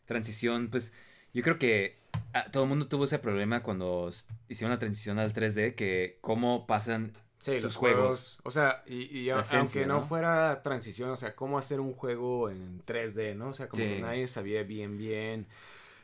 [0.04, 0.92] transición, pues
[1.32, 1.96] yo creo que
[2.34, 4.10] ah, todo el mundo tuvo ese problema cuando
[4.48, 7.98] hicieron la transición al 3D, que cómo pasan Sí, sus los juegos.
[8.04, 8.38] juegos.
[8.44, 10.06] O sea, y, esencia, aunque no, ¿no?
[10.06, 13.48] fuera transición, o sea, cómo hacer un juego en 3D, ¿no?
[13.48, 13.88] O sea, como Sí.
[13.88, 15.46] que nadie sabía bien, bien.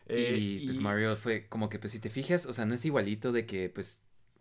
[0.07, 2.75] Eh, y pues y- Mario fue como que, pues si te fijas, o sea, no
[2.75, 4.01] es igualito de que, pues,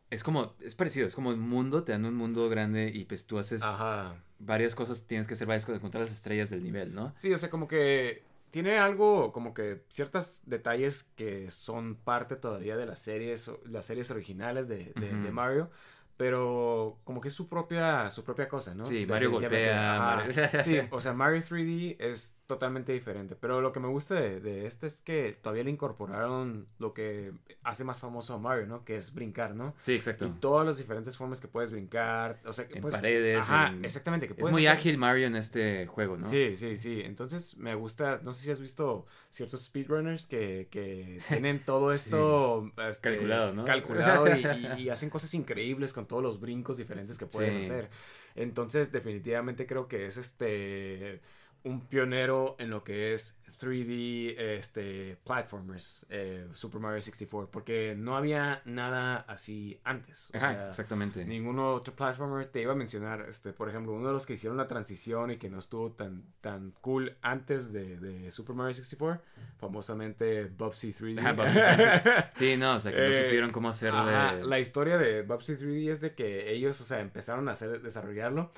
[0.10, 3.26] es como, es parecido, es como un mundo, te dan un mundo grande y pues
[3.28, 4.16] tú haces Ajá.
[4.40, 7.14] varias cosas, tienes que hacer varias cosas, encontrar las estrellas del nivel, ¿no?
[7.18, 12.78] Sí, o sea, como que tiene algo, como que ciertos detalles que son parte todavía
[12.78, 15.70] de las series, las series originales de, de- Mario.
[16.16, 18.86] Pero como que es su propia, su propia cosa, ¿no?
[18.86, 20.00] Sí, Mario golpea.
[20.00, 20.34] Mario-
[20.64, 23.36] Sí, o sea, Mario 3D es totalmente diferente.
[23.36, 27.34] Pero lo que me gusta de, de este es que todavía le incorporaron lo que
[27.64, 28.86] hace más famoso a Mario, ¿no?
[28.86, 29.76] Que es brincar, ¿no?
[29.84, 30.26] Sí, exacto.
[30.26, 32.40] Y todas las diferentes formas que puedes brincar.
[32.46, 34.28] O sea, que En puedes- paredes, Ajá, en- exactamente.
[34.28, 36.26] Que Es muy hacer- ágil Mario en este juego, ¿no?
[36.26, 37.02] Sí, sí, sí.
[37.04, 42.00] Entonces me gusta, no sé si has visto ciertos speedrunners que, que tienen todo Sí.
[42.06, 43.66] esto este, Calculado, ¿no?
[43.66, 47.62] Calculado y, y- y hacen cosas increíbles con todos los brincos diferentes que puedes Sí.
[47.62, 47.90] hacer.
[48.36, 51.22] Entonces definitivamente creo que es este
[51.64, 58.16] un pionero en lo que es 3D este, platformers, eh, Super Mario 64, porque no
[58.16, 60.30] había nada así antes.
[60.34, 61.26] O Ajá, sea, exactamente.
[61.26, 64.58] Ningún otro platformer te iba a mencionar, este, por ejemplo, uno de los que hicieron
[64.58, 69.22] la transición y que no estuvo tan, tan cool antes de, de Super Mario 64,
[69.58, 71.20] famosamente Bubsy 3D.
[71.20, 71.60] Ajá, Bubsy.
[72.34, 74.00] Sí, no, o sea, que no Eh, supieron cómo hacerle...
[74.00, 77.82] Ajá, La historia de Bubsy 3D es de que ellos, o sea, empezaron a hacer,
[77.82, 78.52] desarrollarlo.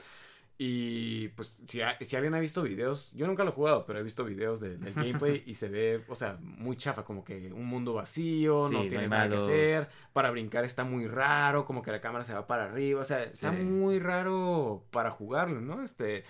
[0.61, 3.97] Y pues, si, a- si alguien ha visto videos, yo nunca lo he jugado, pero
[3.99, 4.93] he visto videos de- del
[5.33, 8.83] gameplay y se ve, o sea, muy chafa, como que un mundo vacío, Sí, no
[8.83, 9.87] no tienes hay nada que hacer.
[10.11, 13.23] Para brincar está muy raro, como que la cámara se va para arriba, o sea,
[13.23, 13.63] está Sí.
[13.63, 15.81] muy raro para jugarlo, ¿no?
[15.81, 16.25] Este.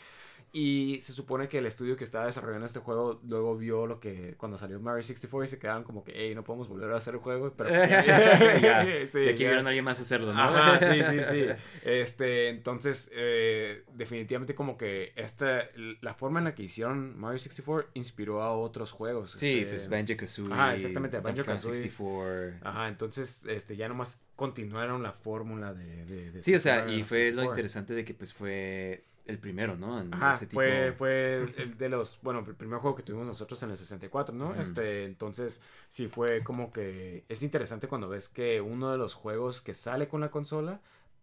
[0.52, 4.36] Y se supone que el estudio que estaba desarrollando este juego luego vio lo que
[4.38, 7.14] cuando salió Mario 64 y se quedaron como que, hey, no podemos volver a hacer
[7.14, 7.90] el juego, pero pues,
[8.62, 9.06] ya.
[9.06, 9.50] sí, y aquí ya.
[9.50, 10.42] vieron a alguien más hacerlo, ¿no?
[10.42, 11.46] Ajá, sí, sí, sí.
[11.84, 15.68] Este, entonces, eh, definitivamente como que esta,
[16.02, 19.32] la forma en la que hicieron Mario 64 inspiró a otros juegos.
[19.38, 20.54] Sí, este, pues Banjo-Kazooie.
[20.54, 21.76] Ajá, exactamente, Banjo-Kazooie.
[21.76, 22.68] 64.
[22.68, 27.04] Ajá, entonces, este, ya nomás continuaron la fórmula de, de, de Sí, o sea, y
[27.04, 27.52] fue lo 64.
[27.52, 30.02] interesante de que pues fue el primero, ¿no?
[30.02, 30.62] En Ajá, ese tipo...
[30.62, 34.36] fue, fue el de los, bueno, el primer juego que tuvimos nosotros en el 64,
[34.36, 34.56] ¿no?
[34.56, 39.62] Este, entonces, sí fue como que es interesante cuando ves que uno de los juegos
[39.62, 40.82] que sale con la consola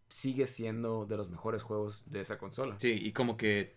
[0.09, 2.77] sigue siendo de los mejores juegos de esa consola.
[2.79, 3.75] Sí, y como que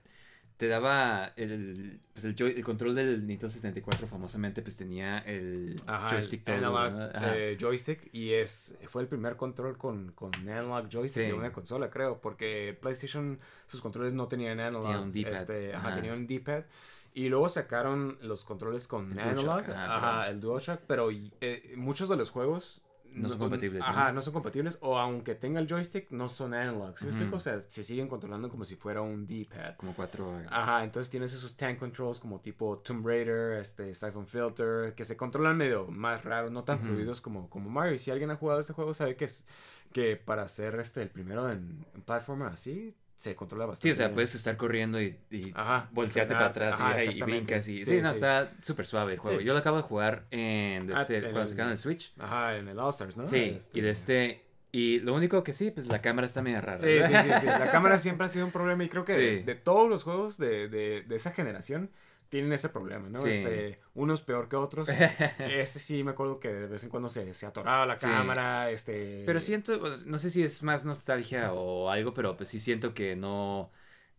[0.60, 5.74] te daba el, pues el, joy- el control del Nintendo 64 famosamente pues tenía el
[5.88, 7.05] Ajá, joystick el todo, analog ¿no?
[7.18, 7.38] Ajá.
[7.38, 11.28] eh, joystick y es fue el primer control con, con analog joystick Sí.
[11.30, 15.74] de una consola, creo, porque PlayStation sus controles no tenían analog, Tenía un D-pad, este,
[15.74, 16.66] ajá, tenían un D-pad
[17.14, 22.10] y luego sacaron los controles con El DualShock, analog, ajá, el DualShock, pero eh, muchos
[22.10, 22.82] de los juegos
[23.14, 23.84] No son compatibles.
[23.84, 27.38] Ajá, no son compatibles o aunque tenga el joystick no son analog, ¿sí me explico?
[27.38, 29.76] O sea, se siguen controlando como si fuera un D-pad.
[29.78, 30.41] Como cuatro...
[30.49, 35.18] Ajá, entonces tienes esos tank controls como tipo Tomb Raider, este, Siphon Filter, que se
[35.18, 37.95] controlan medio más raros, no tan fluidos como, como Mario.
[37.95, 39.45] Y si alguien ha jugado este juego sabe que es
[39.91, 43.89] que para ser este el primero en, en platformer así, se controla bastante.
[43.89, 44.15] Sí, o sea, bien.
[44.15, 47.84] puedes estar corriendo y, y Ajá, voltearte frenar, para atrás y- ajá, y, brincas y...
[47.84, 48.15] Sí, Sí, no, sí.
[48.15, 49.39] está súper suave el juego.
[49.39, 49.45] Sí.
[49.45, 50.89] Yo lo acabo de jugar en...
[50.93, 52.13] Ah, Este, cuando sacaron el Switch.
[52.17, 53.28] Ajá, en el All Stars, ¿no?
[53.28, 54.45] Sí, Este- y de este...
[54.72, 56.78] Y lo único que sí, pues la cámara está medio rara.
[56.78, 57.45] Sí, sí, sí, sí.
[57.59, 60.38] La cámara siempre ha sido un problema y creo que de, de todos los juegos
[60.38, 61.89] de, de, de esa generación
[62.30, 63.19] tienen ese problema, ¿no?
[63.19, 63.30] Sí.
[63.30, 64.89] Este, unos peor que otros.
[65.39, 68.05] Este sí me acuerdo que de vez en cuando se, se atoraba la Sí.
[68.07, 69.23] cámara, este...
[69.25, 73.15] Pero siento, no sé si es más nostalgia o algo, pero pues sí siento que
[73.15, 73.71] no,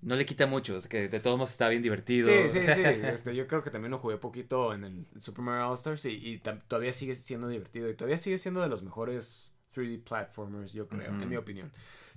[0.02, 2.26] no le quita mucho, es que de todos modos está bien divertido.
[2.26, 2.82] Sí, sí, sí.
[2.84, 6.40] Este, yo creo que también lo jugué poquito en el Super Mario All Stars y,
[6.68, 11.11] todavía sigue siendo divertido y todavía sigue siendo de los mejores 3D platformers, yo creo,
[11.12, 11.70] en mi opinión.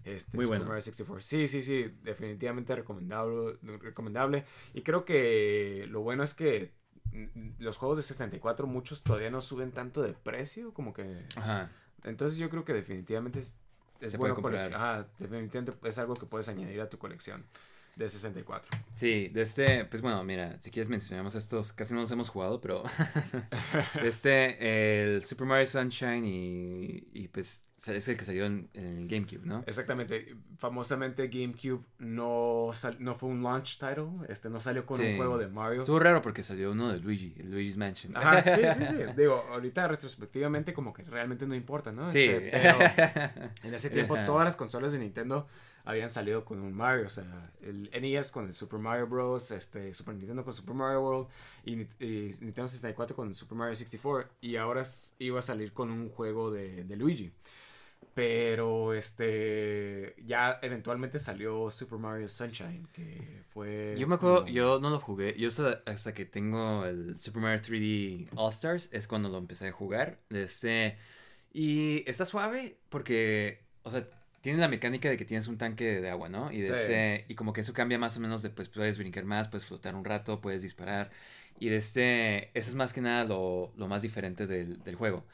[0.05, 0.65] Este, Muy Super bueno.
[0.65, 1.23] Mario 64.
[1.23, 4.45] Sí, sí, sí, definitivamente recomendable, recomendable.
[4.73, 6.71] Y creo que lo bueno es que
[7.59, 11.25] los juegos de 64 muchos todavía no suben tanto de precio, como que...
[11.35, 11.71] Ajá.
[12.03, 13.57] Entonces yo creo que definitivamente es,
[14.01, 14.73] es Se bueno puede comprar.
[14.73, 17.45] Ajá, definitivamente es algo que puedes añadir a tu colección
[17.95, 18.71] de 64.
[18.95, 22.59] Sí, de este, pues bueno, mira, si quieres mencionamos estos, casi no los hemos jugado,
[22.59, 22.83] pero
[24.01, 29.07] de este, el Super Mario Sunshine y, y pues es el que salió en, en
[29.09, 29.63] GameCube, ¿no?
[29.67, 30.37] Exactamente.
[30.57, 34.25] Famosamente GameCube no, sal- no fue un launch title.
[34.29, 35.03] Este no salió con Sí.
[35.05, 35.79] un juego de Mario.
[35.81, 38.15] Estuvo raro porque salió uno de Luigi, el Luigi's Mansion.
[38.15, 38.95] Ajá, sí, sí, sí.
[39.17, 42.09] Digo, ahorita retrospectivamente como que realmente no importa, ¿no?
[42.09, 42.23] Sí.
[42.23, 42.77] Este, pero
[43.63, 45.47] en ese tiempo todas las consolas de Nintendo
[45.85, 47.07] habían salido con un Mario.
[47.07, 49.51] O sea, el NES con el Super Mario Bros.
[49.51, 51.27] Este, Super Nintendo con Super Mario World
[51.65, 54.29] y, Ni- y Nintendo 64 con Super Mario 64.
[54.41, 54.83] Y ahora
[55.19, 57.31] iba a salir con un juego de, de Luigi.
[58.13, 63.95] Pero este ya eventualmente salió Super Mario Sunshine, que fue.
[63.97, 65.35] Yo me acuerdo, como- yo no lo jugué.
[65.37, 69.67] Yo hasta, hasta que tengo el Super Mario 3D All Stars es cuando lo empecé
[69.69, 70.19] a jugar.
[70.29, 70.97] Este,
[71.53, 74.07] y está suave porque, o sea,
[74.43, 76.51] tiene la mecánica de que tienes un tanque de agua, ¿no?
[76.51, 76.73] Y, de Sí.
[76.73, 79.65] este, y como que eso cambia más o menos de, pues puedes brincar más, puedes
[79.65, 81.11] flotar un rato, puedes disparar.
[81.59, 85.25] Y de este, eso es más que nada lo, lo más diferente del, del juego.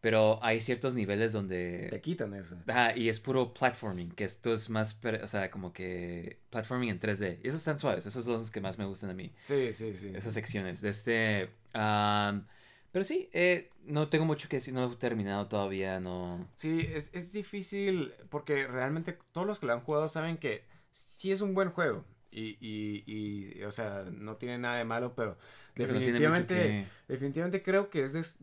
[0.00, 1.88] Pero hay ciertos niveles donde...
[1.90, 2.56] Te quitan eso.
[2.66, 7.00] Ajá, y es puro platforming, que esto es más, o sea, como que platforming en
[7.00, 7.40] 3D.
[7.42, 9.94] Y esos están suaves, esos son los que más me gustan a mí, Sí, sí,
[9.96, 10.10] sí.
[10.14, 10.80] esas secciones.
[10.80, 11.50] De este...
[11.74, 12.46] am,
[12.94, 16.46] pero sí, eh, no tengo mucho que decir, no he terminado todavía, no...
[16.54, 21.32] Sí, es, es difícil porque realmente todos los que lo han jugado saben que sí
[21.32, 22.04] es un buen juego.
[22.30, 25.38] Y, y, y, o sea, no tiene nada de malo, pero no
[25.74, 28.38] definitivamente, definitivamente creo que es des-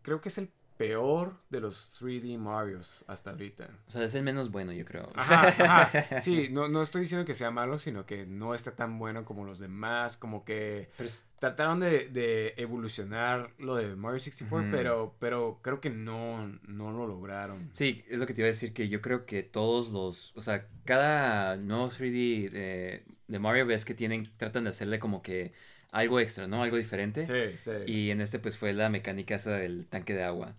[0.00, 0.48] creo que es el
[0.80, 3.68] peor de los 3D Marios hasta ahorita.
[3.86, 5.10] O sea, es el menos bueno, yo creo.
[5.14, 6.20] Ajá, ajá.
[6.22, 9.44] Sí, no, no estoy diciendo que sea malo, sino que no está tan bueno como
[9.44, 14.74] los demás, como que es- trataron de, de evolucionar lo de Mario 64, Ujú.
[14.74, 17.68] pero, pero creo que no, no lo lograron.
[17.74, 20.40] Sí, es lo que te iba a decir, que yo creo que todos los, o
[20.40, 25.52] sea, cada nuevo 3D de, de Mario ves que tienen, tratan de hacerle como que
[25.92, 26.62] algo extra, ¿no?
[26.62, 27.24] Algo diferente.
[27.24, 27.72] Sí, sí.
[27.86, 30.54] Y en este pues fue la mecánica esa del tanque de agua.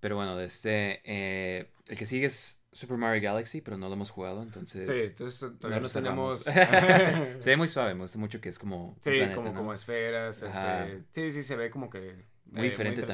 [0.00, 3.94] Pero bueno, de este, eh, el que sigue es Super Mario Galaxy, pero no lo
[3.94, 4.86] hemos jugado, entonces...
[4.86, 6.38] Sí, entonces todavía no tenemos...
[7.38, 8.96] Se ve muy suave, me gusta mucho que es como...
[9.00, 9.58] Sí, planeta, como, ¿no?
[9.58, 12.28] como esferas, este, sí, sí, se ve como que...
[12.46, 13.06] Muy diferente.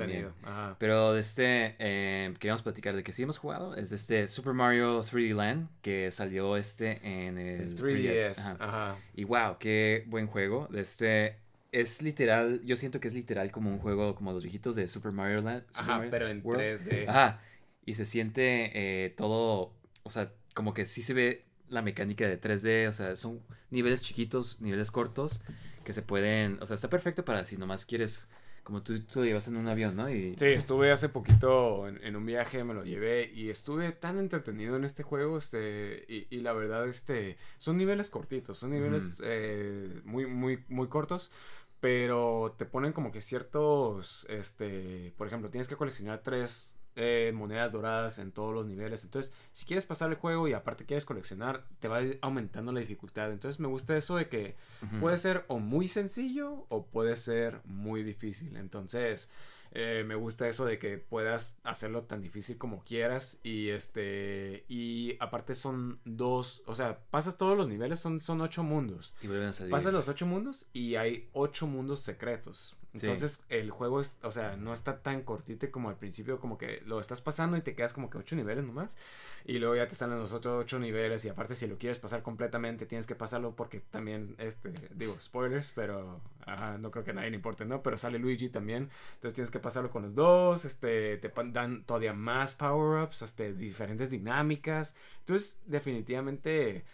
[0.44, 0.76] Ajá.
[0.78, 3.74] Pero de este, eh, queríamos platicar de que sí hemos jugado.
[3.74, 8.30] Es de este Super Mario 3D Land, que salió este en el, El 3DS.
[8.30, 8.56] 3DS, Ajá.
[8.60, 8.98] ajá.
[9.14, 10.68] Y wow, qué buen juego.
[10.70, 11.36] De este,
[11.72, 15.12] es literal, yo siento que es literal como un juego como los viejitos de Super
[15.12, 15.64] Mario Land.
[15.68, 16.62] Super Ajá, Mario pero en World.
[16.62, 17.08] 3D.
[17.08, 17.40] Ajá.
[17.84, 19.72] Y se siente eh, todo,
[20.02, 22.88] o sea, como que sí se ve la mecánica de 3D.
[22.88, 25.40] O sea, son niveles chiquitos, niveles cortos,
[25.84, 28.28] que se pueden, o sea, está perfecto para si nomás quieres,
[28.66, 30.10] como tú, tú lo llevas en un avión, ¿no?
[30.10, 34.18] Y, Sí, estuve hace poquito en, en un viaje, me lo llevé y estuve tan
[34.18, 39.22] entretenido en este juego, este, y, y la verdad, este, son niveles cortitos, son niveles
[39.24, 41.30] eh, muy, muy, muy cortos,
[41.78, 47.70] pero te ponen como que ciertos, este, por ejemplo, tienes que coleccionar tres eh, monedas
[47.70, 51.64] doradas en todos los niveles, entonces, si quieres pasar el juego y aparte quieres coleccionar,
[51.78, 54.56] te va aumentando la dificultad, entonces me gusta eso de que
[55.00, 58.56] puede ser o muy sencillo o puede ser muy difícil.
[58.56, 59.30] Entonces,
[59.78, 63.40] eh, me gusta eso de que puedas hacerlo tan difícil como quieras.
[63.42, 64.64] Y este.
[64.68, 66.62] Y aparte son dos.
[66.66, 69.14] O sea, pasas todos los niveles, son, son ocho mundos.
[69.22, 69.70] Y vuelven a salir.
[69.70, 72.74] Pasas los ocho mundos y hay ocho mundos secretos.
[72.98, 73.06] Sí.
[73.06, 76.82] Entonces el juego es, o sea, no está tan cortito como al principio, como que
[76.86, 78.96] lo estás pasando y te quedas como que ocho niveles nomás.
[79.44, 82.22] Y luego ya te salen los otros ocho niveles y aparte si lo quieres pasar
[82.22, 87.14] completamente tienes que pasarlo porque también, este, digo, spoilers, pero ajá, no creo que a
[87.14, 87.82] nadie le importe, ¿no?
[87.82, 92.12] Pero sale Luigi también, entonces tienes que pasarlo con los dos, este, te dan todavía
[92.12, 94.96] más power-ups, este, diferentes dinámicas.
[95.20, 96.84] Entonces, definitivamente...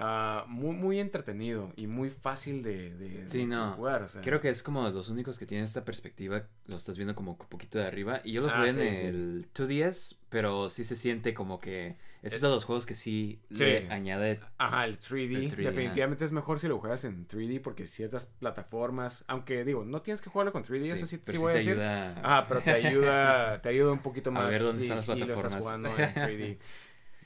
[0.00, 3.72] ah, muy, muy entretenido y muy fácil de, de- Sí, de no.
[3.74, 4.02] jugar.
[4.02, 4.22] O sea.
[4.22, 6.46] Creo que es como de los únicos que tienen esta perspectiva.
[6.66, 8.20] Lo estás viendo como un poquito de arriba.
[8.24, 9.04] Y yo lo Ah, jugué sí, en sí.
[9.04, 11.96] el 2DS, pero sí se siente como que.
[12.22, 14.40] Es Es- de los juegos que sí, le añade.
[14.58, 15.36] Ajá, el 3D.
[15.36, 19.84] El 3D, Definitivamente es mejor si lo juegas en 3D porque ciertas plataformas, aunque digo,
[19.86, 21.72] no tienes que jugarlo con 3D, eso sí, pero voy a te decir.
[21.72, 22.10] ayuda.
[22.22, 24.50] Ajá, pero te ayuda, te ayuda un poquito A más.
[24.50, 25.62] ver dónde están las si lo estás plataformas.
[25.64, 26.58] jugando en 3D.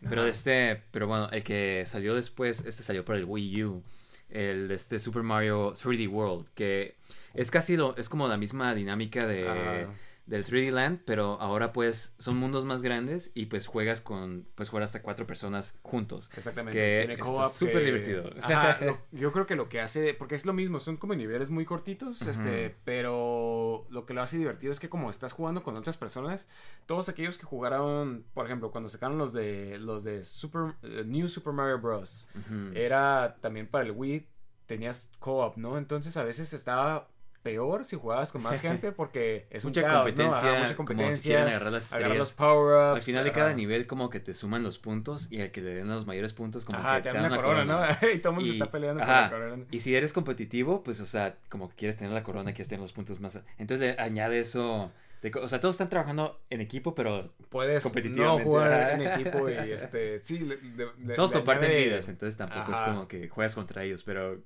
[0.05, 0.25] Pero Ajá.
[0.25, 0.83] de este.
[0.91, 3.83] Pero bueno, el que salió después, este salió para el Wii U.
[4.31, 6.49] El de este Super Mario 3D World.
[6.55, 6.95] Que
[7.35, 7.97] es casi lo.
[7.97, 9.49] Es como la misma dinámica de.
[9.49, 9.95] Ajá.
[10.27, 14.71] Del 3D Land, pero ahora pues son mundos más grandes y pues juegas con, pues
[14.71, 16.31] jugar hasta cuatro personas juntos.
[16.35, 16.79] Exactamente.
[16.79, 18.31] Que Tiene co-op súper que- divertido.
[18.43, 21.51] Ajá, lo- yo creo que lo que hace, porque es lo mismo, son como niveles
[21.51, 25.77] muy cortitos, este, pero lo que lo hace divertido es que como estás jugando con
[25.77, 26.49] otras personas,
[26.87, 31.29] todos aquellos que jugaron, por ejemplo, cuando sacaron los de los de Super eh, New
[31.29, 32.27] Super Mario Bros.
[32.75, 34.27] Era también para el Wii
[34.67, 35.77] tenías co-op, ¿no?
[35.77, 37.09] Entonces a veces estaba
[37.45, 40.03] peor si jugabas con más gente porque es mucha, un caos, ¿no?
[40.05, 41.29] competencia, Ajá, mucha como si competencia.
[41.31, 42.51] quieren agarrar las agarrar los estrellas.
[42.51, 42.97] power-ups.
[42.97, 43.55] Al final de cada ajá.
[43.57, 46.65] nivel como que te suman los puntos y al que le den los mayores puntos
[46.65, 47.65] como Ajá, que te dan una corona,
[48.03, 48.09] ¿no?
[48.13, 49.65] y todo el mundo se está peleando por la corona.
[49.71, 52.81] Y si eres competitivo, pues, o sea, como que quieres tener la corona, quieres tener
[52.81, 53.41] los puntos más.
[53.59, 54.91] Entonces, eh, añade eso.
[55.23, 57.85] de o sea, todos están trabajando en equipo, pero puedes
[58.17, 62.09] no jugar en equipo y este sí le- de- de- todos le comparten añade- vidas.
[62.09, 64.39] Entonces, tampoco es como que juegas contra ellos, pero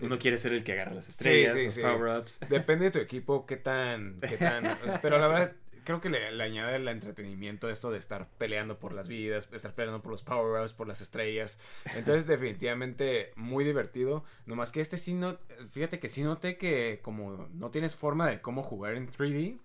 [0.00, 1.82] uno quiere ser el que agarra las estrellas, sí, los sí.
[1.82, 2.40] power-ups.
[2.48, 5.52] depende de tu equipo qué tan qué tan pero la verdad
[5.84, 9.74] creo que le, le añade el entretenimiento esto de estar peleando por las vidas estar
[9.74, 11.58] peleando por los power ups por las estrellas
[11.94, 15.38] entonces definitivamente muy divertido nomás que este sí no
[15.70, 19.58] fíjate que sí noté que como no tienes forma de cómo jugar en 3D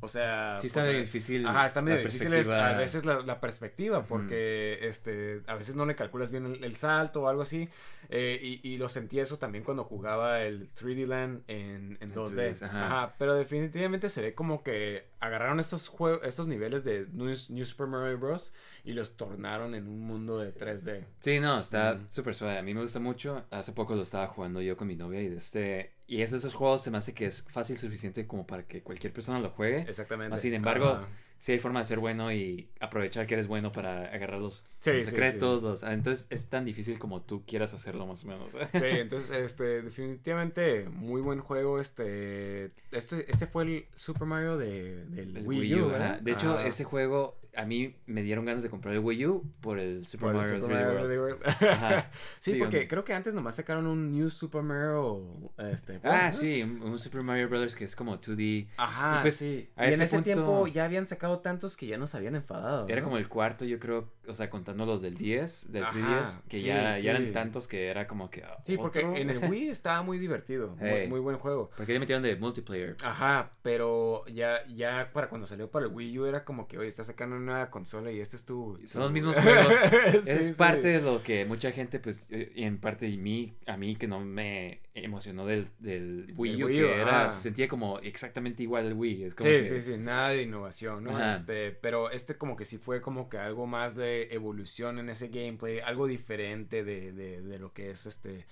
[0.00, 1.46] o sea Sí está porque- difícil.
[1.46, 5.86] Ajá, está medio difícil es- a veces la, la perspectiva, porque este, a veces no
[5.86, 7.68] le calculas bien el, el salto o algo así.
[8.10, 12.14] eh, y, y lo sentí eso también cuando jugaba el 3D Land en, en En
[12.14, 12.50] 2D.
[12.52, 12.86] 2D, ajá.
[12.86, 13.14] ajá.
[13.18, 15.92] pero definitivamente se ve como que agarraron estos,
[16.22, 18.54] estos niveles de New, New Super Mario Bros.
[18.88, 21.04] Y los tornaron en un mundo de 3D.
[21.20, 22.06] Sí, no, está Mm.
[22.08, 22.56] súper suave.
[22.58, 23.44] A mí me gusta mucho.
[23.50, 25.92] Hace poco lo estaba jugando yo con mi novia y de este...
[26.06, 28.82] Y es de esos juegos se me hace que es fácil suficiente como para que
[28.82, 29.80] cualquier persona lo juegue.
[29.80, 30.38] Exactamente.
[30.38, 31.08] Sin embargo, Ajá.
[31.36, 34.92] sí hay forma de ser bueno y aprovechar que eres bueno para agarrar los, Sí,
[34.92, 35.62] los sí, secretos.
[35.62, 38.52] los- ah, entonces es tan difícil como tú quieras hacerlo más o menos.
[38.72, 41.78] Sí, entonces, este, definitivamente muy buen juego.
[41.78, 45.88] Este, este, este fue el Super Mario de, del El Wii, U.
[45.88, 46.20] ¿verdad?
[46.20, 46.66] De hecho, Ajá.
[46.66, 50.26] ese juego a mí me dieron ganas de comprar el Wii U por el Super
[50.26, 51.10] Por el Mario Super 3D Mario World.
[51.10, 51.70] 3D World.
[51.72, 52.10] Ajá.
[52.38, 55.24] sí, porque creo que antes nomás sacaron un New Super Mario.
[55.58, 56.32] Este, Ah, ¿no?
[56.32, 58.68] sí, un, un Super Mario Brothers que es como 2D.
[58.76, 59.68] Ajá, Y pues, sí.
[59.76, 62.86] a y en ese punto- tiempo ya habían sacado tantos que ya nos habían enfadado.
[62.88, 63.04] Era ¿no?
[63.06, 66.58] como el cuarto, yo creo, o sea, contando los del 10, del Ajá, 3DS, que
[66.60, 67.02] sí, ya, sí.
[67.02, 68.44] ya eran tantos que era como que...
[68.44, 69.16] ah, Sí, porque ¿otro?
[69.16, 70.76] en el Wii estaba muy divertido.
[70.76, 71.08] muy- Hey.
[71.08, 71.70] muy buen juego.
[71.76, 72.96] Porque le metieron de multiplayer.
[73.04, 76.88] Ajá, pero ya, ya para cuando salió para el Wii U era como que, oye,
[76.88, 78.78] estás sacando una nueva consola y este es tu...
[78.84, 79.74] Son los mismos juegos.
[80.22, 80.52] Sí, es sí.
[80.54, 83.96] parte de lo que mucha gente, pues, eh, y en parte de mí, a mí
[83.96, 88.62] que no me emocionó del, del Wii U, Wii que era, se sentía como exactamente
[88.62, 89.24] igual al Wii.
[89.24, 91.10] Es como Sí, que- sí, sí, nada de innovación, ¿no?
[91.16, 91.34] Ajá.
[91.34, 95.28] Este, pero este como que sí fue como que algo más de evolución en ese
[95.28, 98.46] gameplay, algo diferente de, de, de lo que es este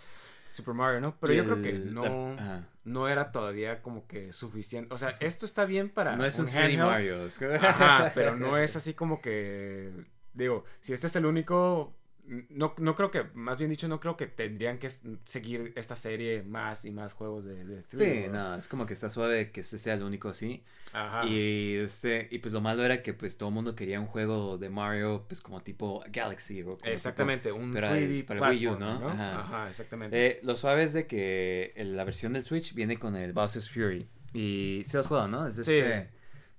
[0.47, 1.17] Super Mario, ¿no?
[1.21, 2.63] Pero yo creo que no, ajá.
[2.85, 4.95] no era todavía como que suficiente.
[4.95, 7.27] O sea, esto está bien para No es un 3D handheld, Mario.
[7.27, 9.91] es que- Ajá, pero no es así como que.
[10.33, 11.95] Digo, si este es el único.
[12.51, 14.89] No, no creo que, más bien dicho, no creo que tendrían que
[15.25, 18.95] seguir esta serie más y más juegos de, de 3D Sí, no, es como que
[18.95, 20.65] está suave que este sea el único así.
[20.93, 21.25] Ajá.
[21.27, 24.59] Y este, y pues lo malo era que pues todo el mundo quería un juego
[24.59, 26.63] de Mario, pues como tipo Galaxy.
[26.63, 29.09] o como Exactamente, tipo- un pero 3D al- para el Wii U, ¿no?
[29.09, 29.41] Ajá.
[29.41, 30.27] Ajá, exactamente.
[30.27, 34.07] Eh, lo suave es de que la versión del Switch viene con el Bowser's Fury.
[34.35, 35.47] Y si lo has jugado, ¿no?
[35.47, 35.77] Es de Sí.
[35.77, 36.09] este,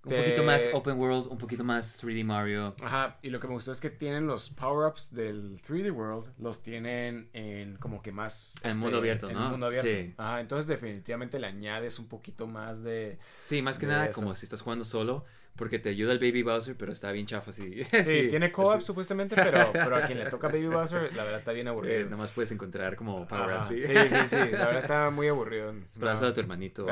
[0.03, 2.75] un Te- poquito más open world, un poquito más 3D Mario.
[2.81, 6.63] Ajá, y lo que me gustó es que tienen los power-ups del 3D World, los
[6.63, 8.53] tienen en como que más...
[8.55, 9.49] este, En mundo abierto, en ¿no?
[9.49, 9.87] mundo abierto.
[9.89, 10.13] Sí.
[10.17, 13.17] Ajá, entonces definitivamente le añades un poquito más de...
[13.45, 14.21] Sí, más que nada eso.
[14.21, 15.25] como si estás jugando solo,
[15.57, 17.83] porque te ayuda el Baby Bowser, pero está bien chafa así.
[17.83, 21.51] Sí, tiene co-op supuestamente, pero, pero a quien le toca Baby Bowser, la verdad está
[21.51, 22.03] bien Eh, aburrido.
[22.05, 23.83] nada más puedes encontrar como power Ajá, ups, ¿sí?
[23.83, 25.73] sí, sí, sí, la verdad está muy aburrido.
[25.97, 26.29] Abrazo No.
[26.29, 26.85] a tu hermanito.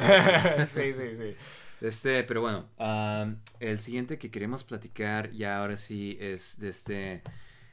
[0.67, 1.35] sí, sí, sí.
[1.81, 2.69] Este, pero bueno,
[3.59, 7.21] el siguiente que queremos platicar ya ahora sí es de este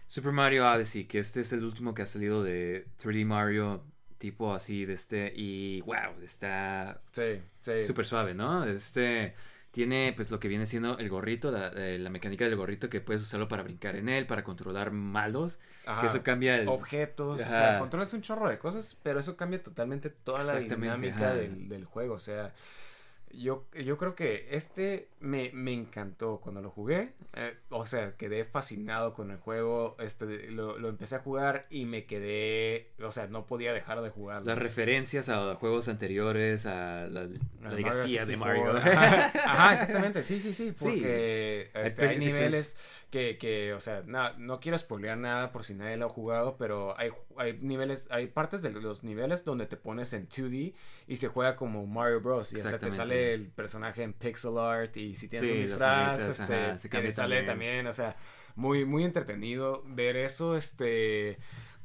[0.07, 3.85] Super Mario Odyssey, que este es el último que ha salido de 3D Mario,
[4.19, 7.81] tipo así de este, y wow, está Sí, sí.
[7.81, 8.65] súper suave, ¿no?
[8.65, 9.35] Este
[9.71, 13.01] tiene pues lo que viene siendo el gorrito, la, eh, la mecánica del gorrito que
[13.01, 16.01] puedes usarlo para brincar en él, para controlar malos, Ajá.
[16.03, 16.69] que eso cambia el...
[16.69, 17.51] Objetos, o Ajá.
[17.51, 21.87] sea, controlas un chorro de cosas, pero eso cambia totalmente toda la dinámica del, del
[21.87, 22.15] juego.
[22.15, 22.53] O sea,
[23.35, 27.13] yo, yo creo que este me, me encantó cuando lo jugué.
[27.35, 29.97] eh, o sea, quedé fascinado con el juego.
[29.99, 32.91] Este, lo, lo empecé a jugar y me quedé.
[33.03, 34.47] O sea, no podía dejar de jugarlo.
[34.49, 37.29] Las referencias a juegos anteriores, a la,
[37.63, 38.73] la legacía de 64.
[38.75, 38.93] Mario.
[38.93, 42.77] Ajá, ajá, exactamente, sí, sí, sí, porque Hay este, hay niveles
[43.11, 46.57] que, que, o sea, na- no quiero spoilear nada por si nadie lo ha jugado,
[46.57, 50.73] pero hay, hay niveles, hay partes de los niveles donde te pones en 2D
[51.07, 52.53] y se juega como Mario Bros.
[52.53, 52.97] Y hasta te Exactamente.
[53.23, 56.89] Sale el personaje en pixel art y si tienes Sí, un disfraz, este, ajá, se
[57.13, 57.87] sale también.
[57.87, 58.17] o sea,
[58.57, 61.39] muy, muy entretenido ver eso, este,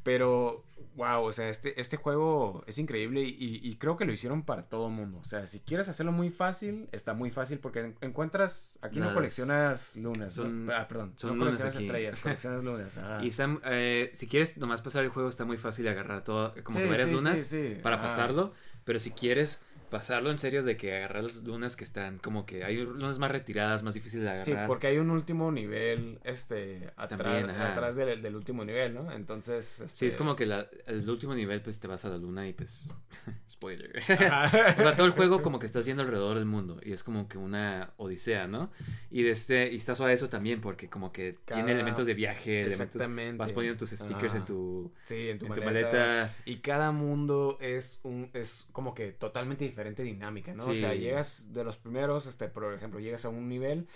[0.04, 0.64] pero,
[0.96, 4.64] wow, o sea, este, este juego es increíble y, y creo que lo hicieron para
[4.64, 5.20] todo mundo.
[5.20, 9.14] O sea, si quieres hacerlo muy fácil, está muy fácil porque en- encuentras, aquí no
[9.14, 10.74] coleccionas lunas, son- ¿no?
[10.74, 13.00] ah, perdón, son no coleccionas estrellas, coleccionas lunas.
[13.22, 13.32] Y
[13.66, 16.90] eh, si quieres nomás pasar el juego, está muy fácil agarrar todo, como Sí, que
[16.90, 18.54] varias sí, lunas sí, para pasarlo.
[18.86, 22.64] Pero si quieres pasarlo en serio, de que agarrar las lunas que están como que
[22.64, 24.68] hay lunas más retiradas, más difíciles de Sí, agarrar.
[24.68, 29.12] porque hay un último nivel, este, atrás, También, atrás del, del último nivel, ¿no?
[29.12, 32.18] Entonces, Sí, este, es como que la- el último nivel, pues te vas a la
[32.18, 32.90] luna y pues.
[33.50, 33.92] Spoiler.
[34.78, 37.28] O sea, todo el juego como que estás yendo alrededor del mundo y es como
[37.28, 38.72] que una odisea, ¿no?
[39.10, 42.14] Y de este, y está suave eso también porque como que Cada- tiene elementos de
[42.14, 43.38] viaje, elementos, Exactamente.
[43.38, 44.38] vas poniendo tus stickers Ajá.
[44.38, 45.88] en tu, Sí, en tu, en tu maleta.
[45.88, 46.36] maleta.
[46.46, 50.66] Y cada mundo es un es como que totalmente diferente dinámica, ¿no?
[50.66, 53.88] O sea, llegas de los primeros, este, por ejemplo, llegas a un nivel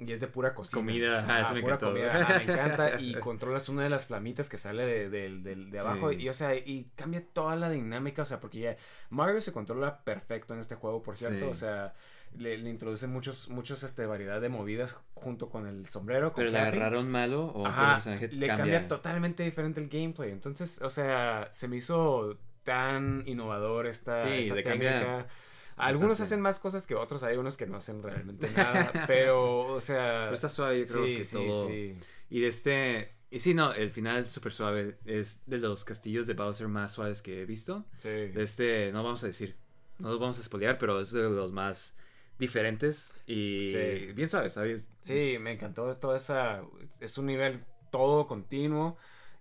[0.00, 0.80] y es de pura cocina.
[0.80, 1.92] Comida, ajá, eso me pura encantó.
[1.92, 3.00] comida, me encanta.
[3.00, 6.12] Y controlas una de las flamitas que sale de, de- de- de abajo.
[6.12, 6.18] Sí.
[6.22, 8.22] Y, o sea, y cambia toda la dinámica.
[8.22, 8.76] O sea, porque ya
[9.10, 11.46] Mario se controla perfecto en este juego, por cierto.
[11.46, 11.50] Sí.
[11.50, 11.94] O sea,
[12.36, 16.32] le, le introducen muchos, muchos, este, variedad de movidas junto con el sombrero.
[16.32, 18.86] con Pero le agarraron malo o Ajá, otro personaje le cambia.
[18.86, 20.30] totalmente diferente el gameplay.
[20.30, 25.26] Entonces, o sea, se me hizo tan innovador esta, Sí, esta cambia técnica.
[25.76, 29.80] Algunos hacen más cosas que otros, hay unos que no hacen realmente nada, pero, o
[29.80, 30.22] sea...
[30.24, 31.68] Pero está suave, yo creo sí, que sí, todo.
[31.68, 31.96] sí.
[32.30, 33.14] Y de este.
[33.30, 34.98] Y sí, no, el final súper suave.
[35.04, 37.84] Es de los castillos de Bowser más suaves que he visto.
[37.98, 38.08] Sí.
[38.08, 39.54] De este, no vamos a decir,
[39.98, 41.94] no los vamos a spoilear, pero es de los más
[42.38, 44.12] diferentes y Sí.
[44.14, 44.90] bien suaves, ¿sabes?
[45.00, 46.62] Sí, me encantó toda esa.
[47.00, 47.60] Es un nivel
[47.90, 48.96] todo continuo.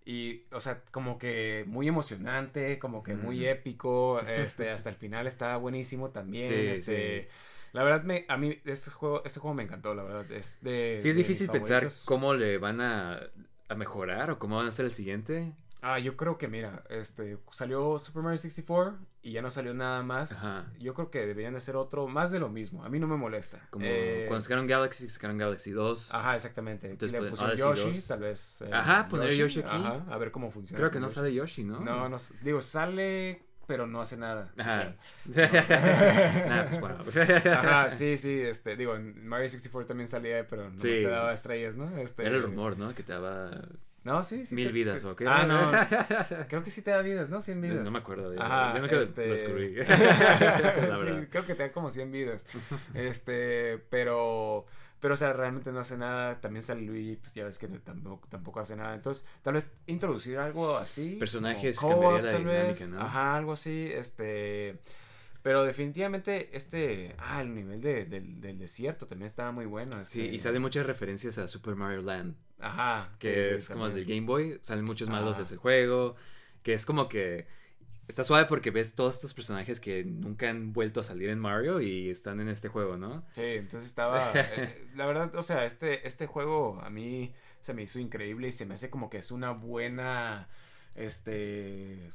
[0.08, 4.22] Y, o sea, como que muy emocionante, como que muy épico.
[4.22, 6.46] Este, hasta el final está buenísimo también.
[6.46, 7.22] Sí, este.
[7.24, 7.28] sí.
[7.74, 10.32] La verdad, me, a mí este juego, este juego me encantó, la verdad.
[10.32, 13.20] Es de, Sí, es de difícil pensar cómo le van a,
[13.68, 15.52] a mejorar o cómo van a ser el siguiente.
[15.82, 18.98] Ah, yo creo que, mira, este, salió Super Mario 64
[19.28, 20.32] y ya no salió nada más.
[20.32, 20.66] Ajá.
[20.80, 22.86] Yo creo que deberían de hacer otro, más de lo mismo.
[22.86, 23.60] A mí no me molesta.
[23.70, 26.14] Como Eh, cuando sacaron Galaxy, sacaron Galaxy 2.
[26.14, 26.90] Ajá, exactamente.
[26.90, 28.62] Entonces, le pues, pusieron Yoshi, tal vez.
[28.62, 29.76] eh, Ajá, poner Yoshi aquí.
[29.76, 30.78] Ajá, a ver cómo funciona.
[30.78, 31.16] Creo que no Yoshi.
[31.16, 31.80] sale Yoshi, ¿no?
[31.82, 34.54] No, no, digo, sale, pero no hace nada.
[34.58, 34.96] o Ajá.
[36.48, 37.52] Nah, pues wow.
[37.54, 40.94] Ajá, sí, sí, este, digo, en Mario 64 también salía, pero no Sí.
[40.94, 41.98] te daba estrellas, ¿no?
[41.98, 42.94] Este, Era el rumor, ¿no?
[42.96, 43.52] Que te daba
[44.08, 44.56] No, sí, sí.
[44.56, 45.28] mil te- vidas o qué.
[45.28, 45.70] Ah, no.
[46.48, 47.42] Creo que sí te da vidas, ¿no?
[47.42, 47.84] 100 vidas.
[47.84, 48.34] No me acuerdo.
[48.34, 49.26] Ya, Ajá, ya me quedo este...
[49.28, 49.76] lo descubrí.
[49.86, 52.46] Sí, creo que te da como 100 vidas.
[52.94, 54.66] Este, pero,
[55.02, 56.40] pero, o sea, realmente no hace nada.
[56.40, 58.96] También sale Luigi, pues ya ves que tampoco, tampoco hace nada.
[58.96, 61.18] Entonces, tal vez introducir algo así.
[61.20, 62.86] Personajes cambiaría la dinámica.
[62.88, 63.02] ¿no?
[63.02, 64.80] Ajá, algo así, este...
[65.48, 67.16] Pero definitivamente este...
[67.18, 69.94] Ah, el nivel de- del, del desierto también estaba muy bueno.
[70.04, 73.16] Sí, este, y salen muchas referencias a Super Mario Land, Ajá.
[73.18, 74.26] que sí, sí, es como el del también.
[74.26, 74.60] Game Boy.
[74.62, 75.38] Salen muchos malos Ajá.
[75.38, 76.18] de ese juego,
[76.64, 77.48] que es como que
[78.10, 81.80] está suave porque ves todos estos personajes que nunca han vuelto a salir en Mario
[81.80, 83.26] y están en este juego, ¿no?
[83.32, 84.32] Sí, entonces estaba...
[84.36, 88.52] eh, la verdad, o sea, este, este juego a mí se me hizo increíble y
[88.52, 90.50] se me hace como que es una buena...
[90.94, 92.12] Este...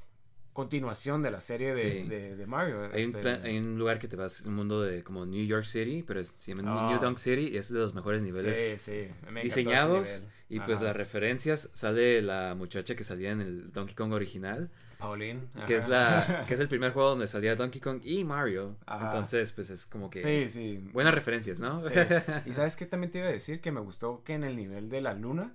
[0.52, 2.08] Continuación de la serie de, Sí.
[2.08, 2.82] de, de Mario.
[2.92, 5.64] Hay, un, este, hay un lugar que te vas, un mundo de como New York
[5.64, 6.90] City, pero es, se llama Ah.
[6.90, 9.08] New Dunk City y es de los mejores niveles Sí, sí.
[9.42, 10.32] diseñados nivel.
[10.50, 15.40] y pues las referencias sale la muchacha que salía en el Donkey Kong original Pauline.
[15.66, 19.06] que es la que es el primer juego donde salía Donkey Kong y Mario Ajá.
[19.06, 20.78] entonces pues es como que Sí, sí.
[20.92, 21.94] buenas referencias no Sí.
[22.46, 24.90] Y sabes qué también te iba a decir que me gustó que en el nivel
[24.90, 25.52] de la luna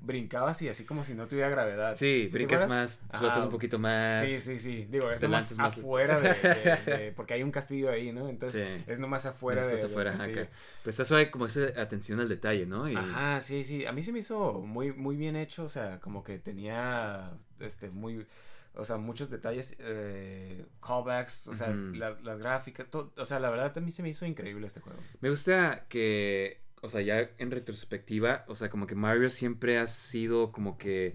[0.00, 1.94] Brincabas y así como si no tuviera gravedad.
[1.96, 3.44] sí te brincas más flotas Ajá.
[3.44, 4.86] un poquito más Sí, sí, sí.
[4.90, 8.28] Digo, es nomás más- afuera de, de- de- Porque hay un castillo ahí, ¿no?
[8.28, 8.84] Entonces Sí.
[8.86, 10.48] es nomás afuera Estás de, afuera, ajá, acá.
[10.82, 13.86] pero está suave como esa atención al detalle no y Ajá, sí, sí.
[13.86, 15.64] A mí se me hizo muy, muy bien hecho.
[15.64, 18.26] O sea, como que tenía este muy.
[18.76, 23.50] O sea, muchos detalles, eh, callbacks, o sea, las, las gráficas, todo, o sea, la
[23.50, 24.98] verdad a mí se me hizo increíble este juego.
[25.20, 29.86] Me gusta que, o sea, ya en retrospectiva, o sea, como que Mario siempre ha
[29.86, 31.14] sido como que,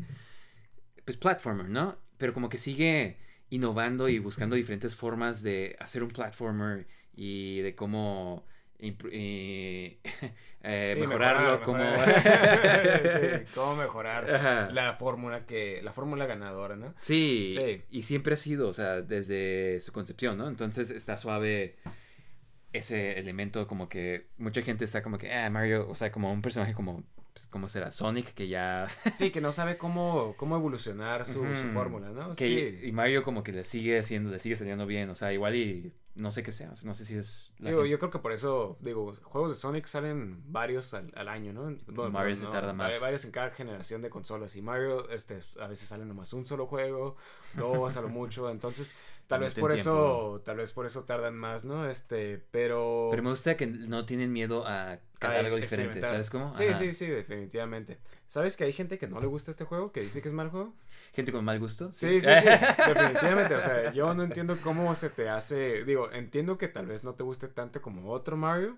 [1.03, 1.97] pues, platformer, ¿no?
[2.17, 3.17] Pero como que sigue
[3.49, 8.45] innovando y buscando diferentes formas de hacer un platformer y de cómo
[8.79, 9.99] eh,
[10.93, 11.77] Sí, mejorarlo, mejorar, como...
[11.83, 13.03] mejorar.
[13.45, 14.69] Sí, cómo mejorar Ajá.
[14.71, 16.93] la fórmula que, la fórmula ganadora, ¿no?
[17.01, 17.83] Sí, Sí.
[17.89, 20.47] y siempre ha sido, o sea, desde su concepción, ¿no?
[20.47, 21.75] Entonces está suave
[22.77, 26.41] ese elemento como que mucha gente está como que, ah, Mario, o sea, como un
[26.41, 27.03] personaje como,
[27.34, 27.91] pues, ¿cómo será?
[27.91, 28.88] Sonic, que ya...
[29.15, 31.43] Sí, que no sabe cómo, cómo evolucionar su,
[31.73, 32.34] fórmula, ¿no?
[32.35, 32.47] que,
[32.81, 32.88] sí.
[32.88, 35.93] Y Mario como que le sigue haciendo, le sigue saliendo bien, o sea, igual y
[36.15, 37.52] no sé qué sea, no sé si es...
[37.60, 41.27] Digo, gente- yo creo que por eso, digo, juegos de Sonic salen varios al, al
[41.27, 41.76] año, ¿no?
[41.88, 42.95] Bueno, Mario se tarda más.
[42.95, 44.56] vari- Varios en cada generación de consolas.
[44.56, 47.18] Y Mario, este, a veces sale nomás un solo juego,
[47.56, 48.49] dos a lo mucho.
[48.49, 48.93] Entonces,
[49.27, 49.89] tal vez por tiempo.
[49.91, 51.89] eso, tal vez por eso tardan más, ¿no?
[51.89, 53.07] Este, pero...
[53.11, 56.02] Pero me gusta que no tienen miedo a Ay, algo diferente.
[56.02, 56.53] ¿sabes cómo?
[56.53, 56.77] Sí, Ajá.
[56.77, 57.97] sí, sí, definitivamente.
[58.27, 59.91] ¿Sabes que hay gente que no le gusta este juego?
[59.91, 60.73] Que dice que es mal juego.
[61.14, 61.91] Gente con mal gusto.
[61.93, 62.47] Sí, sí, sí,
[62.88, 63.56] definitivamente.
[63.56, 65.84] O sea, yo no entiendo cómo se te hace.
[65.85, 68.77] Digo, entiendo que tal vez no te guste tanto como otro Mario,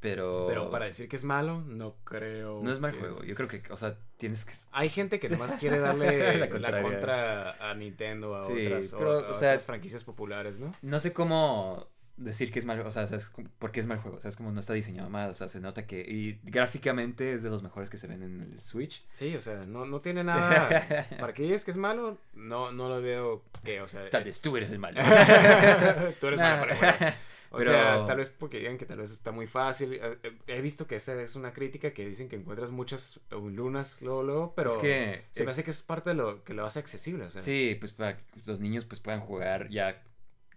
[0.00, 0.46] Pero...
[0.48, 2.60] pero para decir que es malo, no creo.
[2.62, 4.52] No es mal juego, yo creo que, o sea, tienes que...
[4.72, 9.12] Hay gente que nomás quiere darle La contra a Nintendo, a Sí, otras, o- pero,
[9.26, 10.74] a o sea- otras franquicias populares, ¿no?
[10.80, 11.86] No sé cómo
[12.16, 13.28] decir que es mal, o sea, ¿sabes?
[13.30, 14.16] Como- ¿por qué es mal juego?
[14.16, 16.00] O sea, es como no está diseñado mal, o sea, se nota que...
[16.00, 19.04] Y gráficamente es de los mejores que se ven en el Switch.
[19.12, 21.06] Sí, o sea, no, no tiene nada.
[21.20, 24.08] Para que digas que es malo, no, no lo veo que, o sea.
[24.08, 25.00] Tal vez tú eres el malo.
[26.20, 27.12] Tú eres malo para el juego.
[27.52, 29.94] O Pero- sea, tal vez porque digan que tal vez está muy fácil.
[29.94, 33.34] Eh, eh, He visto que esa es una crítica que dicen que encuentras muchas eh,
[33.40, 36.54] lunas luego, luego, pero Es que- se me hace que es parte de lo que
[36.54, 37.24] lo hace accesible.
[37.24, 40.02] O sea, Sí, pues para que los niños pues puedan jugar ya...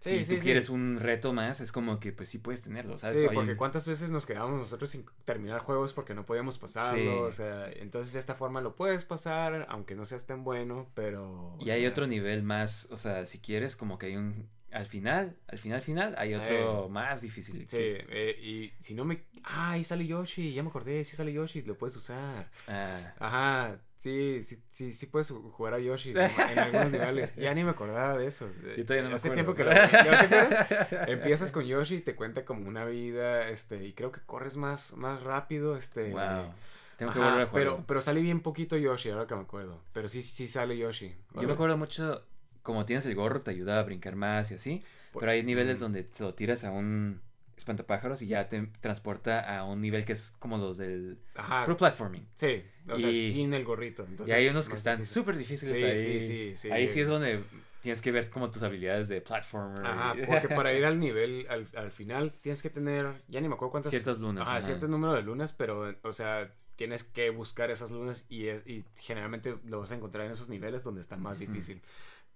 [0.00, 0.44] Sí, si sí, tú sí.
[0.44, 3.18] quieres un reto más, es como que pues sí puedes tenerlo, ¿sabes?
[3.18, 7.32] Sí, porque cuántas veces nos quedamos nosotros sin terminar juegos porque no podíamos pasarlo, o
[7.32, 11.56] sea, entonces de esta forma lo puedes pasar, aunque no seas tan bueno, pero...
[11.58, 14.46] Y hay otro nivel más, o sea, si quieres, como que hay un...
[14.74, 17.64] al final, al final, final, hay otro más difícil.
[17.68, 19.22] Sí, eh, y si no me...
[19.44, 22.50] Ah, ahí sale Yoshi, ya me acordé, sí sale Yoshi, lo puedes usar.
[22.66, 26.16] Ah, Ajá, sí, sí, sí, sí puedes jugar a Yoshi en,
[26.52, 27.36] en algunos niveles.
[27.36, 28.50] Ya ni me acordaba de eso.
[28.76, 29.54] Yo todavía no me Hace acuerdo.
[29.54, 31.06] tiempo que lo...
[31.12, 34.96] Empiezas con Yoshi y te cuenta como una vida, este, y creo que corres más,
[34.96, 36.10] más rápido, este...
[36.10, 36.52] wow.
[36.96, 37.50] Tengo que volver a jugar.
[37.52, 39.82] pero, pero sale bien poquito Yoshi, ahora que me acuerdo.
[39.92, 41.14] Pero sí, sí sale Yoshi.
[41.34, 42.24] Yo me acuerdo mucho,
[42.64, 44.82] como tienes el gorro, te ayuda a brincar más y así.
[45.12, 47.20] Por- Pero hay niveles donde te lo tiras a un
[47.56, 51.76] espantapájaros y ya te transporta a un nivel que es como los del Ajá, pro
[51.76, 52.26] platforming.
[52.34, 54.02] sí, o sea, Y- sin el gorrito.
[54.02, 55.96] Y entonces hay es unos que están súper difíciles Sí, ahí.
[55.96, 56.70] sí, sí, sí.
[56.72, 57.40] Ahí sí es donde
[57.80, 59.86] tienes que ver como tus habilidades de platformer.
[59.86, 63.48] Ajá, y- porque para ir al nivel, al, al final, tienes que tener, ya ni
[63.48, 63.90] me acuerdo cuántas...
[63.90, 64.66] Ciertas lunas, Ajá, ajá.
[64.66, 68.84] cierto número de lunas, pero, o sea, tienes que buscar esas lunas y, es, y
[68.96, 71.80] generalmente lo vas a encontrar en esos niveles donde está más difícil.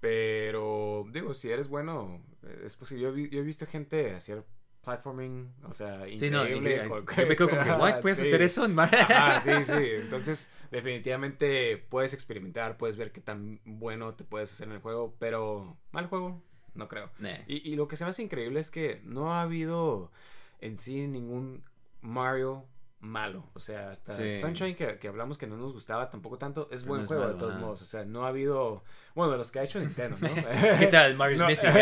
[0.00, 2.22] Pero, digo, si eres bueno,
[2.64, 3.02] es posible.
[3.30, 4.44] Yo, he visto gente hacer
[4.84, 6.76] platforming, o sea, Sí, no, increíble.
[6.86, 7.14] increíble.
[7.16, 8.00] Yo me quedo como que, ¿what?
[8.02, 8.26] ¿Puedes Sí.
[8.28, 9.72] hacer eso en Mar-?" Ajá, sí, sí.
[10.00, 15.14] Entonces, definitivamente puedes experimentar, puedes ver qué tan bueno te puedes hacer en el juego,
[15.18, 16.42] pero mal juego,
[16.74, 17.10] no creo.
[17.18, 17.38] Nah.
[17.48, 20.12] Y, y lo que se me hace increíble es que no ha habido
[20.60, 21.64] en sí ningún
[22.00, 22.64] Mario
[23.00, 23.48] malo.
[23.54, 24.40] O sea, hasta Sí.
[24.40, 27.22] Sunshine que, que hablamos que no nos gustaba tampoco tanto, es buen no es juego
[27.22, 27.82] malo, de todos modos.
[27.82, 28.82] O sea, no ha habido...
[29.14, 30.28] Bueno, de los que ha hecho Nintendo, ¿no?
[30.78, 31.14] ¿Qué tal?
[31.14, 31.70] Mario's No, Missing.
[31.74, 31.78] no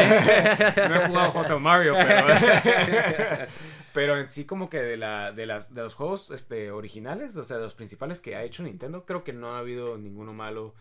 [0.95, 2.27] he jugado Hotel Mario, pero,
[3.93, 7.45] pero en sí como que de la de las de los juegos este originales, o
[7.45, 10.75] sea, de los principales que ha hecho Nintendo, creo que no ha habido ninguno malo.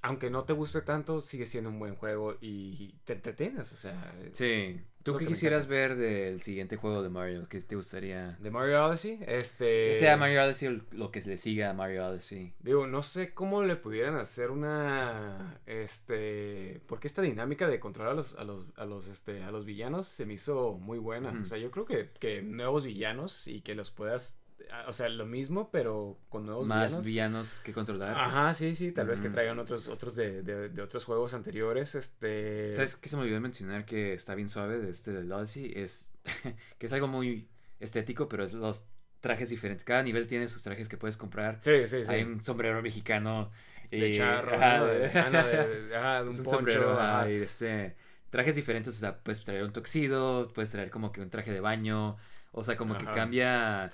[0.00, 4.14] Aunque no te guste tanto, sigue siendo un buen juego y te entretienes, o sea,
[4.30, 4.80] Sí.
[5.12, 7.46] ¿Tú qué quisieras ver del siguiente juego de Mario?
[7.48, 8.36] ¿Qué te gustaría?
[8.40, 12.06] de Mario Odyssey, este Que sea Mario Odyssey o lo que le siga a Mario
[12.06, 12.52] Odyssey.
[12.60, 18.16] Digo, no sé cómo le pudieran hacer una este porque esta dinámica de controlar a
[18.16, 21.38] los a los a los este a los villanos se me hizo muy buena.
[21.40, 24.38] O sea, yo creo que, que nuevos villanos y que los puedas
[24.86, 27.04] o sea, lo mismo pero con nuevos Más villanos.
[27.04, 28.16] villanos que controlar.
[28.16, 29.34] Ajá, sí, sí, tal vez que Ujú.
[29.34, 33.40] traigan otros otros de, de, de otros juegos anteriores, este ¿Sabes qué se me olvidó
[33.40, 35.72] mencionar que está bien suave de este del Odyssey?
[35.74, 36.12] Es
[36.78, 37.48] que es algo muy
[37.80, 38.86] estético, pero es los
[39.20, 39.84] trajes diferentes.
[39.84, 41.58] Cada nivel tiene sus trajes que puedes comprar.
[41.62, 42.12] Sí, sí, sí.
[42.12, 43.50] Hay un sombrero mexicano.
[43.90, 47.00] de y- charro, ajá, de- de, ah, de- ajá, de un es un poncho, sombrero,
[47.00, 47.96] ajá, y este
[48.30, 51.60] trajes diferentes, o sea, puedes traer un tuxedo, puedes traer como que un traje de
[51.60, 52.16] baño,
[52.52, 53.90] o sea, como que cambia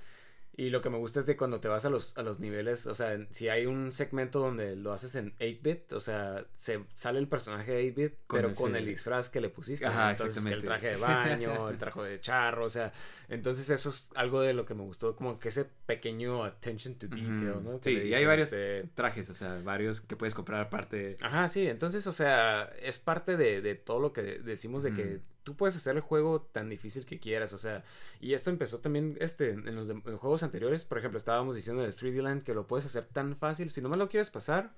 [0.56, 2.86] Y lo que me gusta es de cuando te vas a los, a los niveles,
[2.86, 7.18] o sea, si hay un segmento donde lo haces en 8-bit, o sea, se sale
[7.18, 9.84] el personaje de 8-bit, Con pero ese- con el disfraz que le pusiste.
[9.86, 10.12] Ajá.
[10.12, 10.66] Entonces, que el exactamente.
[10.66, 12.92] traje de baño, el traje de charro, o sea,
[13.28, 17.08] entonces eso es algo de lo que me gustó, como que ese pequeño attention to
[17.08, 17.62] detail.
[17.64, 17.80] ¿no?
[17.80, 21.16] Que Sí, y hay varios este, trajes, o sea, varios que puedes comprar aparte.
[21.20, 25.20] Ajá, sí, entonces, o sea, es parte de, de todo lo que decimos de que.
[25.44, 27.84] Tú puedes hacer el juego tan difícil que quieras, o sea,
[28.20, 31.54] y esto empezó también este, en, los, de- en los juegos anteriores, por ejemplo, estábamos
[31.56, 34.30] diciendo de 3D Land que lo puedes hacer tan fácil, si no me lo quieres
[34.30, 34.74] pasar,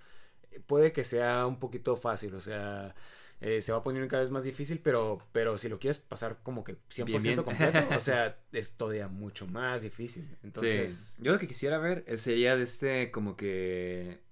[0.53, 2.95] eh, puede que sea un poquito fácil, o sea,
[3.41, 6.39] eh, se va a poner cada vez más difícil, pero, pero si lo quieres pasar
[6.43, 7.43] como que 100% Bien, bien.
[7.45, 11.15] completo, o sea, es todavía mucho más difícil, entonces...
[11.17, 11.23] Sí.
[11.23, 14.25] Yo lo que quisiera ver eh, sería de este como que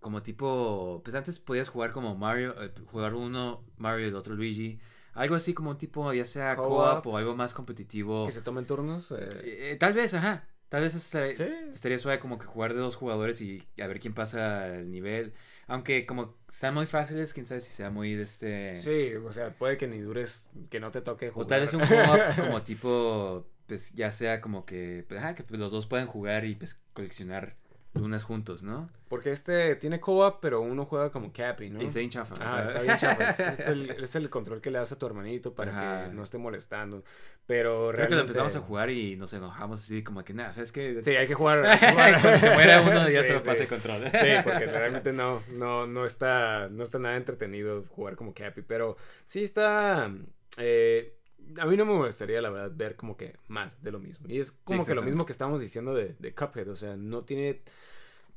[0.00, 2.54] como tipo, pues antes podías jugar como Mario,
[2.86, 4.78] jugar uno Mario y el otro Luigi,
[5.16, 7.06] algo así como un tipo ya sea Co-op.
[7.06, 8.26] o algo más competitivo.
[8.26, 9.10] Que se tomen turnos.
[9.12, 9.28] eh,
[9.72, 10.44] Eh, tal vez, ajá.
[10.68, 11.44] Tal vez estaría, Sí.
[11.72, 15.32] estaría suave como que jugar de dos jugadores y a ver quién pasa el nivel.
[15.68, 18.76] Aunque como están muy fáciles, quién sabe si sea muy de este...
[18.76, 21.44] Sí, o sea, puede que ni dures, que no te toque jugar.
[21.44, 21.86] O tal vez un co-op
[22.40, 26.44] como tipo, pues ya sea como que, pues, ajá, que pues, los dos puedan jugar
[26.44, 27.56] y pues coleccionar
[27.96, 28.88] lunas juntos, ¿no?
[29.08, 31.80] Porque este tiene co-op, pero uno juega como Cappy, ¿no?
[31.80, 32.34] Y está bien chafa.
[32.40, 33.30] Ah, está bien chafa.
[33.30, 36.08] Es, es el, es el control que le das a tu hermanito para Ajá.
[36.08, 37.04] que no esté molestando.
[37.46, 38.14] Pero Creo que realmente...
[38.16, 41.00] lo empezamos a jugar y nos enojamos así como que, nada, ¿sabes qué?
[41.02, 41.64] Sí, hay que jugar.
[41.64, 42.20] hay que jugar.
[42.20, 43.48] Cuando se muera uno ya Sí, se lo sí.
[43.48, 44.04] pasa el control.
[44.10, 48.96] Sí, porque realmente no, no, no está, no está nada entretenido jugar como Cappy, pero
[49.24, 50.10] sí está,
[50.58, 51.16] eh,
[51.58, 54.26] a mí no me molestaría la verdad ver como que más de lo mismo.
[54.28, 57.22] Y es como que lo mismo que estamos diciendo de, de Cuphead, o sea, no
[57.22, 57.62] tiene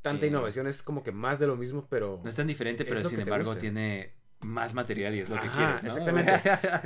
[0.01, 2.19] tanta innovación, es como que más de lo mismo, pero...
[2.23, 3.61] No es tan diferente, pero sin embargo guste.
[3.61, 5.89] tiene más material y es lo que quieres, ¿no?
[5.89, 6.41] Exactamente.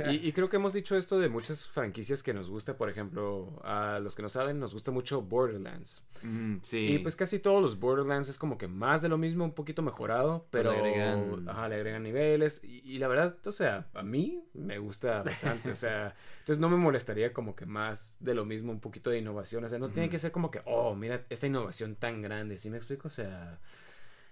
[0.10, 3.60] y, y creo que hemos dicho esto de muchas franquicias que nos gusta, por ejemplo,
[3.62, 6.04] a los que no saben, nos gusta mucho Borderlands.
[6.22, 6.86] Mm, sí.
[6.94, 9.82] Y pues casi todos los Borderlands es como que más de lo mismo, un poquito
[9.82, 12.62] mejorado, pero le agregan- ajá, le agregan niveles.
[12.64, 15.70] Y, y la verdad, o sea, a mí me gusta bastante.
[15.70, 19.18] o sea, entonces no me molestaría como que más de lo mismo, un poquito de
[19.18, 19.62] innovación.
[19.64, 22.58] O sea, no tiene que ser como que, oh, mira esta innovación tan grande.
[22.58, 23.06] ¿Sí me explico?
[23.08, 23.60] O sea,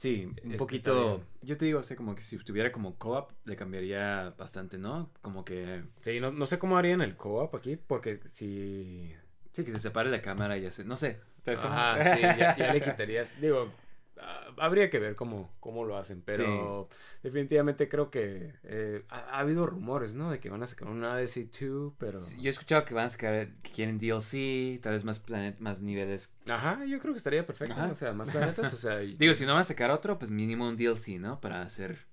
[0.02, 1.22] Sí, un Este, poquito.
[1.42, 5.12] Yo te digo, o sea, como que si tuviera como co-op, le cambiaría bastante, ¿no?
[5.20, 5.84] Como que.
[6.00, 9.14] Sí, no, no sé cómo harían el co-op aquí, porque si...
[9.52, 10.82] Sí, que se separe la cámara y así.
[10.82, 11.20] No sé.
[11.46, 13.40] Ajá, sí, ya, ya le quitarías.
[13.40, 13.70] Digo,
[14.58, 16.88] habría que ver cómo, cómo lo hacen, pero
[17.22, 20.30] definitivamente creo que eh, ha, ha habido rumores, ¿no?
[20.30, 22.18] De que van a sacar una DC2, pero...
[22.20, 25.58] Sí, Yo he escuchado que van a sacar, que quieren DLC, tal vez más planet,
[25.60, 26.36] más niveles.
[26.48, 27.88] Ajá, yo creo que estaría perfecto, Ajá.
[27.90, 29.02] o sea, más planetas, o sea...
[29.04, 31.40] y- Digo, si no van a sacar otro, pues mínimo un DLC, ¿no?
[31.40, 32.06] Para hacer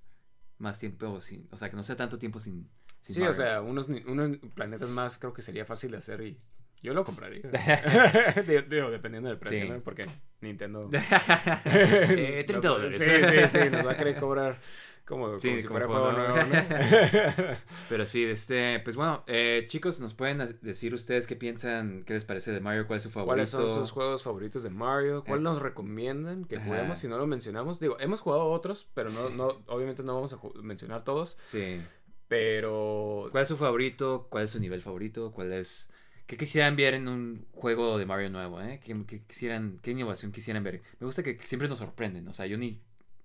[0.58, 1.48] más tiempo sin.
[1.52, 2.70] O sea, que no sea tanto tiempo sin.
[3.02, 3.34] sin Sí, o Mario.
[3.36, 6.38] sea, unos, unos planetas más creo que sería fácil de hacer y
[6.84, 7.44] yo lo compraría.
[8.48, 9.70] digo, digo, dependiendo del precio, Sí.
[9.70, 9.80] ¿no?
[9.82, 10.04] Porque
[10.42, 10.90] Nintendo...
[11.66, 13.00] Eh, 30 nos- dólares.
[13.02, 14.60] Sí, sí, sí, nos va a querer cobrar
[15.06, 16.36] como, Sí, como si como fuera juego nuevo.
[16.38, 17.56] ¿no?
[17.90, 22.26] Pero sí, este, pues bueno, eh, chicos, nos pueden decir ustedes qué piensan, qué les
[22.26, 23.28] parece de Mario, cuál es su favorito.
[23.30, 25.24] ¿Cuáles son sus juegos favoritos de Mario?
[25.26, 25.44] ¿Cuál Eh.
[25.44, 26.66] nos recomiendan que Ajá.
[26.66, 27.80] juguemos si no lo mencionamos?
[27.80, 31.38] Digo, hemos jugado otros, pero no, no obviamente no vamos a mencionar todos.
[31.48, 31.82] Sí.
[32.28, 34.28] Pero ¿Cuál es su favorito?
[34.30, 35.32] ¿Cuál es su nivel favorito?
[35.32, 35.90] ¿Cuál es
[36.30, 38.80] qué quisieran ver en un juego de Mario nuevo, eh?
[38.84, 40.82] ¿Qué, qué quisieran, qué innovación quisieran ver?
[41.00, 42.80] Me gusta que siempre nos sorprenden, o sea, yo ni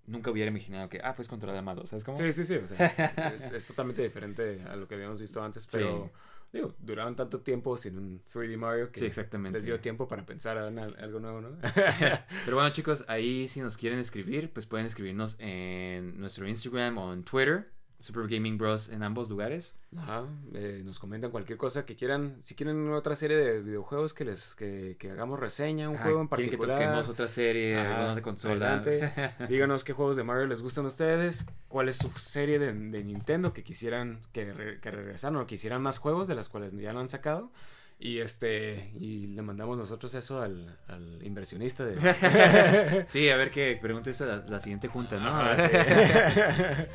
[0.06, 2.16] nunca hubiera imaginado que ah, pues controlar a Amado, ¿sabes cómo?
[2.16, 2.54] sí, sí, sí.
[2.56, 2.86] O sea,
[3.34, 6.10] es, es totalmente diferente a lo que habíamos visto antes, pero
[6.50, 9.58] digo, duraron tanto tiempo sin un 3D Mario que Sí, exactamente.
[9.58, 11.50] les dio tiempo para pensar en al- algo nuevo, ¿no?
[12.44, 17.12] Pero bueno, chicos, ahí si nos quieren escribir, pues pueden escribirnos en nuestro Instagram o
[17.12, 17.70] en Twitter,
[18.04, 19.74] Super Gaming Bros en ambos lugares.
[19.96, 22.36] Ajá, eh, nos comentan cualquier cosa que quieran.
[22.42, 26.20] Si quieren otra serie de videojuegos que les que, que hagamos reseña, un Ajá, juego
[26.20, 26.78] en particular.
[26.78, 28.74] que toquemos otra serie, Ajá, de consola.
[28.80, 29.32] adelante.
[29.48, 33.04] Díganos qué juegos de Mario les gustan a ustedes, cuál es su serie de, de
[33.04, 36.92] Nintendo que quisieran que, re- que regresaran o quisieran más juegos de las cuales ya
[36.92, 37.50] no han sacado.
[37.98, 43.06] Y este y le mandamos nosotros eso al, al inversionista de...
[43.08, 45.28] Sí, a ver qué preguntes a la, la siguiente junta, ¿no?
[45.28, 45.68] Ajá, sí.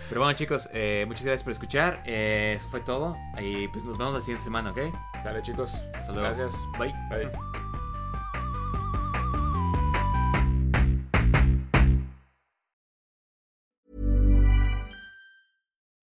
[0.09, 2.03] Pero bueno, chicos, eh, muchas gracias por escuchar.
[2.05, 3.15] Eh, eso fue todo.
[3.41, 4.79] Y pues nos vemos la siguiente semana, ¿ok?
[5.23, 5.73] Sale chicos.
[5.95, 6.27] Hasta luego.
[6.27, 6.53] Gracias.
[6.77, 6.93] Bye.
[7.09, 7.31] Bye.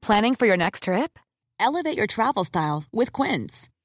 [0.02, 1.18] Planning for your next trip?
[1.58, 3.68] Elevate your travel style with Quince.